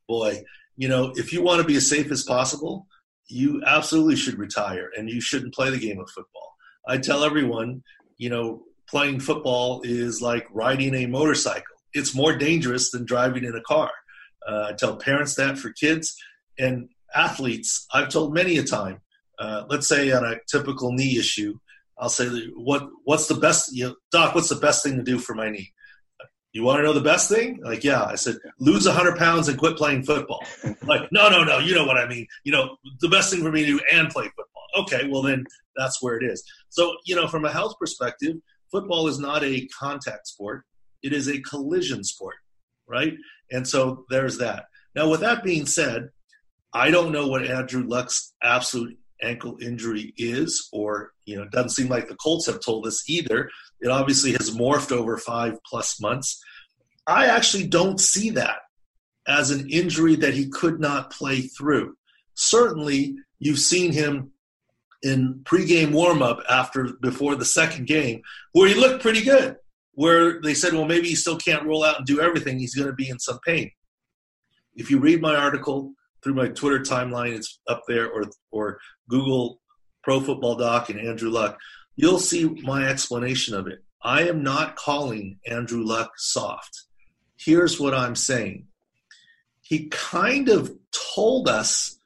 boy 0.07 0.41
you 0.75 0.87
know 0.87 1.11
if 1.15 1.31
you 1.33 1.41
want 1.41 1.61
to 1.61 1.67
be 1.67 1.75
as 1.75 1.87
safe 1.87 2.11
as 2.11 2.23
possible 2.23 2.87
you 3.29 3.61
absolutely 3.65 4.15
should 4.15 4.37
retire 4.37 4.89
and 4.97 5.09
you 5.09 5.21
shouldn't 5.21 5.53
play 5.53 5.69
the 5.69 5.79
game 5.79 5.99
of 5.99 6.09
football. 6.09 6.55
I 6.87 6.97
tell 6.97 7.23
everyone 7.23 7.83
you 8.17 8.29
know 8.29 8.63
playing 8.89 9.19
football 9.19 9.81
is 9.83 10.21
like 10.21 10.47
riding 10.51 10.95
a 10.95 11.05
motorcycle. 11.05 11.77
It's 11.93 12.15
more 12.15 12.35
dangerous 12.35 12.91
than 12.91 13.05
driving 13.05 13.45
in 13.45 13.55
a 13.55 13.61
car. 13.61 13.91
Uh, 14.47 14.67
i 14.69 14.73
tell 14.73 14.95
parents 14.95 15.35
that 15.35 15.57
for 15.57 15.71
kids 15.71 16.15
and 16.57 16.89
athletes, 17.15 17.85
I've 17.93 18.09
told 18.09 18.33
many 18.33 18.57
a 18.57 18.63
time, 18.63 19.01
uh, 19.39 19.63
let's 19.69 19.87
say 19.87 20.11
on 20.11 20.25
a 20.25 20.35
typical 20.51 20.91
knee 20.91 21.17
issue, 21.17 21.57
I'll 21.97 22.09
say, 22.09 22.27
what 22.55 22.87
what's 23.03 23.27
the 23.27 23.35
best, 23.35 23.75
you 23.75 23.87
know, 23.87 23.95
doc, 24.11 24.35
what's 24.35 24.49
the 24.49 24.55
best 24.55 24.83
thing 24.83 24.97
to 24.97 25.03
do 25.03 25.19
for 25.19 25.35
my 25.35 25.49
knee? 25.49 25.71
You 26.51 26.63
want 26.63 26.79
to 26.79 26.83
know 26.83 26.93
the 26.93 27.01
best 27.01 27.29
thing? 27.29 27.59
Like, 27.63 27.83
yeah. 27.83 28.03
I 28.03 28.15
said, 28.15 28.37
lose 28.59 28.87
100 28.87 29.17
pounds 29.17 29.47
and 29.47 29.57
quit 29.57 29.77
playing 29.77 30.03
football. 30.03 30.43
like, 30.83 31.11
no, 31.11 31.29
no, 31.29 31.43
no. 31.43 31.59
You 31.59 31.75
know 31.75 31.85
what 31.85 31.97
I 31.97 32.07
mean. 32.07 32.25
You 32.43 32.51
know, 32.51 32.77
the 33.01 33.09
best 33.09 33.31
thing 33.31 33.43
for 33.43 33.51
me 33.51 33.65
to 33.65 33.77
do 33.77 33.81
and 33.91 34.09
play 34.09 34.25
football. 34.25 34.63
Okay, 34.79 35.07
well, 35.07 35.21
then 35.21 35.45
that's 35.77 36.01
where 36.01 36.17
it 36.17 36.23
is. 36.23 36.43
So, 36.69 36.95
you 37.05 37.15
know, 37.15 37.27
from 37.27 37.45
a 37.45 37.51
health 37.51 37.75
perspective, 37.79 38.37
football 38.71 39.07
is 39.07 39.19
not 39.19 39.43
a 39.43 39.67
contact 39.67 40.27
sport, 40.27 40.63
it 41.03 41.13
is 41.13 41.29
a 41.29 41.41
collision 41.41 42.03
sport, 42.03 42.35
right? 42.87 43.13
And 43.51 43.67
so 43.67 44.05
there's 44.09 44.37
that. 44.39 44.65
Now, 44.95 45.09
with 45.09 45.21
that 45.21 45.43
being 45.43 45.65
said, 45.65 46.09
I 46.73 46.91
don't 46.91 47.11
know 47.11 47.27
what 47.27 47.45
Andrew 47.45 47.83
Luck's 47.87 48.33
absolute 48.43 48.97
ankle 49.21 49.57
injury 49.61 50.13
is, 50.17 50.69
or 50.71 51.11
you 51.25 51.35
know, 51.35 51.43
it 51.43 51.51
doesn't 51.51 51.71
seem 51.71 51.87
like 51.87 52.07
the 52.07 52.15
Colts 52.15 52.45
have 52.47 52.59
told 52.59 52.87
us 52.87 53.09
either. 53.09 53.49
It 53.81 53.89
obviously 53.89 54.31
has 54.33 54.51
morphed 54.51 54.91
over 54.91 55.17
five 55.17 55.57
plus 55.65 55.99
months. 56.01 56.41
I 57.07 57.27
actually 57.27 57.67
don't 57.67 57.99
see 57.99 58.29
that 58.31 58.59
as 59.27 59.51
an 59.51 59.69
injury 59.69 60.15
that 60.17 60.33
he 60.33 60.49
could 60.49 60.79
not 60.79 61.11
play 61.11 61.41
through. 61.41 61.95
Certainly, 62.35 63.15
you've 63.39 63.59
seen 63.59 63.91
him 63.91 64.31
in 65.01 65.41
pregame 65.43 65.91
warmup 65.91 66.41
after 66.49 66.89
before 67.01 67.35
the 67.35 67.45
second 67.45 67.87
game, 67.87 68.21
where 68.53 68.67
he 68.67 68.75
looked 68.75 69.01
pretty 69.01 69.21
good. 69.21 69.55
Where 69.93 70.41
they 70.41 70.53
said, 70.53 70.73
well, 70.73 70.85
maybe 70.85 71.09
he 71.09 71.15
still 71.15 71.37
can't 71.37 71.65
roll 71.65 71.83
out 71.83 71.97
and 71.97 72.07
do 72.07 72.21
everything. 72.21 72.57
He's 72.57 72.75
going 72.75 72.87
to 72.87 72.93
be 72.93 73.09
in 73.09 73.19
some 73.19 73.39
pain. 73.45 73.69
If 74.75 74.89
you 74.89 74.99
read 74.99 75.21
my 75.21 75.35
article, 75.35 75.93
through 76.23 76.35
my 76.35 76.47
Twitter 76.49 76.79
timeline, 76.79 77.35
it's 77.35 77.59
up 77.67 77.83
there, 77.87 78.09
or 78.09 78.25
or 78.51 78.79
Google 79.09 79.61
Pro 80.03 80.19
Football 80.19 80.55
Doc 80.55 80.89
and 80.89 80.99
Andrew 80.99 81.29
Luck. 81.29 81.57
You'll 81.95 82.19
see 82.19 82.45
my 82.63 82.87
explanation 82.87 83.55
of 83.55 83.67
it. 83.67 83.83
I 84.01 84.23
am 84.23 84.43
not 84.43 84.75
calling 84.75 85.39
Andrew 85.45 85.83
Luck 85.83 86.11
soft. 86.17 86.83
Here's 87.37 87.79
what 87.79 87.93
I'm 87.93 88.15
saying. 88.15 88.67
He 89.61 89.87
kind 89.89 90.49
of 90.49 90.75
told 90.91 91.47
us 91.47 91.99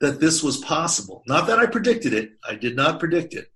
that 0.00 0.20
this 0.20 0.42
was 0.42 0.58
possible. 0.58 1.22
Not 1.26 1.46
that 1.46 1.58
I 1.58 1.66
predicted 1.66 2.12
it, 2.12 2.32
I 2.48 2.54
did 2.54 2.76
not 2.76 2.98
predict 2.98 3.34
it, 3.34 3.50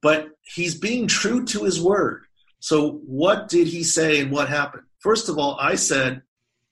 but 0.00 0.28
he's 0.42 0.74
being 0.74 1.06
true 1.06 1.44
to 1.46 1.64
his 1.64 1.80
word. 1.80 2.24
So, 2.60 3.00
what 3.06 3.48
did 3.48 3.68
he 3.68 3.84
say 3.84 4.20
and 4.20 4.32
what 4.32 4.48
happened? 4.48 4.84
First 4.98 5.28
of 5.28 5.38
all, 5.38 5.56
I 5.60 5.76
said 5.76 6.22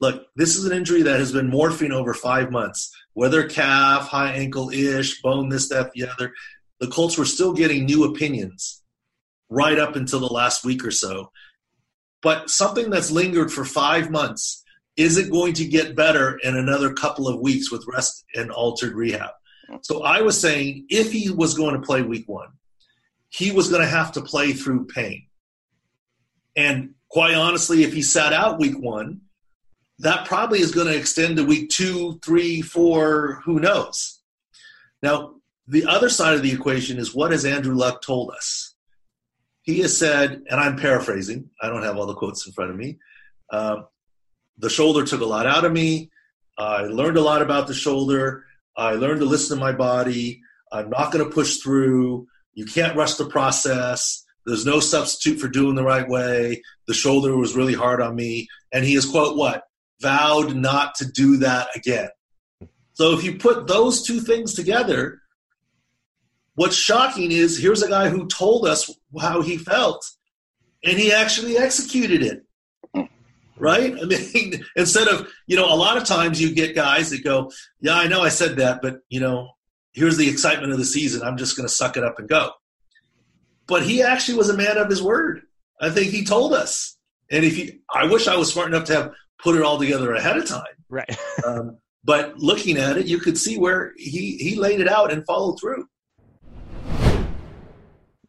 look, 0.01 0.27
this 0.37 0.57
is 0.57 0.65
an 0.65 0.77
injury 0.77 1.03
that 1.03 1.19
has 1.19 1.33
been 1.33 1.51
morphing 1.51 1.91
over 1.91 2.15
five 2.15 2.51
months. 2.51 2.95
Whether 3.15 3.49
calf, 3.49 4.09
high 4.09 4.33
ankle 4.33 4.71
ish, 4.71 5.23
bone, 5.23 5.49
this, 5.49 5.69
that, 5.71 5.93
the 5.93 6.09
other. 6.09 6.33
The 6.81 6.89
Colts 6.89 7.17
were 7.17 7.25
still 7.25 7.55
getting 7.55 7.87
new 7.87 8.05
opinions 8.05 8.83
right 9.49 9.79
up 9.79 9.97
until 9.97 10.21
the 10.21 10.27
last 10.27 10.65
week 10.65 10.85
or 10.85 10.91
so. 10.91 11.31
But 12.23 12.51
something 12.51 12.91
that's 12.91 13.11
lingered 13.11 13.53
for 13.53 13.65
five 13.65 14.11
months, 14.11 14.63
isn't 14.97 15.31
going 15.31 15.53
to 15.55 15.67
get 15.67 15.95
better 15.95 16.39
in 16.43 16.57
another 16.57 16.93
couple 16.93 17.29
of 17.29 17.41
weeks 17.41 17.71
with 17.71 17.87
rest 17.87 18.25
and 18.35 18.51
altered 18.51 18.95
rehab? 18.95 19.31
So 19.83 20.03
I 20.03 20.23
was 20.23 20.41
saying 20.41 20.87
if 20.89 21.13
he 21.13 21.31
was 21.31 21.55
going 21.55 21.75
to 21.75 21.87
play 21.87 22.03
week 22.03 22.29
one, 22.29 22.49
he 23.29 23.51
was 23.53 23.69
going 23.69 23.83
to 23.83 23.89
have 23.89 24.13
to 24.13 24.23
play 24.23 24.53
through 24.53 24.87
pain. 24.87 25.27
And 26.57 26.95
quite 27.09 27.35
honestly, 27.35 27.85
if 27.85 27.93
he 27.93 28.03
sat 28.03 28.33
out 28.33 28.59
week 28.59 28.79
one, 28.79 29.23
that 29.99 30.27
probably 30.27 30.61
is 30.61 30.75
going 30.75 30.87
to 30.89 30.97
extend 30.97 31.37
to 31.37 31.45
week 31.45 31.71
two, 31.71 32.19
three, 32.25 32.61
four, 32.61 33.41
who 33.45 33.61
knows. 33.61 34.21
Now, 35.03 35.35
the 35.67 35.87
other 35.87 36.09
side 36.09 36.35
of 36.35 36.43
the 36.43 36.53
equation 36.53 36.99
is 36.99 37.15
what 37.15 37.33
has 37.33 37.45
Andrew 37.45 37.75
Luck 37.75 38.03
told 38.03 38.31
us? 38.31 38.75
He 39.63 39.81
has 39.81 39.97
said, 39.97 40.43
and 40.49 40.61
I'm 40.61 40.77
paraphrasing, 40.77 41.51
I 41.61 41.69
don't 41.69 41.83
have 41.83 41.97
all 41.97 42.07
the 42.07 42.15
quotes 42.15 42.47
in 42.47 42.53
front 42.53 42.71
of 42.71 42.77
me. 42.77 42.99
Uh, 43.51 43.83
the 44.59 44.71
shoulder 44.71 45.05
took 45.05 45.21
a 45.21 45.27
lot 45.27 45.47
out 45.47 45.65
of 45.65 45.73
me. 45.73 46.11
I 46.57 46.83
learned 46.83 47.17
a 47.17 47.23
lot 47.23 47.43
about 47.43 47.67
the 47.67 47.75
shoulder. 47.75 48.45
I 48.77 48.93
learned 48.93 49.21
to 49.21 49.27
listen 49.27 49.57
to 49.57 49.65
my 49.65 49.73
body. 49.73 50.41
I'm 50.73 50.91
not 50.91 51.13
going 51.13 51.25
to 51.25 51.35
push 51.35 51.57
through. 51.57 52.29
You 52.55 52.65
can't 52.65 52.97
rush 52.97 53.15
the 53.15 53.27
process. 53.27 54.25
There's 54.47 54.65
no 54.65 54.79
substitute 54.79 55.41
for 55.41 55.49
doing 55.49 55.75
the 55.75 55.85
right 55.85 56.09
way. 56.09 56.63
The 56.87 56.95
shoulder 56.95 57.37
was 57.37 57.57
really 57.57 57.75
hard 57.75 58.01
on 58.01 58.15
me. 58.15 58.49
And 58.73 58.85
he 58.85 58.95
has, 58.95 59.05
quote, 59.05 59.37
what? 59.37 59.65
Vowed 60.01 60.55
not 60.55 60.95
to 60.97 61.07
do 61.07 61.39
that 61.39 61.69
again. 61.75 62.09
So 62.93 63.13
if 63.13 63.25
you 63.25 63.37
put 63.39 63.67
those 63.67 64.03
two 64.03 64.21
things 64.21 64.55
together, 64.55 65.21
what's 66.55 66.77
shocking 66.77 67.33
is 67.33 67.59
here's 67.59 67.83
a 67.83 67.89
guy 67.89 68.09
who 68.09 68.27
told 68.27 68.67
us 68.67 68.91
how 69.21 69.43
he 69.43 69.59
felt, 69.59 70.05
and 70.85 70.99
he 70.99 71.13
actually 71.13 71.57
executed 71.59 72.23
it 72.23 72.47
right? 73.59 73.95
I 74.01 74.05
mean, 74.05 74.65
instead 74.77 75.09
of, 75.09 75.29
you 75.47 75.57
know, 75.57 75.67
a 75.67 75.75
lot 75.75 75.97
of 75.97 76.05
times 76.05 76.41
you 76.41 76.55
get 76.55 76.75
guys 76.75 77.11
that 77.11 77.25
go, 77.25 77.51
yeah, 77.81 77.95
I 77.95 78.07
know 78.07 78.23
I 78.23 78.29
said 78.29 78.57
that, 78.57 78.81
but, 78.83 78.99
you 79.09 79.21
know, 79.21 79.51
here's 79.93 80.17
the 80.17 80.29
excitement 80.29 80.73
of 80.73 80.79
the 80.79 80.85
season. 80.85 81.23
I'm 81.23 81.37
just 81.37 81.57
going 81.57 81.69
to 81.69 81.75
suck 81.75 81.97
it 81.97 82.05
up 82.05 82.19
and 82.19 82.29
go. 82.29 82.51
But 83.67 83.83
he 83.83 84.03
actually 84.03 84.39
was 84.39 84.49
a 84.49 84.57
man 84.57 84.79
of 84.79 84.89
his 84.89 85.03
word. 85.03 85.43
I 85.81 85.91
think 85.91 86.13
he 86.13 86.25
told 86.25 86.53
us. 86.53 86.97
And 87.31 87.45
if 87.45 87.57
he, 87.57 87.81
I 87.93 88.07
wish 88.07 88.29
I 88.29 88.37
was 88.37 88.53
smart 88.53 88.69
enough 88.69 88.85
to 88.85 88.95
have 88.95 89.13
put 89.43 89.57
it 89.57 89.63
all 89.63 89.79
together 89.79 90.13
ahead 90.15 90.37
of 90.37 90.47
time. 90.47 90.65
Right. 90.89 91.17
um, 91.47 91.79
but 92.05 92.39
looking 92.39 92.77
at 92.77 92.97
it, 92.97 93.07
you 93.07 93.19
could 93.19 93.37
see 93.37 93.59
where 93.59 93.93
he, 93.97 94.37
he 94.37 94.57
laid 94.57 94.81
it 94.81 94.89
out 94.89 95.13
and 95.13 95.25
followed 95.27 95.59
through. 95.61 95.89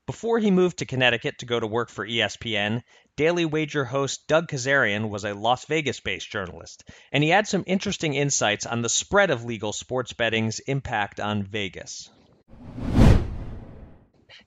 Before 0.08 0.40
he 0.40 0.52
moved 0.52 0.78
to 0.80 0.86
Connecticut 0.86 1.40
to 1.40 1.46
go 1.46 1.60
to 1.60 1.68
work 1.68 1.90
for 1.90 2.08
ESPN, 2.08 2.82
Daily 3.18 3.46
Wager 3.46 3.84
host 3.84 4.26
Doug 4.28 4.48
Kezirian 4.48 5.10
was 5.10 5.26
a 5.26 5.34
Las 5.34 5.66
Vegas 5.66 6.00
based 6.00 6.32
journalist, 6.32 6.90
and 7.12 7.24
he 7.24 7.30
had 7.30 7.48
some 7.48 7.64
interesting 7.68 8.14
insights 8.14 8.66
on 8.66 8.82
the 8.82 8.90
spread 8.90 9.32
of 9.32 9.44
legal 9.44 9.74
sports 9.74 10.14
betting's 10.14 10.60
impact 10.62 11.20
on 11.20 11.44
Vegas. 11.44 12.10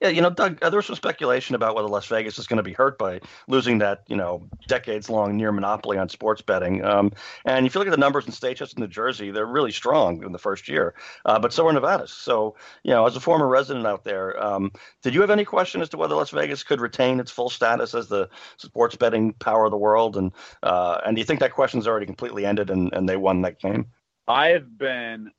Yeah, 0.01 0.09
you 0.09 0.23
know, 0.23 0.31
Doug, 0.31 0.59
uh, 0.63 0.71
there 0.71 0.79
was 0.79 0.87
some 0.87 0.97
speculation 0.97 1.55
about 1.55 1.75
whether 1.75 1.89
Las 1.89 2.07
Vegas 2.07 2.39
is 2.39 2.47
going 2.47 2.59
to 2.59 2.63
be 2.63 2.73
hurt 2.73 2.99
by 2.99 3.21
losing 3.49 3.79
that, 3.79 4.05
you 4.09 4.17
know, 4.17 4.47
decades-long 4.67 5.37
near 5.37 5.53
monopoly 5.53 5.99
on 5.99 6.09
sports 6.09 6.43
betting. 6.43 6.85
Um, 6.85 7.13
and 7.45 7.67
if 7.67 7.75
you 7.75 7.79
look 7.79 7.89
at 7.89 7.93
the 7.93 7.97
numbers 7.97 8.27
in 8.27 8.33
states 8.33 8.61
such 8.61 8.71
as 8.71 8.79
New 8.79 8.87
Jersey, 8.87 9.31
they're 9.31 9.47
really 9.47 9.73
strong 9.73 10.23
in 10.23 10.33
the 10.33 10.39
first 10.39 10.69
year. 10.69 10.95
Uh, 11.25 11.39
but 11.39 11.53
so 11.53 11.67
are 11.67 11.73
Nevada. 11.73 12.07
So, 12.07 12.57
you 12.83 12.91
know, 12.91 13.07
as 13.07 13.17
a 13.17 13.21
former 13.21 13.49
resident 13.49 13.87
out 13.87 14.05
there, 14.05 14.43
um, 14.43 14.73
did 15.03 15.15
you 15.15 15.21
have 15.21 15.31
any 15.31 15.45
question 15.45 15.83
as 15.83 15.89
to 15.91 15.97
whether 15.97 16.15
Las 16.15 16.31
Vegas 16.31 16.63
could 16.63 16.81
retain 16.81 17.21
its 17.21 17.31
full 17.31 17.51
status 17.51 17.95
as 17.95 18.09
the 18.09 18.29
sports 18.57 18.97
betting 18.97 19.33
power 19.35 19.65
of 19.65 19.71
the 19.71 19.77
world? 19.77 20.17
And 20.17 20.33
uh, 20.63 21.01
and 21.05 21.17
do 21.17 21.21
you 21.21 21.27
think 21.27 21.41
that 21.41 21.53
question's 21.53 21.87
already 21.87 22.07
completely 22.07 22.47
ended 22.47 22.71
and, 22.71 22.93
and 22.93 23.09
they 23.09 23.17
won 23.17 23.43
that 23.43 23.61
game? 23.61 23.87
I 24.29 24.49
have 24.49 24.79
been 24.79 25.31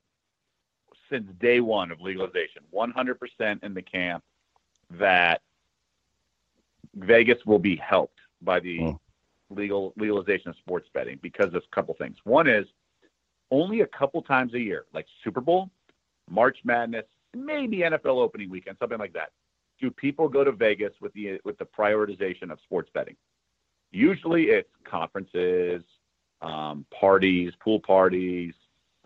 since 1.08 1.30
day 1.38 1.60
one 1.60 1.90
of 1.90 2.00
legalization, 2.00 2.62
100% 2.74 3.62
in 3.62 3.74
the 3.74 3.82
camp 3.82 4.24
that 4.98 5.42
Vegas 6.94 7.38
will 7.46 7.58
be 7.58 7.76
helped 7.76 8.18
by 8.42 8.60
the 8.60 8.78
mm. 8.78 8.98
legal 9.50 9.92
legalization 9.96 10.50
of 10.50 10.56
sports 10.56 10.88
betting 10.92 11.18
because 11.22 11.48
of 11.48 11.56
a 11.56 11.74
couple 11.74 11.94
things. 11.94 12.16
One 12.24 12.48
is 12.48 12.66
only 13.50 13.80
a 13.80 13.86
couple 13.86 14.22
times 14.22 14.54
a 14.54 14.60
year, 14.60 14.86
like 14.92 15.06
Super 15.22 15.40
Bowl, 15.40 15.70
March 16.28 16.58
Madness, 16.64 17.04
maybe 17.34 17.78
NFL 17.78 18.16
opening 18.16 18.50
weekend, 18.50 18.76
something 18.78 18.98
like 18.98 19.12
that. 19.12 19.30
Do 19.80 19.90
people 19.90 20.28
go 20.28 20.44
to 20.44 20.52
Vegas 20.52 20.92
with 21.00 21.12
the 21.12 21.40
with 21.44 21.58
the 21.58 21.64
prioritization 21.64 22.50
of 22.50 22.58
sports 22.60 22.90
betting? 22.92 23.16
Usually, 23.90 24.44
it's 24.44 24.70
conferences, 24.84 25.82
um, 26.40 26.86
parties, 26.98 27.52
pool 27.60 27.80
parties, 27.80 28.54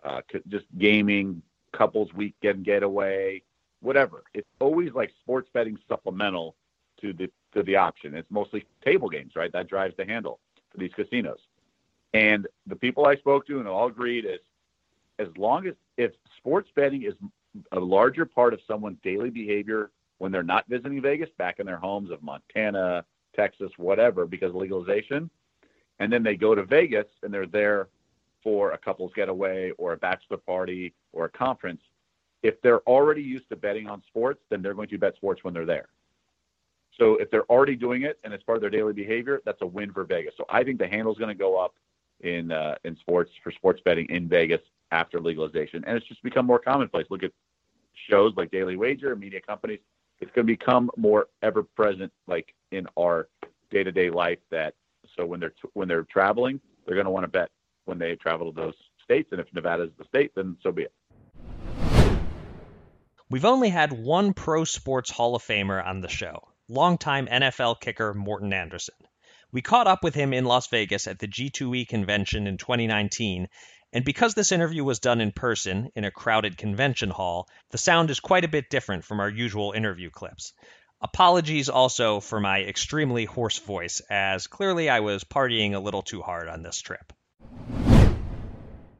uh, 0.05 0.21
just 0.49 0.67
gaming, 0.79 1.43
couples 1.73 2.13
weekend 2.15 2.65
getaway, 2.65 3.43
whatever. 3.81 4.25
It's 4.35 4.49
always 4.61 4.93
like 4.93 5.13
sports 5.21 5.49
betting 5.53 5.79
supplemental 5.89 6.57
to 7.01 7.13
the 7.13 7.31
to 7.55 7.63
the 7.63 7.77
option. 7.77 8.15
It's 8.15 8.31
mostly 8.31 8.65
table 8.85 9.09
games, 9.09 9.33
right? 9.37 9.53
That 9.53 9.69
drives 9.69 9.97
the 9.97 10.05
handle 10.05 10.41
for 10.71 10.79
these 10.79 10.93
casinos. 10.95 11.39
And 12.15 12.47
the 12.67 12.77
people 12.77 13.07
I 13.07 13.17
spoke 13.17 13.47
to 13.47 13.59
and 13.59 13.69
all 13.69 13.87
agreed 13.89 14.25
is 14.25 14.41
as 15.19 15.29
long 15.37 15.67
as 15.67 15.75
if 15.97 16.13
sports 16.37 16.71
betting 16.75 17.03
is 17.03 17.15
a 17.73 17.81
larger 17.81 18.27
part 18.27 18.53
of 18.53 18.61
someone's 18.67 18.99
daily 19.03 19.31
behavior 19.31 19.91
when 20.19 20.33
they're 20.33 20.43
not 20.43 20.67
visiting 20.69 21.01
Vegas 21.01 21.31
back 21.39 21.59
in 21.59 21.67
their 21.67 21.79
homes 21.79 22.11
of 22.11 22.23
Montana, 22.23 23.05
Texas, 23.35 23.71
whatever, 23.77 24.27
because 24.27 24.51
of 24.51 24.57
legalization, 24.57 25.31
and 25.99 26.13
then 26.13 26.23
they 26.23 26.37
go 26.37 26.55
to 26.55 26.65
Vegas 26.65 27.07
and 27.23 27.33
they're 27.33 27.47
there 27.47 27.89
for 28.43 28.73
a 28.73 28.79
couple's 28.79 29.13
getaway 29.15 29.73
or 29.79 29.93
a 29.93 29.97
bachelor 29.97 30.37
party 30.37 30.95
or 31.13 31.27
a 31.27 31.29
conference, 31.29 31.81
if 32.43 32.61
they're 32.63 32.81
already 32.81 33.23
used 33.23 33.49
to 33.49 33.57
betting 33.57 33.89
on 33.89 34.03
sports, 34.07 34.41
then 34.51 34.63
they're 34.63 34.75
going 34.75 34.89
to 34.89 34.99
bet 34.99 35.17
sports 35.17 35.43
when 35.43 35.55
they're 35.55 35.67
there. 35.67 35.89
So 36.99 37.17
if 37.17 37.31
they're 37.31 37.45
already 37.45 37.77
doing 37.77 38.03
it 38.03 38.19
and 38.25 38.33
it's 38.33 38.43
part 38.43 38.57
of 38.57 38.63
their 38.63 38.71
daily 38.71 38.93
behavior, 38.93 39.43
that's 39.45 39.61
a 39.63 39.67
win 39.67 39.93
for 39.93 40.05
Vegas. 40.05 40.35
So 40.37 40.45
I 40.49 40.65
think 40.65 40.79
the 40.79 40.89
handle 40.89 41.13
is 41.13 41.19
going 41.19 41.29
to 41.29 41.39
go 41.39 41.57
up 41.57 41.75
in 42.21 42.51
uh, 42.51 42.77
in 42.85 42.97
sports 42.97 43.31
for 43.43 43.53
sports 43.53 43.81
betting 43.85 44.07
in 44.09 44.29
Vegas 44.29 44.61
after 44.93 45.21
legalization, 45.21 45.85
and 45.87 45.97
it's 45.97 46.07
just 46.07 46.23
become 46.23 46.47
more 46.47 46.59
commonplace. 46.59 47.07
Look 47.11 47.23
at 47.23 47.33
shows 48.09 48.33
like 48.37 48.51
Daily 48.51 48.77
Wager, 48.77 49.15
media 49.17 49.41
companies. 49.41 49.81
It's 50.21 50.31
going 50.33 50.47
to 50.47 50.53
become 50.53 50.91
more 50.97 51.29
ever 51.43 51.63
present, 51.63 52.13
like 52.27 52.55
in 52.73 52.87
our 52.99 53.29
day 53.71 53.85
to 53.85 53.93
day 53.93 54.09
life. 54.09 54.39
That 54.51 54.75
so 55.17 55.27
when 55.27 55.41
they're 55.41 55.55
when 55.75 55.89
they're 55.89 56.05
traveling, 56.05 56.61
they're 56.87 56.97
going 56.97 57.07
to 57.07 57.11
want 57.11 57.25
to 57.25 57.29
bet 57.29 57.51
when 57.85 57.99
they 57.99 58.17
travel 58.17 58.53
to 58.53 58.61
those 58.61 58.75
states, 59.05 59.29
and 59.33 59.41
if 59.41 59.53
Nevada 59.53 59.85
is 59.85 59.91
the 59.99 60.05
state, 60.05 60.33
then 60.35 60.57
so 60.63 60.73
be 60.73 60.83
it. 60.83 60.93
We've 63.29 63.45
only 63.45 63.71
had 63.71 63.93
one 63.93 64.35
pro 64.35 64.63
sports 64.63 65.11
Hall 65.11 65.35
of 65.35 65.43
Famer 65.43 65.85
on 65.85 66.01
the 66.01 66.09
show, 66.09 66.47
longtime 66.69 67.27
NFL 67.27 67.81
kicker 67.81 68.15
Morten 68.15 68.53
Andersen. 68.53 68.95
We 69.51 69.63
caught 69.63 69.89
up 69.89 70.05
with 70.05 70.15
him 70.15 70.33
in 70.33 70.45
Las 70.45 70.69
Vegas 70.69 71.09
at 71.09 71.19
the 71.19 71.27
G2E 71.27 71.89
convention 71.89 72.47
in 72.47 72.57
2019, 72.57 73.49
and 73.93 74.05
because 74.05 74.35
this 74.35 74.53
interview 74.53 74.85
was 74.85 75.01
done 75.01 75.21
in 75.21 75.33
person 75.33 75.91
in 75.97 76.05
a 76.05 76.13
crowded 76.13 76.57
convention 76.57 77.11
hall, 77.11 77.49
the 77.71 77.79
sound 77.79 78.11
is 78.11 78.21
quite 78.21 78.45
a 78.45 78.49
bit 78.49 78.71
different 78.71 79.05
from 79.05 79.19
our 79.19 79.29
usual 79.29 79.73
interview 79.73 80.11
clips. 80.11 80.53
Apologies 81.01 81.69
also 81.69 82.21
for 82.21 82.39
my 82.39 82.63
extremely 82.63 83.25
hoarse 83.25 83.59
voice, 83.59 83.99
as 84.09 84.47
clearly 84.47 84.89
I 84.89 85.01
was 85.01 85.25
partying 85.25 85.75
a 85.75 85.81
little 85.81 86.03
too 86.03 86.23
hard 86.23 86.49
on 86.49 86.63
this 86.63 86.81
trip. 86.81 87.13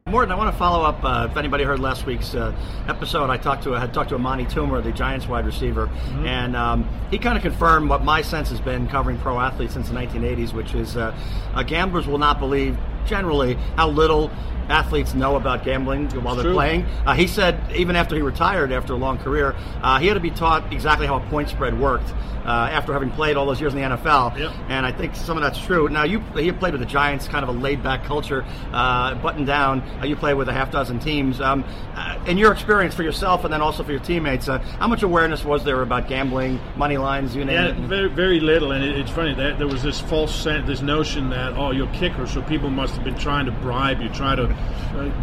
Morten, 0.07 0.31
I 0.31 0.35
want 0.35 0.53
to 0.53 0.57
follow 0.57 0.85
up. 0.85 1.03
Uh, 1.03 1.27
if 1.29 1.35
anybody 1.35 1.65
heard 1.65 1.81
last 1.81 2.05
week's 2.05 2.33
uh, 2.33 2.55
episode, 2.87 3.29
I 3.29 3.35
talked 3.35 3.63
to 3.63 3.75
I 3.75 3.79
had 3.81 3.93
talked 3.93 4.09
to 4.09 4.15
Amani 4.15 4.45
Toomer, 4.45 4.81
the 4.81 4.93
Giants 4.93 5.27
wide 5.27 5.45
receiver, 5.45 5.87
mm-hmm. 5.87 6.25
and 6.25 6.55
um, 6.55 6.89
he 7.11 7.17
kind 7.17 7.35
of 7.35 7.43
confirmed 7.43 7.89
what 7.89 8.05
my 8.05 8.21
sense 8.21 8.49
has 8.49 8.61
been 8.61 8.87
covering 8.87 9.17
pro 9.17 9.37
athletes 9.37 9.73
since 9.73 9.89
the 9.89 9.95
1980s, 9.95 10.53
which 10.53 10.73
is 10.75 10.95
uh, 10.95 11.13
uh, 11.53 11.61
gamblers 11.63 12.07
will 12.07 12.19
not 12.19 12.39
believe 12.39 12.77
generally 13.07 13.55
how 13.75 13.89
little 13.89 14.29
athletes 14.69 15.13
know 15.13 15.35
about 15.35 15.63
gambling 15.63 16.09
while 16.21 16.35
they're 16.35 16.53
playing. 16.53 16.85
Uh, 17.05 17.13
he 17.13 17.27
said 17.27 17.59
even 17.75 17.95
after 17.95 18.15
he 18.15 18.21
retired 18.21 18.71
after 18.71 18.93
a 18.93 18.97
long 18.97 19.17
career, 19.17 19.55
uh, 19.81 19.99
he 19.99 20.07
had 20.07 20.15
to 20.15 20.19
be 20.19 20.31
taught 20.31 20.71
exactly 20.73 21.07
how 21.07 21.15
a 21.15 21.29
point 21.29 21.49
spread 21.49 21.79
worked 21.79 22.13
uh, 22.47 22.69
after 22.71 22.93
having 22.93 23.11
played 23.11 23.35
all 23.35 23.45
those 23.45 23.59
years 23.59 23.73
in 23.73 23.81
the 23.81 23.95
NFL. 23.97 24.37
Yep. 24.37 24.51
And 24.69 24.85
I 24.85 24.91
think 24.91 25.15
some 25.15 25.37
of 25.37 25.43
that's 25.43 25.59
true. 25.59 25.89
Now 25.89 26.03
you 26.03 26.23
you 26.35 26.53
played 26.53 26.71
with 26.71 26.79
the 26.79 26.87
Giants, 26.87 27.27
kind 27.27 27.43
of 27.43 27.49
a 27.49 27.59
laid 27.59 27.83
back 27.83 28.05
culture, 28.05 28.45
uh, 28.71 29.15
buttoned 29.15 29.47
down. 29.47 29.81
Uh, 30.01 30.05
you 30.05 30.15
play 30.15 30.33
with 30.33 30.47
a 30.47 30.53
half 30.53 30.71
dozen 30.71 30.99
teams. 30.99 31.41
Um, 31.41 31.65
uh, 31.93 32.17
in 32.25 32.37
your 32.37 32.53
experience 32.53 32.95
for 32.95 33.03
yourself 33.03 33.43
and 33.43 33.53
then 33.53 33.61
also 33.61 33.83
for 33.83 33.91
your 33.91 33.99
teammates, 33.99 34.47
how 34.47 34.87
much 34.87 35.03
awareness 35.03 35.43
was 35.43 35.63
there 35.63 35.81
about 35.81 36.07
gambling, 36.07 36.59
money 36.77 36.97
lines, 36.97 37.35
you 37.35 37.43
name 37.43 37.55
yeah, 37.55 37.83
it? 37.83 37.87
very 37.87 38.09
very 38.09 38.39
little. 38.39 38.71
And 38.71 38.83
it, 38.83 38.97
it's 38.97 39.11
funny 39.11 39.33
that 39.35 39.57
there 39.57 39.67
was 39.67 39.83
this 39.83 39.99
false 39.99 40.33
sense, 40.33 40.65
this 40.67 40.81
notion 40.81 41.29
that 41.31 41.57
oh 41.57 41.71
you're 41.71 41.91
kicker, 41.93 42.25
so 42.27 42.41
people 42.43 42.69
must 42.69 42.96
been 42.97 43.17
trying 43.17 43.45
to 43.45 43.51
bribe 43.51 44.01
you, 44.01 44.09
try 44.09 44.35
to 44.35 44.47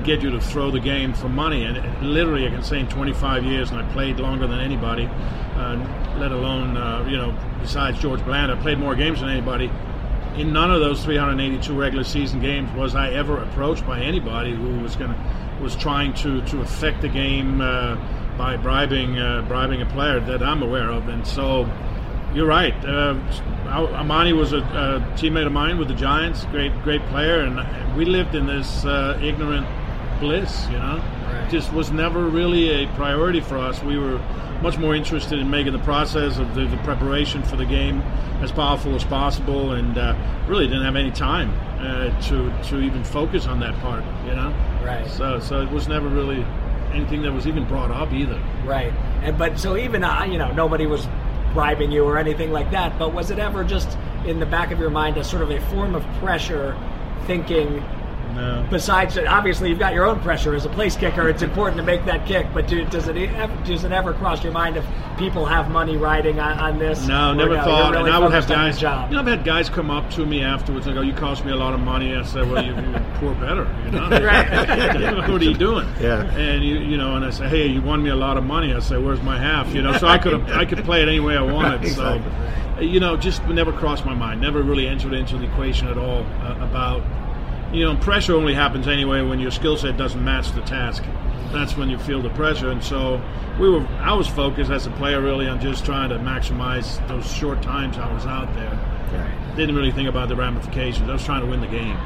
get 0.05 0.23
you 0.23 0.31
to 0.31 0.41
throw 0.41 0.71
the 0.71 0.81
game 0.81 1.13
for 1.13 1.29
money. 1.29 1.65
And 1.65 2.03
literally, 2.03 2.47
I 2.47 2.51
can 2.51 2.63
say 2.63 2.81
in 2.81 2.89
25 2.89 3.45
years, 3.45 3.71
and 3.71 3.81
I 3.81 3.93
played 3.93 4.21
longer 4.21 4.47
than 4.47 4.61
anybody, 4.61 5.07
uh, 5.07 6.17
let 6.19 6.33
alone, 6.33 6.77
uh, 6.77 7.07
you 7.09 7.17
know, 7.17 7.37
besides 7.61 7.99
George 8.01 8.25
Blanda, 8.25 8.55
I 8.55 8.61
played 8.61 8.79
more 8.79 8.95
games 8.95 9.21
than 9.21 9.29
anybody. 9.29 9.71
In 10.37 10.53
none 10.53 10.71
of 10.73 10.81
those 10.81 11.05
382 11.05 11.79
regular 11.79 12.05
season 12.05 12.41
games 12.41 12.71
was 12.73 12.95
I 12.95 13.13
ever 13.13 13.43
approached 13.43 13.87
by 13.87 14.01
anybody 14.01 14.55
who 14.55 14.81
was 14.81 14.97
going 14.97 15.15
was 15.63 15.77
trying 15.77 16.13
to 16.13 16.43
to 16.47 16.61
affect 16.61 17.01
the 17.01 17.09
game 17.09 17.61
uh, 17.61 17.97
by 18.37 18.57
bribing 18.57 19.17
uh, 19.19 19.43
bribing 19.47 19.81
a 19.81 19.87
player 19.87 20.19
that 20.21 20.43
I'm 20.43 20.63
aware 20.63 20.91
of. 20.91 21.09
And 21.09 21.25
so 21.25 21.71
you're 22.35 22.49
right. 22.49 22.75
Uh, 22.85 23.15
Amani 23.75 24.33
was 24.33 24.53
a, 24.53 24.59
a, 24.59 25.19
teammate 25.19 25.47
of 25.47 25.53
mine 25.53 25.79
with 25.79 25.89
the 25.89 25.95
Giants, 25.95 26.45
great 26.47 26.73
great 26.83 27.05
player, 27.07 27.41
and 27.41 27.97
we 27.97 28.05
lived 28.05 28.35
in 28.35 28.47
this 28.47 28.85
uh, 28.85 29.19
ignorant 29.23 29.67
bliss. 30.21 30.67
You 30.67 30.79
know, 30.79 31.03
right. 31.27 31.49
just 31.51 31.73
was 31.73 31.91
never 31.91 32.25
really 32.25 32.85
a 32.85 32.87
priority 32.95 33.41
for 33.41 33.59
us. 33.59 33.83
We 33.83 33.99
were 33.99 34.19
much 34.63 34.79
more 34.79 34.95
interested 34.95 35.39
in 35.39 35.51
making 35.51 35.73
the 35.73 35.81
process 35.81 36.39
of 36.39 36.55
the, 36.55 36.67
the 36.67 36.77
preparation 36.79 37.43
for 37.43 37.57
the 37.57 37.67
game 37.67 38.01
as 38.41 38.53
powerful 38.53 38.95
as 38.95 39.05
possible, 39.05 39.73
and 39.73 39.99
uh, 39.99 40.15
really 40.49 40.67
didn't 40.67 40.85
have 40.85 40.97
any 40.97 41.11
time 41.11 41.53
uh, 41.81 42.21
to 42.23 42.51
to 42.69 42.81
even 42.81 43.03
focus 43.03 43.47
on 43.47 43.61
that 43.61 43.75
part. 43.81 44.05
You 44.27 44.35
know, 44.37 44.55
right? 44.85 45.09
So 45.11 45.41
so 45.41 45.63
it 45.63 45.71
was 45.71 45.89
never 45.89 46.09
really 46.09 46.45
anything 46.93 47.23
that 47.23 47.33
was 47.33 47.47
even 47.47 47.65
brought 47.67 47.91
up 47.91 48.13
either. 48.13 48.41
Right. 48.65 48.93
And 49.23 49.37
but 49.37 49.59
so 49.59 49.77
even 49.77 50.05
uh, 50.05 50.25
you 50.25 50.39
know 50.39 50.53
nobody 50.53 50.87
was 50.87 51.07
bribing 51.55 51.91
you 51.93 52.05
or 52.05 52.19
anything 52.19 52.53
like 52.53 52.71
that. 52.73 52.99
But 52.99 53.15
was 53.15 53.31
it 53.31 53.39
ever 53.39 53.65
just 53.65 53.97
in 54.27 54.41
the 54.41 54.47
back 54.47 54.73
of 54.73 54.79
your 54.79 54.91
mind 54.91 55.17
as 55.17 55.31
sort 55.31 55.43
of 55.43 55.51
a 55.51 55.61
form 55.71 55.95
of 55.95 56.05
pressure, 56.19 56.77
thinking? 57.27 57.83
No. 58.35 58.67
Besides, 58.71 59.17
obviously, 59.19 59.69
you've 59.69 59.79
got 59.79 59.95
your 59.95 60.05
own 60.05 60.21
pressure 60.21 60.55
as 60.55 60.65
a 60.65 60.69
place 60.69 60.97
kicker. 60.97 61.29
It's 61.29 61.43
important 61.43 61.77
to 61.77 61.83
make 61.83 62.05
that 62.07 62.27
kick. 62.27 62.47
But 62.53 62.67
do, 62.67 62.85
does 62.87 63.09
it 63.09 63.15
does 63.65 63.85
it 63.85 63.93
ever 63.93 64.13
cross 64.15 64.43
your 64.43 64.53
mind 64.53 64.77
if 64.77 64.85
people 65.19 65.47
have 65.47 65.71
money 65.71 65.97
riding 65.97 66.41
on, 66.41 66.59
on 66.59 66.79
this? 66.79 67.07
No, 67.07 67.33
never 67.33 67.57
no, 67.57 67.65
thought. 67.65 67.93
Really 67.93 68.05
and 68.05 68.15
I 68.15 68.19
would 68.19 68.33
have 68.33 68.49
guys. 68.49 68.79
Job. 68.79 69.11
You 69.11 69.17
know, 69.17 69.23
I've 69.23 69.27
had 69.29 69.45
guys 69.45 69.69
come 69.69 69.91
up 69.91 70.11
to 70.13 70.27
me 70.27 70.43
afterwards 70.43 70.87
and 70.87 70.95
go, 70.95 71.03
"You 71.03 71.13
cost 71.13 71.45
me 71.45 71.53
a 71.53 71.57
lot 71.57 71.75
of 71.75 71.81
money." 71.81 72.15
I 72.15 72.25
said, 72.25 72.51
"Well, 72.51 72.65
you, 72.65 72.75
you 72.75 73.01
poor 73.15 73.35
better." 73.35 73.73
You 73.85 73.93
know, 73.93 74.09
right. 74.25 75.29
what 75.29 75.41
are 75.41 75.45
you 75.45 75.55
doing? 75.55 75.89
Yeah. 76.01 76.25
And 76.37 76.65
you 76.65 76.79
you 76.79 76.97
know, 76.97 77.17
and 77.17 77.25
I 77.25 77.31
say, 77.31 77.49
"Hey, 77.49 77.67
you 77.67 77.83
won 77.83 78.03
me 78.03 78.11
a 78.11 78.17
lot 78.17 78.37
of 78.37 78.45
money." 78.45 78.75
I 78.75 78.81
say, 78.81 78.97
"Where's 78.97 79.23
my 79.23 79.39
half?" 79.39 79.73
You 79.75 79.83
know, 79.83 79.97
so 79.97 80.09
I 80.09 80.19
could 80.19 80.35
I 80.51 80.65
could 80.65 80.85
play 80.85 81.03
it 81.03 81.09
any 81.09 81.21
way 81.21 81.37
I 81.37 81.43
wanted. 81.43 81.83
exactly. 81.83 82.31
So, 82.77 82.81
you 82.81 82.99
know, 82.99 83.17
just 83.17 83.45
never 83.47 83.73
crossed 83.73 84.05
my 84.05 84.15
mind. 84.15 84.41
Never 84.41 84.63
really 84.63 84.89
entered 84.89 85.13
into 85.13 85.39
the 85.39 85.45
equation 85.45 85.87
at 85.87 85.97
all 85.97 86.25
uh, 86.43 86.59
about 86.61 87.03
you 87.75 87.85
know, 87.85 87.97
pressure 87.97 88.37
only 88.37 88.55
happens 88.55 88.87
anyway 88.87 89.21
when 89.23 89.41
your 89.41 89.51
skill 89.51 89.77
set 89.77 89.97
doesn't 89.97 90.23
match 90.23 90.53
the 90.53 90.63
task. 90.63 91.03
That's 91.53 91.77
when 91.77 91.91
you 91.91 91.99
feel 91.99 92.23
the 92.23 92.31
pressure. 92.31 92.71
And 92.71 92.83
so 92.83 93.21
we 93.59 93.69
were, 93.69 93.85
I 93.99 94.13
was 94.13 94.29
focused 94.29 94.71
as 94.71 94.87
a 94.87 94.91
player 94.93 95.21
really 95.21 95.49
on 95.49 95.61
just 95.61 95.85
trying 95.85 96.11
to 96.11 96.17
maximize 96.17 97.07
those 97.09 97.31
short 97.31 97.63
times 97.63 97.99
I 97.99 98.13
was 98.13 98.27
out 98.27 98.55
there. 98.55 98.71
Right. 99.13 99.57
Didn't 99.57 99.75
really 99.75 99.91
think 99.91 100.09
about 100.09 100.29
the 100.29 100.37
ramifications. 100.37 101.09
I 101.09 101.15
was 101.15 101.25
trying 101.25 101.41
to 101.43 101.49
win 101.49 101.61
the 101.61 101.67
game. 101.67 101.99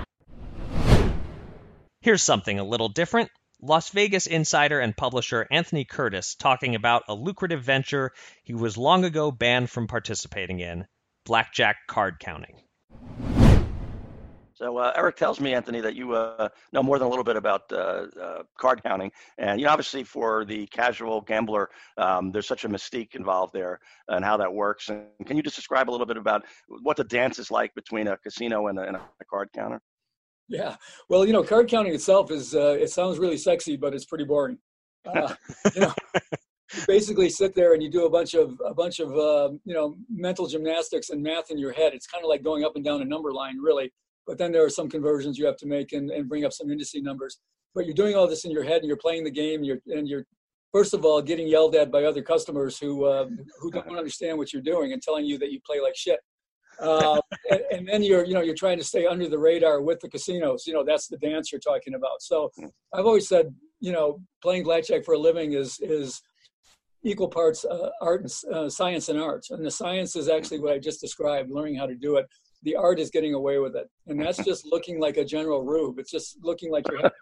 Here's 2.00 2.22
something 2.22 2.58
a 2.58 2.64
little 2.64 2.88
different. 2.88 3.30
Las 3.60 3.90
Vegas 3.90 4.26
insider 4.26 4.80
and 4.80 4.96
publisher 4.96 5.46
Anthony 5.50 5.84
Curtis 5.84 6.34
talking 6.34 6.76
about 6.76 7.02
a 7.08 7.14
lucrative 7.14 7.62
venture 7.62 8.12
he 8.44 8.54
was 8.54 8.78
long 8.78 9.04
ago 9.04 9.30
banned 9.30 9.68
from 9.68 9.86
participating 9.86 10.60
in 10.60 10.86
blackjack 11.26 11.76
card 11.88 12.20
counting. 12.20 12.54
So 14.58 14.76
uh, 14.76 14.92
Eric 14.96 15.14
tells 15.14 15.38
me, 15.38 15.54
Anthony, 15.54 15.80
that 15.80 15.94
you 15.94 16.14
uh, 16.14 16.48
know 16.72 16.82
more 16.82 16.98
than 16.98 17.06
a 17.06 17.08
little 17.08 17.22
bit 17.22 17.36
about 17.36 17.62
uh, 17.70 18.06
uh, 18.20 18.42
card 18.58 18.82
counting, 18.82 19.12
and 19.38 19.60
you 19.60 19.66
know, 19.66 19.72
obviously 19.72 20.02
for 20.02 20.44
the 20.44 20.66
casual 20.66 21.20
gambler, 21.20 21.70
um, 21.96 22.32
there's 22.32 22.48
such 22.48 22.64
a 22.64 22.68
mystique 22.68 23.14
involved 23.14 23.52
there 23.52 23.78
and 24.08 24.24
how 24.24 24.36
that 24.36 24.52
works. 24.52 24.88
And 24.88 25.06
can 25.26 25.36
you 25.36 25.44
just 25.44 25.54
describe 25.54 25.88
a 25.88 25.92
little 25.92 26.06
bit 26.06 26.16
about 26.16 26.44
what 26.82 26.96
the 26.96 27.04
dance 27.04 27.38
is 27.38 27.52
like 27.52 27.72
between 27.76 28.08
a 28.08 28.16
casino 28.16 28.66
and 28.66 28.80
a, 28.80 28.82
and 28.82 28.96
a 28.96 29.24
card 29.30 29.48
counter? 29.54 29.80
Yeah, 30.48 30.74
well, 31.08 31.24
you 31.24 31.32
know, 31.32 31.44
card 31.44 31.68
counting 31.68 31.94
itself 31.94 32.32
is 32.32 32.52
uh, 32.52 32.76
it 32.80 32.90
sounds 32.90 33.20
really 33.20 33.38
sexy, 33.38 33.76
but 33.76 33.94
it's 33.94 34.06
pretty 34.06 34.24
boring. 34.24 34.58
Uh, 35.06 35.34
you 35.72 35.82
know. 35.82 35.94
You 36.74 36.82
basically 36.86 37.30
sit 37.30 37.54
there 37.54 37.72
and 37.72 37.82
you 37.82 37.90
do 37.90 38.04
a 38.04 38.10
bunch 38.10 38.34
of 38.34 38.60
a 38.62 38.74
bunch 38.74 39.00
of 39.00 39.10
you 39.64 39.72
know 39.72 39.96
mental 40.10 40.46
gymnastics 40.46 41.08
and 41.08 41.22
math 41.22 41.50
in 41.50 41.58
your 41.58 41.72
head. 41.72 41.94
It's 41.94 42.06
kind 42.06 42.22
of 42.22 42.28
like 42.28 42.42
going 42.42 42.62
up 42.62 42.72
and 42.74 42.84
down 42.84 43.00
a 43.00 43.06
number 43.06 43.32
line, 43.32 43.56
really 43.58 43.90
but 44.28 44.36
then 44.36 44.52
there 44.52 44.62
are 44.62 44.70
some 44.70 44.90
conversions 44.90 45.38
you 45.38 45.46
have 45.46 45.56
to 45.56 45.66
make 45.66 45.92
and, 45.92 46.10
and 46.10 46.28
bring 46.28 46.44
up 46.44 46.52
some 46.52 46.68
indice 46.68 47.02
numbers. 47.02 47.40
But 47.74 47.86
you're 47.86 47.94
doing 47.94 48.14
all 48.14 48.28
this 48.28 48.44
in 48.44 48.50
your 48.50 48.62
head 48.62 48.82
and 48.82 48.86
you're 48.86 48.98
playing 48.98 49.24
the 49.24 49.30
game. 49.30 49.64
You're 49.64 49.78
and 49.86 50.06
you're 50.06 50.26
first 50.70 50.92
of 50.92 51.04
all 51.04 51.22
getting 51.22 51.48
yelled 51.48 51.74
at 51.74 51.90
by 51.90 52.04
other 52.04 52.22
customers 52.22 52.78
who 52.78 53.06
uh, 53.06 53.26
who 53.58 53.70
don't 53.70 53.88
understand 53.96 54.36
what 54.36 54.52
you're 54.52 54.62
doing 54.62 54.92
and 54.92 55.00
telling 55.00 55.24
you 55.24 55.38
that 55.38 55.50
you 55.50 55.60
play 55.66 55.80
like 55.80 55.96
shit. 55.96 56.20
Uh, 56.78 57.20
and, 57.50 57.60
and, 57.72 57.88
then 57.88 58.02
you're 58.02 58.24
you 58.24 58.34
know 58.34 58.42
you're 58.42 58.54
trying 58.54 58.78
to 58.78 58.84
stay 58.84 59.06
under 59.06 59.28
the 59.28 59.38
radar 59.38 59.80
with 59.80 59.98
the 60.00 60.08
casinos. 60.08 60.66
You 60.66 60.74
know 60.74 60.84
that's 60.84 61.08
the 61.08 61.16
dance 61.16 61.50
you're 61.50 61.60
talking 61.60 61.94
about. 61.94 62.20
So 62.20 62.52
I've 62.92 63.06
always 63.06 63.28
said 63.28 63.54
you 63.80 63.92
know 63.92 64.20
playing 64.42 64.64
blackjack 64.64 65.04
for 65.04 65.14
a 65.14 65.18
living 65.18 65.54
is 65.54 65.80
is 65.80 66.20
equal 67.02 67.28
parts 67.28 67.64
uh, 67.64 67.90
art 68.02 68.22
and 68.22 68.54
uh, 68.54 68.68
science 68.68 69.08
and 69.08 69.18
art. 69.18 69.46
And 69.50 69.64
the 69.64 69.70
science 69.70 70.16
is 70.16 70.28
actually 70.28 70.60
what 70.60 70.74
I 70.74 70.78
just 70.78 71.00
described, 71.00 71.50
learning 71.50 71.76
how 71.76 71.86
to 71.86 71.94
do 71.94 72.16
it 72.16 72.26
the 72.62 72.76
art 72.76 72.98
is 72.98 73.10
getting 73.10 73.34
away 73.34 73.58
with 73.58 73.76
it, 73.76 73.88
and 74.06 74.20
that's 74.20 74.42
just 74.44 74.66
looking 74.66 75.00
like 75.00 75.16
a 75.16 75.24
general 75.24 75.62
rube. 75.62 75.98
It's 75.98 76.10
just 76.10 76.38
looking 76.42 76.70
like 76.70 76.86
you're 76.88 76.98
having 76.98 77.12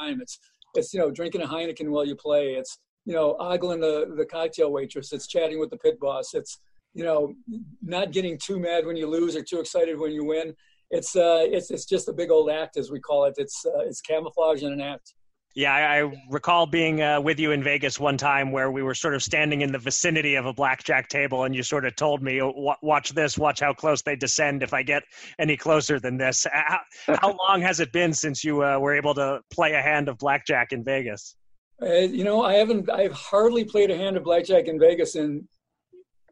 time. 0.00 0.20
It's 0.20 0.38
it's 0.74 0.94
you 0.94 1.00
know 1.00 1.10
drinking 1.10 1.42
a 1.42 1.46
Heineken 1.46 1.88
while 1.88 2.04
you 2.04 2.16
play. 2.16 2.54
It's 2.54 2.78
you 3.04 3.14
know 3.14 3.36
ogling 3.38 3.80
the 3.80 4.14
the 4.16 4.24
cocktail 4.24 4.72
waitress. 4.72 5.12
It's 5.12 5.26
chatting 5.26 5.58
with 5.58 5.70
the 5.70 5.76
pit 5.76 5.98
boss. 6.00 6.34
It's 6.34 6.58
you 6.94 7.04
know 7.04 7.34
not 7.82 8.12
getting 8.12 8.38
too 8.38 8.58
mad 8.58 8.86
when 8.86 8.96
you 8.96 9.08
lose 9.08 9.36
or 9.36 9.42
too 9.42 9.60
excited 9.60 9.98
when 9.98 10.12
you 10.12 10.24
win. 10.24 10.54
It's 10.90 11.16
uh 11.16 11.40
it's 11.42 11.70
it's 11.70 11.84
just 11.84 12.08
a 12.08 12.12
big 12.12 12.30
old 12.30 12.50
act 12.50 12.76
as 12.76 12.90
we 12.90 13.00
call 13.00 13.24
it. 13.24 13.34
It's 13.36 13.66
uh, 13.66 13.80
it's 13.80 14.00
camouflage 14.00 14.62
and 14.62 14.72
an 14.72 14.80
act. 14.80 15.14
Yeah, 15.56 15.72
I, 15.72 16.02
I 16.02 16.22
recall 16.28 16.66
being 16.66 17.00
uh, 17.00 17.18
with 17.18 17.40
you 17.40 17.52
in 17.52 17.62
Vegas 17.62 17.98
one 17.98 18.18
time 18.18 18.52
where 18.52 18.70
we 18.70 18.82
were 18.82 18.94
sort 18.94 19.14
of 19.14 19.22
standing 19.22 19.62
in 19.62 19.72
the 19.72 19.78
vicinity 19.78 20.34
of 20.34 20.44
a 20.44 20.52
blackjack 20.52 21.08
table, 21.08 21.44
and 21.44 21.54
you 21.54 21.62
sort 21.62 21.86
of 21.86 21.96
told 21.96 22.22
me, 22.22 22.42
"Watch 22.82 23.14
this, 23.14 23.38
watch 23.38 23.60
how 23.60 23.72
close 23.72 24.02
they 24.02 24.16
descend 24.16 24.62
if 24.62 24.74
I 24.74 24.82
get 24.82 25.02
any 25.38 25.56
closer 25.56 25.98
than 25.98 26.18
this." 26.18 26.46
How, 26.52 26.80
how 27.06 27.34
long 27.48 27.62
has 27.62 27.80
it 27.80 27.90
been 27.90 28.12
since 28.12 28.44
you 28.44 28.62
uh, 28.62 28.78
were 28.78 28.94
able 28.94 29.14
to 29.14 29.40
play 29.50 29.72
a 29.72 29.80
hand 29.80 30.10
of 30.10 30.18
blackjack 30.18 30.72
in 30.72 30.84
Vegas? 30.84 31.36
Uh, 31.80 32.00
you 32.00 32.22
know, 32.22 32.42
I 32.42 32.56
haven't. 32.56 32.90
I've 32.90 33.12
hardly 33.12 33.64
played 33.64 33.90
a 33.90 33.96
hand 33.96 34.18
of 34.18 34.24
blackjack 34.24 34.68
in 34.68 34.78
Vegas 34.78 35.16
in, 35.16 35.48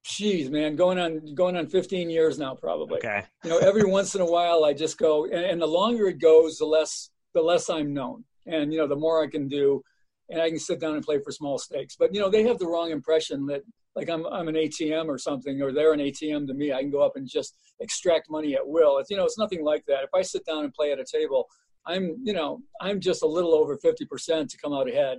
geez, 0.04 0.50
man, 0.50 0.76
going 0.76 0.98
on 0.98 1.34
going 1.34 1.56
on 1.56 1.66
15 1.66 2.10
years 2.10 2.38
now, 2.38 2.54
probably. 2.54 2.98
Okay. 2.98 3.24
You 3.42 3.48
know, 3.48 3.58
every 3.58 3.84
once 3.90 4.14
in 4.14 4.20
a 4.20 4.30
while, 4.30 4.64
I 4.66 4.74
just 4.74 4.98
go, 4.98 5.24
and, 5.24 5.46
and 5.46 5.62
the 5.62 5.66
longer 5.66 6.08
it 6.08 6.18
goes, 6.18 6.58
the 6.58 6.66
less 6.66 7.08
the 7.32 7.40
less 7.40 7.70
I'm 7.70 7.94
known 7.94 8.24
and 8.46 8.72
you 8.72 8.78
know 8.78 8.86
the 8.86 8.96
more 8.96 9.22
I 9.22 9.28
can 9.28 9.48
do, 9.48 9.82
and 10.28 10.40
I 10.40 10.48
can 10.48 10.58
sit 10.58 10.80
down 10.80 10.94
and 10.94 11.04
play 11.04 11.18
for 11.20 11.30
small 11.30 11.58
stakes. 11.58 11.96
But 11.98 12.14
you 12.14 12.20
know 12.20 12.30
they 12.30 12.44
have 12.44 12.58
the 12.58 12.66
wrong 12.66 12.90
impression 12.90 13.46
that 13.46 13.62
like 13.96 14.08
I'm 14.08 14.26
I'm 14.26 14.48
an 14.48 14.54
ATM 14.54 15.06
or 15.06 15.18
something, 15.18 15.60
or 15.62 15.72
they're 15.72 15.92
an 15.92 16.00
ATM 16.00 16.46
to 16.48 16.54
me. 16.54 16.72
I 16.72 16.80
can 16.80 16.90
go 16.90 17.02
up 17.02 17.16
and 17.16 17.28
just 17.28 17.56
extract 17.80 18.30
money 18.30 18.54
at 18.54 18.66
will. 18.66 18.98
It's 18.98 19.10
you 19.10 19.16
know 19.16 19.24
it's 19.24 19.38
nothing 19.38 19.64
like 19.64 19.84
that. 19.86 20.04
If 20.04 20.10
I 20.14 20.22
sit 20.22 20.44
down 20.44 20.64
and 20.64 20.72
play 20.72 20.92
at 20.92 20.98
a 20.98 21.04
table, 21.04 21.46
I'm 21.86 22.16
you 22.22 22.32
know 22.32 22.60
I'm 22.80 23.00
just 23.00 23.22
a 23.22 23.26
little 23.26 23.54
over 23.54 23.76
fifty 23.76 24.04
percent 24.04 24.50
to 24.50 24.58
come 24.58 24.72
out 24.72 24.88
ahead. 24.88 25.18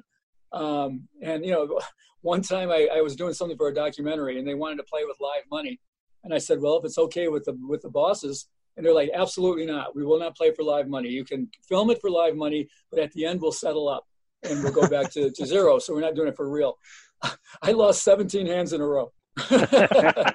Um, 0.52 1.08
and 1.22 1.46
you 1.46 1.52
know, 1.52 1.80
one 2.22 2.42
time 2.42 2.70
I, 2.72 2.90
I 2.96 3.02
was 3.02 3.16
doing 3.16 3.34
something 3.34 3.58
for 3.58 3.68
a 3.68 3.74
documentary, 3.74 4.40
and 4.40 4.48
they 4.48 4.56
wanted 4.56 4.78
to 4.78 4.84
play 4.84 5.04
with 5.06 5.18
live 5.20 5.44
money, 5.52 5.80
and 6.24 6.34
I 6.34 6.38
said, 6.38 6.60
well, 6.62 6.78
if 6.78 6.86
it's 6.86 6.98
okay 6.98 7.28
with 7.28 7.46
the 7.46 7.58
with 7.68 7.82
the 7.82 7.90
bosses, 7.90 8.48
and 8.78 8.86
they're 8.86 8.94
like, 8.94 9.10
absolutely 9.14 9.66
not. 9.66 9.96
We 9.96 10.06
will 10.06 10.20
not 10.20 10.36
play 10.36 10.52
for 10.52 10.64
live 10.64 10.88
money. 10.88 11.10
You 11.10 11.24
can 11.26 11.50
film 11.68 11.90
it 11.90 12.02
for 12.02 12.10
live 12.10 12.36
money, 12.36 12.68
but 12.92 13.00
at 13.00 13.12
the 13.14 13.26
end 13.26 13.42
we'll 13.42 13.52
settle 13.52 13.88
up 13.88 14.06
and 14.44 14.64
we'll 14.64 14.74
go 14.74 14.88
back 14.88 15.12
to, 15.14 15.32
to 15.32 15.46
zero. 15.46 15.80
So 15.80 15.94
we're 15.94 16.02
not 16.02 16.16
doing 16.16 16.28
it 16.28 16.36
for 16.36 16.50
real. 16.50 16.78
I 17.62 17.72
lost 17.72 18.04
17 18.04 18.46
hands 18.48 18.74
in 18.74 18.82
a 18.82 18.88
row. 18.88 19.12
I 19.38 20.34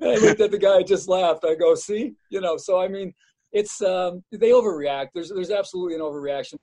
looked 0.00 0.40
at 0.40 0.50
the 0.50 0.58
guy, 0.60 0.82
just 0.82 1.08
laughed. 1.08 1.44
I 1.44 1.54
go, 1.54 1.74
see, 1.74 2.14
you 2.30 2.40
know. 2.40 2.56
So 2.56 2.80
I 2.80 2.88
mean, 2.88 3.14
it's 3.52 3.80
um, 3.80 4.24
they 4.32 4.50
overreact. 4.50 5.08
There's 5.14 5.30
there's 5.30 5.52
absolutely 5.52 5.94
an 5.94 6.00
overreaction. 6.00 6.56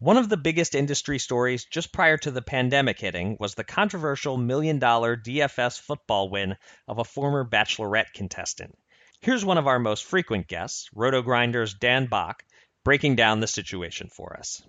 One 0.00 0.16
of 0.16 0.28
the 0.28 0.36
biggest 0.36 0.76
industry 0.76 1.18
stories 1.18 1.64
just 1.64 1.92
prior 1.92 2.16
to 2.18 2.30
the 2.30 2.40
pandemic 2.40 3.00
hitting 3.00 3.36
was 3.40 3.56
the 3.56 3.64
controversial 3.64 4.36
million 4.36 4.78
dollar 4.78 5.16
DFS 5.16 5.80
football 5.80 6.30
win 6.30 6.54
of 6.86 7.00
a 7.00 7.04
former 7.04 7.44
Bachelorette 7.44 8.12
contestant. 8.14 8.78
Here's 9.20 9.44
one 9.44 9.58
of 9.58 9.66
our 9.66 9.80
most 9.80 10.04
frequent 10.04 10.46
guests, 10.46 10.88
RotoGrinders 10.94 11.76
Dan 11.80 12.06
Back, 12.06 12.44
breaking 12.84 13.16
down 13.16 13.40
the 13.40 13.48
situation 13.48 14.08
for 14.08 14.36
us. 14.38 14.62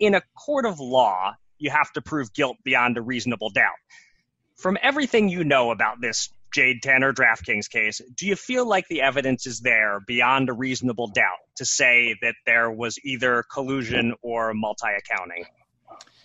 In 0.00 0.14
a 0.14 0.22
court 0.34 0.64
of 0.64 0.80
law, 0.80 1.34
you 1.58 1.68
have 1.68 1.92
to 1.92 2.00
prove 2.00 2.32
guilt 2.32 2.56
beyond 2.64 2.96
a 2.96 3.02
reasonable 3.02 3.50
doubt. 3.50 3.76
From 4.56 4.78
everything 4.80 5.28
you 5.28 5.44
know 5.44 5.70
about 5.70 6.00
this 6.00 6.30
Jade 6.52 6.82
Tanner 6.82 7.12
DraftKings 7.12 7.68
case, 7.68 8.00
do 8.14 8.26
you 8.26 8.36
feel 8.36 8.66
like 8.66 8.88
the 8.88 9.02
evidence 9.02 9.46
is 9.46 9.60
there 9.60 10.00
beyond 10.06 10.48
a 10.48 10.52
reasonable 10.52 11.08
doubt 11.08 11.38
to 11.56 11.64
say 11.64 12.16
that 12.22 12.34
there 12.46 12.70
was 12.70 12.98
either 13.04 13.44
collusion 13.52 14.14
or 14.22 14.54
multi 14.54 14.88
accounting? 14.96 15.44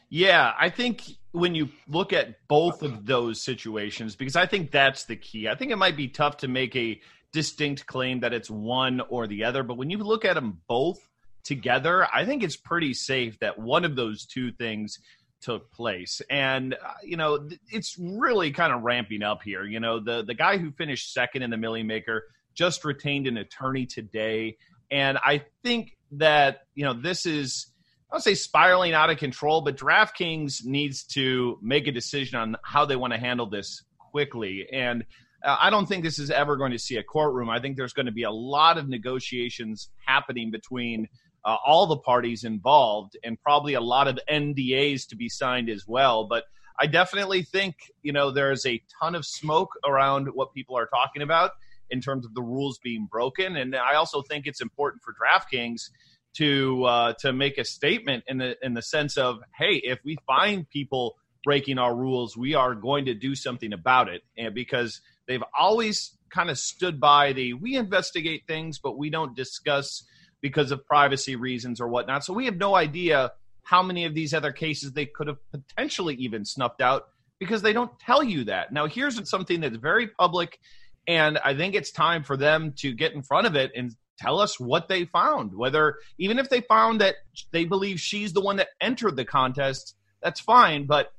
Yeah, 0.09 0.53
I 0.59 0.69
think 0.69 1.03
when 1.31 1.55
you 1.55 1.69
look 1.87 2.13
at 2.13 2.47
both 2.47 2.83
of 2.83 3.05
those 3.05 3.41
situations, 3.41 4.15
because 4.15 4.35
I 4.35 4.45
think 4.45 4.69
that's 4.69 5.05
the 5.05 5.15
key. 5.15 5.47
I 5.49 5.55
think 5.55 5.71
it 5.71 5.77
might 5.77 5.97
be 5.97 6.07
tough 6.07 6.37
to 6.37 6.47
make 6.47 6.75
a 6.75 7.01
distinct 7.31 7.87
claim 7.87 8.19
that 8.19 8.31
it's 8.31 8.49
one 8.49 9.01
or 9.09 9.25
the 9.25 9.43
other, 9.43 9.63
but 9.63 9.75
when 9.75 9.89
you 9.89 9.97
look 9.97 10.23
at 10.23 10.35
them 10.35 10.61
both 10.67 10.99
together, 11.43 12.07
I 12.13 12.25
think 12.25 12.43
it's 12.43 12.55
pretty 12.55 12.93
safe 12.93 13.39
that 13.39 13.57
one 13.57 13.85
of 13.85 13.95
those 13.95 14.25
two 14.25 14.51
things 14.51 14.99
took 15.43 15.71
place. 15.71 16.21
And, 16.29 16.73
uh, 16.73 16.93
you 17.03 17.17
know, 17.17 17.49
it's 17.69 17.97
really 17.99 18.51
kind 18.51 18.73
of 18.73 18.81
ramping 18.81 19.21
up 19.21 19.41
here. 19.43 19.63
You 19.63 19.79
know, 19.79 19.99
the, 19.99 20.23
the 20.23 20.33
guy 20.33 20.57
who 20.57 20.71
finished 20.71 21.13
second 21.13 21.43
in 21.43 21.49
the 21.49 21.57
Milly 21.57 21.83
Maker 21.83 22.23
just 22.55 22.85
retained 22.85 23.27
an 23.27 23.37
attorney 23.37 23.85
today. 23.85 24.57
And 24.89 25.17
I 25.17 25.43
think 25.63 25.97
that, 26.13 26.61
you 26.75 26.85
know, 26.85 26.93
this 26.93 27.25
is, 27.25 27.67
I 28.11 28.15
would 28.15 28.23
say 28.23 28.35
spiraling 28.35 28.93
out 28.93 29.09
of 29.09 29.17
control, 29.17 29.61
but 29.61 29.75
DraftKings 29.75 30.65
needs 30.65 31.03
to 31.13 31.57
make 31.61 31.87
a 31.87 31.91
decision 31.91 32.37
on 32.37 32.55
how 32.63 32.85
they 32.85 32.95
want 32.95 33.13
to 33.13 33.19
handle 33.19 33.49
this 33.49 33.83
quickly. 33.97 34.67
And 34.71 35.03
uh, 35.43 35.57
I 35.59 35.71
don't 35.71 35.87
think 35.87 36.03
this 36.03 36.19
is 36.19 36.29
ever 36.29 36.55
going 36.55 36.71
to 36.71 36.79
see 36.79 36.97
a 36.97 37.03
courtroom. 37.03 37.49
I 37.49 37.59
think 37.59 37.75
there's 37.75 37.93
going 37.93 38.05
to 38.05 38.11
be 38.11 38.23
a 38.23 38.31
lot 38.31 38.77
of 38.77 38.87
negotiations 38.87 39.89
happening 40.05 40.51
between 40.51 41.07
uh, 41.45 41.57
all 41.65 41.87
the 41.87 41.97
parties 41.97 42.43
involved 42.43 43.17
and 43.23 43.41
probably 43.41 43.73
a 43.73 43.81
lot 43.81 44.07
of 44.07 44.19
NDAs 44.29 45.07
to 45.09 45.15
be 45.15 45.29
signed 45.29 45.69
as 45.69 45.85
well. 45.87 46.25
But 46.25 46.45
I 46.79 46.87
definitely 46.87 47.43
think, 47.43 47.75
you 48.01 48.11
know, 48.11 48.31
there's 48.31 48.65
a 48.65 48.81
ton 49.01 49.15
of 49.15 49.25
smoke 49.25 49.71
around 49.85 50.27
what 50.33 50.53
people 50.53 50.77
are 50.77 50.87
talking 50.87 51.21
about 51.21 51.51
in 51.89 52.01
terms 52.01 52.25
of 52.25 52.33
the 52.33 52.41
rules 52.41 52.79
being 52.83 53.07
broken. 53.09 53.55
And 53.57 53.75
I 53.75 53.95
also 53.95 54.21
think 54.21 54.47
it's 54.47 54.61
important 54.61 55.03
for 55.03 55.13
DraftKings 55.13 55.89
to 56.35 56.83
uh, 56.85 57.13
to 57.19 57.31
make 57.31 57.57
a 57.57 57.65
statement 57.65 58.23
in 58.27 58.39
the 58.39 58.55
in 58.65 58.73
the 58.73 58.81
sense 58.81 59.17
of, 59.17 59.39
hey, 59.57 59.81
if 59.83 59.99
we 60.03 60.17
find 60.25 60.67
people 60.69 61.15
breaking 61.43 61.77
our 61.77 61.95
rules, 61.95 62.35
we 62.35 62.55
are 62.55 62.73
going 62.73 63.05
to 63.05 63.13
do 63.13 63.35
something 63.35 63.73
about 63.73 64.09
it. 64.09 64.23
And 64.37 64.55
because 64.55 65.01
they've 65.27 65.43
always 65.57 66.17
kind 66.31 66.49
of 66.49 66.57
stood 66.57 66.99
by 66.99 67.33
the 67.33 67.53
we 67.53 67.75
investigate 67.75 68.43
things, 68.47 68.79
but 68.79 68.97
we 68.97 69.09
don't 69.09 69.35
discuss 69.35 70.03
because 70.43 70.71
of 70.71 70.85
privacy 70.85 71.37
reasons 71.37 71.79
or 71.81 71.87
whatnot. 71.87 72.23
So 72.23 72.33
we 72.33 72.45
have 72.45 72.57
no 72.57 72.75
idea 72.75 73.31
how 73.63 73.81
many 73.81 74.03
of 74.03 74.13
these 74.13 74.33
other 74.33 74.51
cases 74.51 74.91
they 74.91 75.05
could 75.05 75.27
have 75.27 75.37
potentially 75.51 76.15
even 76.15 76.43
snuffed 76.43 76.81
out 76.81 77.07
because 77.39 77.61
they 77.61 77.71
don't 77.71 77.97
tell 77.99 78.21
you 78.21 78.43
that. 78.43 78.73
Now, 78.73 78.85
here's 78.85 79.27
something 79.27 79.61
that's 79.61 79.77
very 79.77 80.09
public, 80.09 80.59
and 81.07 81.37
I 81.39 81.55
think 81.55 81.75
it's 81.75 81.91
time 81.91 82.23
for 82.23 82.35
them 82.35 82.73
to 82.79 82.93
get 82.93 83.13
in 83.13 83.23
front 83.23 83.47
of 83.47 83.55
it 83.55 83.71
and 83.73 83.95
tell 84.17 84.39
us 84.39 84.59
what 84.59 84.89
they 84.89 85.05
found. 85.05 85.55
Whether, 85.55 85.95
even 86.17 86.37
if 86.37 86.49
they 86.49 86.59
found 86.59 86.99
that 86.99 87.15
they 87.51 87.63
believe 87.63 88.01
she's 88.01 88.33
the 88.33 88.41
one 88.41 88.57
that 88.57 88.67
entered 88.81 89.15
the 89.15 89.25
contest, 89.25 89.95
that's 90.21 90.41
fine. 90.41 90.87
But 90.87 91.13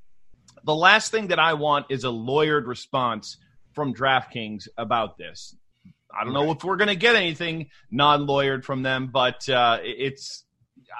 the 0.65 0.75
last 0.75 1.11
thing 1.11 1.29
that 1.29 1.39
I 1.39 1.55
want 1.55 1.87
is 1.89 2.05
a 2.05 2.09
lawyered 2.09 2.67
response 2.67 3.39
from 3.73 3.95
DraftKings 3.95 4.69
about 4.77 5.17
this. 5.17 5.57
I 6.19 6.25
don't 6.25 6.33
know 6.33 6.51
if 6.53 6.65
we're 6.65 6.77
going 6.77 6.89
to 6.89 6.97
get 6.97 7.17
anything 7.17 7.71
non-lawyered 7.91 8.65
from 8.65 8.83
them, 8.83 9.11
but 9.13 9.49
uh, 9.49 9.79
it's 9.83 10.45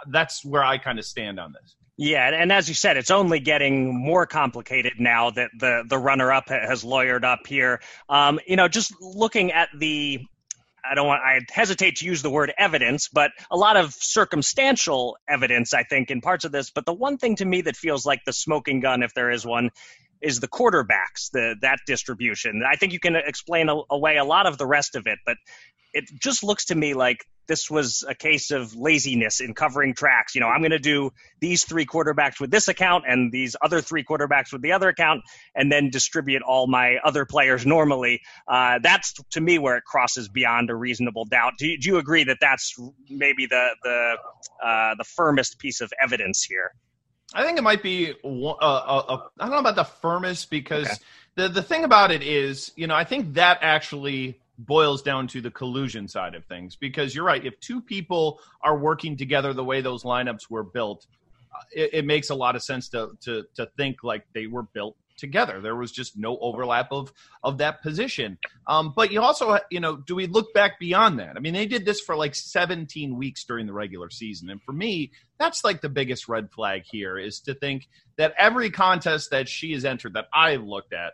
that's 0.09 0.45
where 0.45 0.65
I 0.65 0.79
kind 0.79 0.99
of 0.99 1.05
stand 1.05 1.39
on 1.39 1.53
this. 1.53 1.77
Yeah, 1.97 2.29
and 2.35 2.51
as 2.51 2.69
you 2.69 2.75
said, 2.75 2.97
it's 2.97 3.13
only 3.13 3.39
getting 3.39 3.95
more 3.97 4.27
complicated 4.27 4.95
now 4.99 5.31
that 5.31 5.51
the 5.59 5.85
the 5.89 5.99
runner 5.99 6.33
up 6.33 6.49
has 6.49 6.83
lawyered 6.83 7.25
up 7.25 7.47
here. 7.47 7.81
Um, 8.09 8.41
you 8.47 8.57
know, 8.57 8.67
just 8.67 8.93
looking 9.01 9.53
at 9.53 9.69
the 9.79 10.21
I 10.85 10.97
don't 10.97 11.07
want 11.07 11.23
I 11.23 11.41
hesitate 11.51 11.97
to 11.97 12.05
use 12.05 12.21
the 12.21 12.31
word 12.31 12.53
evidence, 12.59 13.09
but 13.09 13.31
a 13.49 13.57
lot 13.57 13.77
of 13.77 13.95
circumstantial 13.95 15.17
evidence, 15.29 15.73
I 15.73 15.85
think, 15.85 16.11
in 16.11 16.21
parts 16.21 16.45
of 16.45 16.51
this. 16.51 16.71
But 16.71 16.85
the 16.85 16.93
one 16.93 17.17
thing 17.17 17.37
to 17.37 17.45
me 17.45 17.63
that 17.63 17.77
feels 17.77 18.05
like 18.05 18.25
the 18.27 18.33
smoking 18.33 18.81
gun, 18.81 19.05
if 19.05 19.15
there 19.15 19.31
is 19.31 19.47
one, 19.47 19.71
is 20.21 20.41
the 20.41 20.49
quarterbacks, 20.49 21.31
the 21.33 21.57
that 21.63 21.79
distribution. 21.87 22.63
I 22.71 22.77
think 22.77 22.93
you 22.93 23.01
can 23.01 23.17
explain 23.17 23.69
away 23.91 24.17
a 24.17 24.25
lot 24.25 24.47
of 24.47 24.59
the 24.59 24.67
rest 24.67 24.95
of 24.97 25.07
it, 25.07 25.19
but 25.27 25.37
it 25.93 26.11
just 26.19 26.43
looks 26.43 26.67
to 26.67 26.75
me 26.75 26.95
like 26.95 27.25
this 27.47 27.71
was 27.71 28.05
a 28.09 28.15
case 28.15 28.51
of 28.51 28.75
laziness 28.75 29.41
in 29.41 29.55
covering 29.55 29.95
tracks. 29.95 30.35
You 30.35 30.41
know, 30.41 30.49
I'm 30.49 30.61
going 30.61 30.71
to 30.71 30.79
do 30.79 31.13
these 31.41 31.65
three 31.65 31.87
quarterbacks 31.87 32.41
with 32.41 32.51
this 32.51 32.69
account 32.69 33.05
and 33.07 33.31
these 33.31 33.55
other 33.63 33.81
three 33.81 34.05
quarterbacks 34.05 34.53
with 34.53 34.63
the 34.63 34.73
other 34.73 34.89
account, 34.89 35.23
and 35.55 35.71
then 35.71 35.91
distribute 35.91 36.43
all 36.43 36.67
my 36.67 36.97
other 37.05 37.25
players 37.25 37.67
normally. 37.67 38.23
Uh, 38.49 38.79
that's 38.83 39.15
to 39.33 39.41
me 39.41 39.59
where 39.59 39.77
it 39.77 39.85
crosses 39.85 40.29
beyond 40.29 40.71
a 40.71 40.75
reasonable 40.75 41.27
doubt. 41.27 41.53
Do 41.59 41.69
you, 41.69 41.79
do 41.79 41.91
you 41.91 41.99
agree 41.99 42.25
that 42.25 42.39
that's 42.41 42.75
maybe 43.09 43.47
the 43.47 43.69
the 43.83 44.17
uh, 44.65 44.95
the 44.97 45.05
firmest 45.05 45.59
piece 45.59 45.81
of 45.81 45.93
evidence 46.03 46.43
here? 46.43 46.73
I 47.33 47.45
think 47.45 47.59
it 47.59 47.63
might 47.63 47.83
be. 47.83 48.13
Uh, 48.23 48.51
uh, 48.51 49.05
uh, 49.09 49.21
I 49.39 49.45
don't 49.45 49.51
know 49.51 49.59
about 49.59 49.77
the 49.77 49.85
firmest 49.85 50.51
because 50.51 50.87
okay. 50.87 50.97
the 51.37 51.49
the 51.49 51.63
thing 51.63 51.85
about 51.85 52.11
it 52.11 52.23
is, 52.23 52.73
you 52.77 52.87
know, 52.87 52.95
I 52.95 53.05
think 53.05 53.35
that 53.35 53.59
actually 53.63 54.41
boils 54.59 55.03
down 55.03 55.27
to 55.27 55.41
the 55.41 55.51
collusion 55.51 56.07
side 56.07 56.35
of 56.35 56.45
things 56.45 56.77
because 56.77 57.15
you're 57.15 57.25
right. 57.25 57.45
If 57.45 57.59
two 57.61 57.81
people 57.81 58.41
are 58.63 58.77
working 58.77 59.17
together 59.17 59.53
the 59.53 59.65
way 59.65 59.81
those 59.81 60.05
lineups 60.05 60.49
were 60.49 60.63
built, 60.63 61.07
it, 61.73 61.91
it 61.93 62.05
makes 62.05 62.31
a 62.31 62.35
lot 62.35 62.57
of 62.57 62.63
sense 62.63 62.89
to 62.91 63.17
to 63.23 63.45
to 63.55 63.67
think 63.77 64.05
like 64.05 64.27
they 64.33 64.47
were 64.47 64.63
built 64.63 64.97
together. 65.17 65.61
There 65.61 65.77
was 65.77 65.93
just 65.93 66.17
no 66.17 66.39
overlap 66.39 66.93
of 66.93 67.13
of 67.43 67.59
that 67.59 67.83
position. 67.83 68.39
Um, 68.67 68.93
but 68.95 69.13
you 69.13 69.21
also, 69.21 69.59
you 69.71 69.81
know, 69.81 69.97
do 69.97 70.15
we 70.15 70.27
look 70.27 70.53
back 70.55 70.79
beyond 70.79 71.19
that? 71.19 71.37
I 71.37 71.41
mean, 71.41 71.55
they 71.55 71.67
did 71.67 71.85
this 71.85 72.01
for 72.01 72.17
like 72.17 72.35
17 72.35 73.17
weeks 73.17 73.45
during 73.45 73.67
the 73.67 73.73
regular 73.73 74.11
season, 74.11 74.51
and 74.51 74.63
for 74.63 74.73
me, 74.73 75.13
that's 75.39 75.65
like 75.65 75.81
the 75.81 75.89
biggest 75.89 76.29
red 76.29 76.51
flag 76.51 76.83
here 76.85 77.19
is 77.19 77.41
to 77.41 77.55
think 77.55 77.89
that 78.17 78.35
every 78.39 78.71
contest 78.71 79.31
that 79.31 79.49
she 79.49 79.73
has 79.73 79.85
entered 79.85 80.15
that 80.15 80.27
I've 80.33 80.65
looked 80.65 80.93
at, 80.93 81.13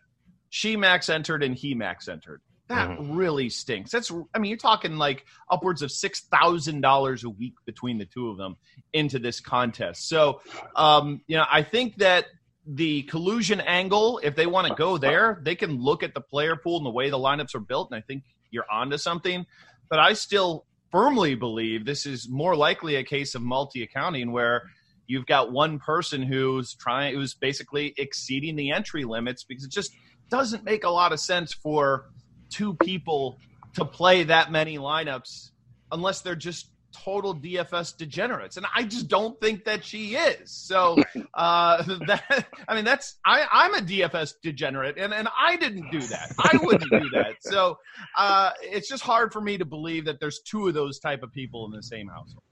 she 0.49 0.77
max 0.77 1.09
entered 1.09 1.43
and 1.43 1.55
he 1.55 1.75
max 1.75 2.09
entered. 2.09 2.41
That 2.71 2.89
mm-hmm. 2.89 3.17
really 3.17 3.49
stinks. 3.49 3.91
That's 3.91 4.13
I 4.33 4.39
mean, 4.39 4.49
you're 4.49 4.57
talking 4.57 4.97
like 4.97 5.25
upwards 5.51 5.83
of 5.83 5.91
six 5.91 6.21
thousand 6.21 6.83
dollars 6.83 7.25
a 7.25 7.29
week 7.29 7.55
between 7.67 7.99
the 7.99 8.05
two 8.05 8.29
of 8.29 8.37
them 8.37 8.57
into 8.93 9.19
this 9.19 9.41
contest. 9.41 10.09
So, 10.09 10.41
um, 10.77 11.21
you 11.27 11.37
know, 11.37 11.47
I 11.51 11.65
think 11.65 11.97
that 11.97 12.27
the 12.67 13.03
collusion 13.05 13.61
angle, 13.61 14.21
if 14.23 14.37
they 14.37 14.47
want 14.47 14.69
to 14.69 14.75
go 14.75 14.99
there, 14.99 15.41
they 15.45 15.55
can 15.55 15.81
look 15.81 16.03
at 16.03 16.15
the 16.15 16.21
player 16.21 16.57
pool 16.57 16.77
and 16.77 16.87
the 16.87 16.91
way 16.91 17.11
the 17.11 17.19
lineups 17.19 17.55
are 17.55 17.61
built, 17.61 17.91
and 17.91 17.99
I 17.99 18.05
think 18.07 18.25
you're 18.51 18.71
onto 18.71 18.99
something. 18.99 19.47
But 19.89 19.99
I 19.99 20.13
still 20.13 20.67
firmly 20.91 21.35
believe 21.35 21.85
this 21.85 22.07
is 22.07 22.29
more 22.29 22.57
likely 22.57 22.97
a 22.97 23.05
case 23.05 23.35
of 23.35 23.43
multi 23.43 23.83
accounting 23.83 24.33
where 24.33 24.63
you've 25.07 25.27
got 25.27 25.53
one 25.53 25.79
person 25.79 26.23
who's 26.23 26.75
trying 26.75 27.15
who's 27.15 27.35
basically 27.35 27.95
exceeding 27.97 28.57
the 28.57 28.71
entry 28.71 29.05
limits 29.05 29.45
because 29.45 29.65
it 29.65 29.71
just 29.71 29.93
doesn't 30.31 30.65
make 30.65 30.85
a 30.85 30.89
lot 30.89 31.13
of 31.13 31.21
sense 31.21 31.53
for 31.53 32.11
two 32.49 32.75
people 32.75 33.39
to 33.75 33.85
play 33.85 34.25
that 34.25 34.53
many 34.53 34.79
lineups 34.79 35.51
unless 35.93 36.21
they're 36.21 36.37
just 36.37 36.71
total 36.93 37.35
DFS 37.35 37.97
degenerates, 37.97 38.57
and 38.57 38.67
I 38.75 38.85
just 38.85 39.09
don't 39.09 39.41
think 39.41 39.65
that 39.65 39.85
she 39.85 40.15
is. 40.15 40.51
So 40.51 40.97
uh, 41.35 41.83
that 42.07 42.47
I 42.69 42.75
mean, 42.75 42.85
that's 42.85 43.17
I, 43.25 43.47
I'm 43.51 43.75
a 43.75 43.81
DFS 43.81 44.35
degenerate, 44.43 44.99
and 44.99 45.13
and 45.13 45.29
I 45.39 45.57
didn't 45.57 45.91
do 45.91 46.01
that. 46.01 46.33
I 46.39 46.59
wouldn't 46.63 46.91
do 46.91 47.11
that. 47.15 47.37
So 47.41 47.79
uh, 48.17 48.51
it's 48.63 48.89
just 48.89 49.03
hard 49.03 49.33
for 49.33 49.41
me 49.41 49.59
to 49.59 49.65
believe 49.65 50.07
that 50.07 50.21
there's 50.21 50.41
two 50.41 50.69
of 50.69 50.75
those 50.75 50.99
type 50.99 51.23
of 51.23 51.33
people 51.33 51.67
in 51.67 51.73
the 51.73 51.83
same 51.83 52.09
household. 52.09 52.43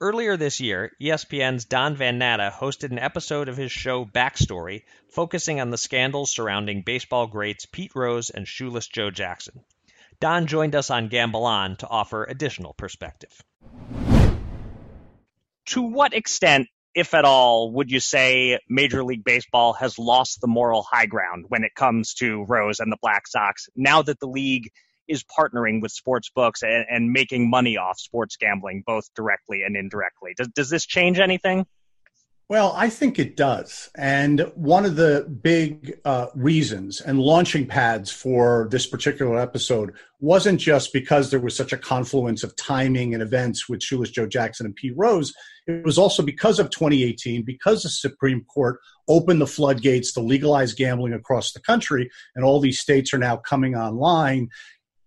Earlier 0.00 0.36
this 0.36 0.60
year, 0.60 0.92
ESPN's 1.02 1.64
Don 1.64 1.96
Van 1.96 2.18
Natta 2.18 2.54
hosted 2.54 2.92
an 2.92 3.00
episode 3.00 3.48
of 3.48 3.56
his 3.56 3.72
show 3.72 4.04
Backstory, 4.04 4.84
focusing 5.08 5.60
on 5.60 5.70
the 5.70 5.76
scandals 5.76 6.30
surrounding 6.30 6.82
baseball 6.82 7.26
greats 7.26 7.66
Pete 7.66 7.96
Rose 7.96 8.30
and 8.30 8.46
Shoeless 8.46 8.86
Joe 8.86 9.10
Jackson. 9.10 9.64
Don 10.20 10.48
joined 10.48 10.74
us 10.74 10.90
on 10.90 11.08
Gamble 11.08 11.44
On 11.44 11.76
to 11.76 11.88
offer 11.88 12.24
additional 12.24 12.74
perspective. 12.74 13.40
To 15.66 15.82
what 15.82 16.12
extent, 16.12 16.66
if 16.94 17.14
at 17.14 17.24
all, 17.24 17.70
would 17.72 17.90
you 17.90 18.00
say 18.00 18.58
Major 18.68 19.04
League 19.04 19.22
Baseball 19.22 19.74
has 19.74 19.96
lost 19.96 20.40
the 20.40 20.48
moral 20.48 20.82
high 20.82 21.06
ground 21.06 21.44
when 21.48 21.62
it 21.62 21.74
comes 21.76 22.14
to 22.14 22.44
Rose 22.48 22.80
and 22.80 22.90
the 22.90 22.96
Black 23.00 23.28
Sox 23.28 23.68
now 23.76 24.02
that 24.02 24.18
the 24.18 24.26
league 24.26 24.70
is 25.06 25.24
partnering 25.24 25.80
with 25.80 25.92
sports 25.92 26.30
books 26.34 26.62
and, 26.62 26.84
and 26.90 27.12
making 27.12 27.48
money 27.48 27.76
off 27.76 28.00
sports 28.00 28.36
gambling, 28.36 28.82
both 28.84 29.08
directly 29.14 29.62
and 29.62 29.76
indirectly? 29.76 30.32
Does, 30.36 30.48
does 30.48 30.68
this 30.68 30.84
change 30.84 31.20
anything? 31.20 31.64
Well, 32.50 32.72
I 32.74 32.88
think 32.88 33.18
it 33.18 33.36
does. 33.36 33.90
And 33.94 34.40
one 34.54 34.86
of 34.86 34.96
the 34.96 35.28
big 35.42 36.00
uh, 36.06 36.28
reasons 36.34 37.02
and 37.02 37.20
launching 37.20 37.66
pads 37.66 38.10
for 38.10 38.68
this 38.70 38.86
particular 38.86 39.38
episode 39.38 39.92
wasn't 40.20 40.58
just 40.58 40.94
because 40.94 41.30
there 41.30 41.40
was 41.40 41.54
such 41.54 41.74
a 41.74 41.78
confluence 41.78 42.42
of 42.42 42.56
timing 42.56 43.12
and 43.12 43.22
events 43.22 43.68
with 43.68 43.82
Shoeless 43.82 44.08
Joe 44.08 44.26
Jackson 44.26 44.64
and 44.64 44.74
Pete 44.74 44.94
Rose. 44.96 45.34
It 45.66 45.84
was 45.84 45.98
also 45.98 46.22
because 46.22 46.58
of 46.58 46.70
2018, 46.70 47.42
because 47.42 47.82
the 47.82 47.90
Supreme 47.90 48.42
Court 48.44 48.80
opened 49.08 49.42
the 49.42 49.46
floodgates 49.46 50.10
to 50.12 50.20
legalize 50.20 50.72
gambling 50.72 51.12
across 51.12 51.52
the 51.52 51.60
country, 51.60 52.10
and 52.34 52.46
all 52.46 52.60
these 52.60 52.80
states 52.80 53.12
are 53.12 53.18
now 53.18 53.36
coming 53.36 53.76
online 53.76 54.48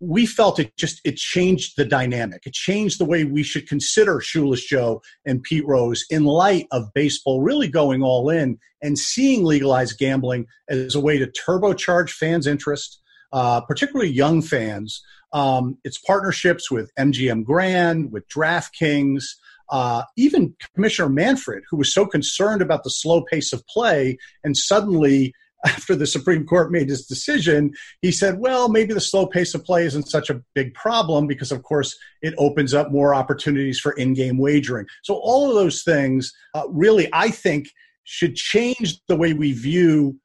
we 0.02 0.26
felt 0.26 0.60
it 0.60 0.76
just 0.78 1.00
it 1.06 1.16
changed 1.16 1.78
the 1.78 1.86
dynamic. 1.86 2.42
It 2.46 2.54
changed 2.54 3.00
the 3.00 3.06
way 3.06 3.24
we 3.24 3.44
should 3.44 3.70
consider 3.70 4.20
Shoeless 4.20 4.66
Joe 4.66 5.02
and 5.26 5.44
Pete 5.44 5.66
Rose 5.66 6.04
in 6.10 6.26
light 6.26 6.68
of 6.72 6.92
baseball 6.96 7.42
really 7.42 7.68
going 7.68 8.02
all 8.02 8.30
in 8.30 8.58
and 8.82 8.98
seeing 8.98 9.46
legalized 9.46 10.00
gambling 10.00 10.48
as 10.68 10.96
a 10.96 11.00
way 11.00 11.20
to 11.20 11.28
turbocharge 11.28 12.10
fans' 12.10 12.48
interest, 12.48 13.00
uh, 13.32 13.62
particularly 13.62 14.12
young 14.12 14.42
fans. 14.42 15.02
Um, 15.34 15.78
its 15.86 15.98
partnerships 16.00 16.70
with 16.70 16.92
MGM 17.00 17.46
Grand, 17.46 18.12
with 18.12 18.28
DraftKings, 18.28 19.24
uh, 19.70 20.04
even 20.18 20.56
Commissioner 20.76 21.08
Manfred, 21.08 21.64
who 21.70 21.78
was 21.78 21.94
so 21.94 22.06
concerned 22.06 22.62
about 22.62 22.84
the 22.84 22.90
slow 22.90 23.22
pace 23.22 23.54
of 23.54 23.66
play, 23.68 24.18
and 24.44 24.58
suddenly 24.58 25.34
after 25.66 25.96
the 25.96 26.08
Supreme 26.08 26.46
Court 26.46 26.72
made 26.72 26.90
his 26.90 27.06
decision, 27.06 27.74
he 28.02 28.12
said, 28.12 28.40
well, 28.40 28.70
maybe 28.70 28.94
the 28.94 29.02
slow 29.02 29.26
pace 29.26 29.54
of 29.54 29.64
play 29.64 29.86
isn't 29.86 30.10
such 30.10 30.30
a 30.30 30.42
big 30.56 30.74
problem 30.74 31.28
because, 31.28 31.52
of 31.52 31.64
course, 31.64 31.98
it 32.22 32.34
opens 32.38 32.74
up 32.74 32.92
more 32.92 33.14
opportunities 33.14 33.80
for 33.80 33.92
in 33.94 34.14
game 34.14 34.38
wagering. 34.38 34.86
So, 35.04 35.16
all 35.16 35.50
of 35.50 35.56
those 35.56 35.84
things 35.84 36.34
uh, 36.54 36.64
really, 36.70 37.10
I 37.14 37.30
think, 37.30 37.68
should 38.04 38.36
change 38.36 39.00
the 39.08 39.16
way 39.16 39.34
we 39.34 39.54
view 39.54 40.18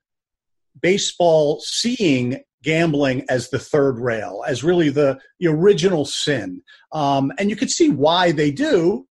baseball 0.81 1.61
seeing 1.61 2.43
gambling 2.63 3.25
as 3.29 3.51
the 3.51 3.59
third 3.59 3.99
rail, 3.99 4.43
as 4.47 4.65
really 4.65 4.89
the, 4.89 5.19
the 5.39 5.47
original 5.47 6.05
sin. 6.05 6.63
Um, 6.93 7.33
and 7.39 7.49
you 7.49 7.57
could 7.57 7.71
see 7.71 7.91
why 7.91 8.33
they 8.33 8.51
do 8.51 9.07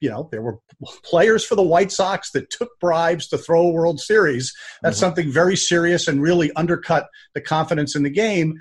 you 0.00 0.10
know, 0.10 0.28
there 0.30 0.42
were 0.42 0.58
players 1.04 1.44
for 1.44 1.54
the 1.54 1.62
White 1.62 1.90
Sox 1.90 2.30
that 2.32 2.50
took 2.50 2.70
bribes 2.80 3.28
to 3.28 3.38
throw 3.38 3.62
a 3.62 3.70
World 3.70 4.00
Series. 4.00 4.52
That's 4.82 4.96
mm-hmm. 4.96 5.00
something 5.00 5.32
very 5.32 5.56
serious 5.56 6.08
and 6.08 6.20
really 6.20 6.52
undercut 6.52 7.08
the 7.34 7.40
confidence 7.40 7.96
in 7.96 8.02
the 8.02 8.10
game. 8.10 8.54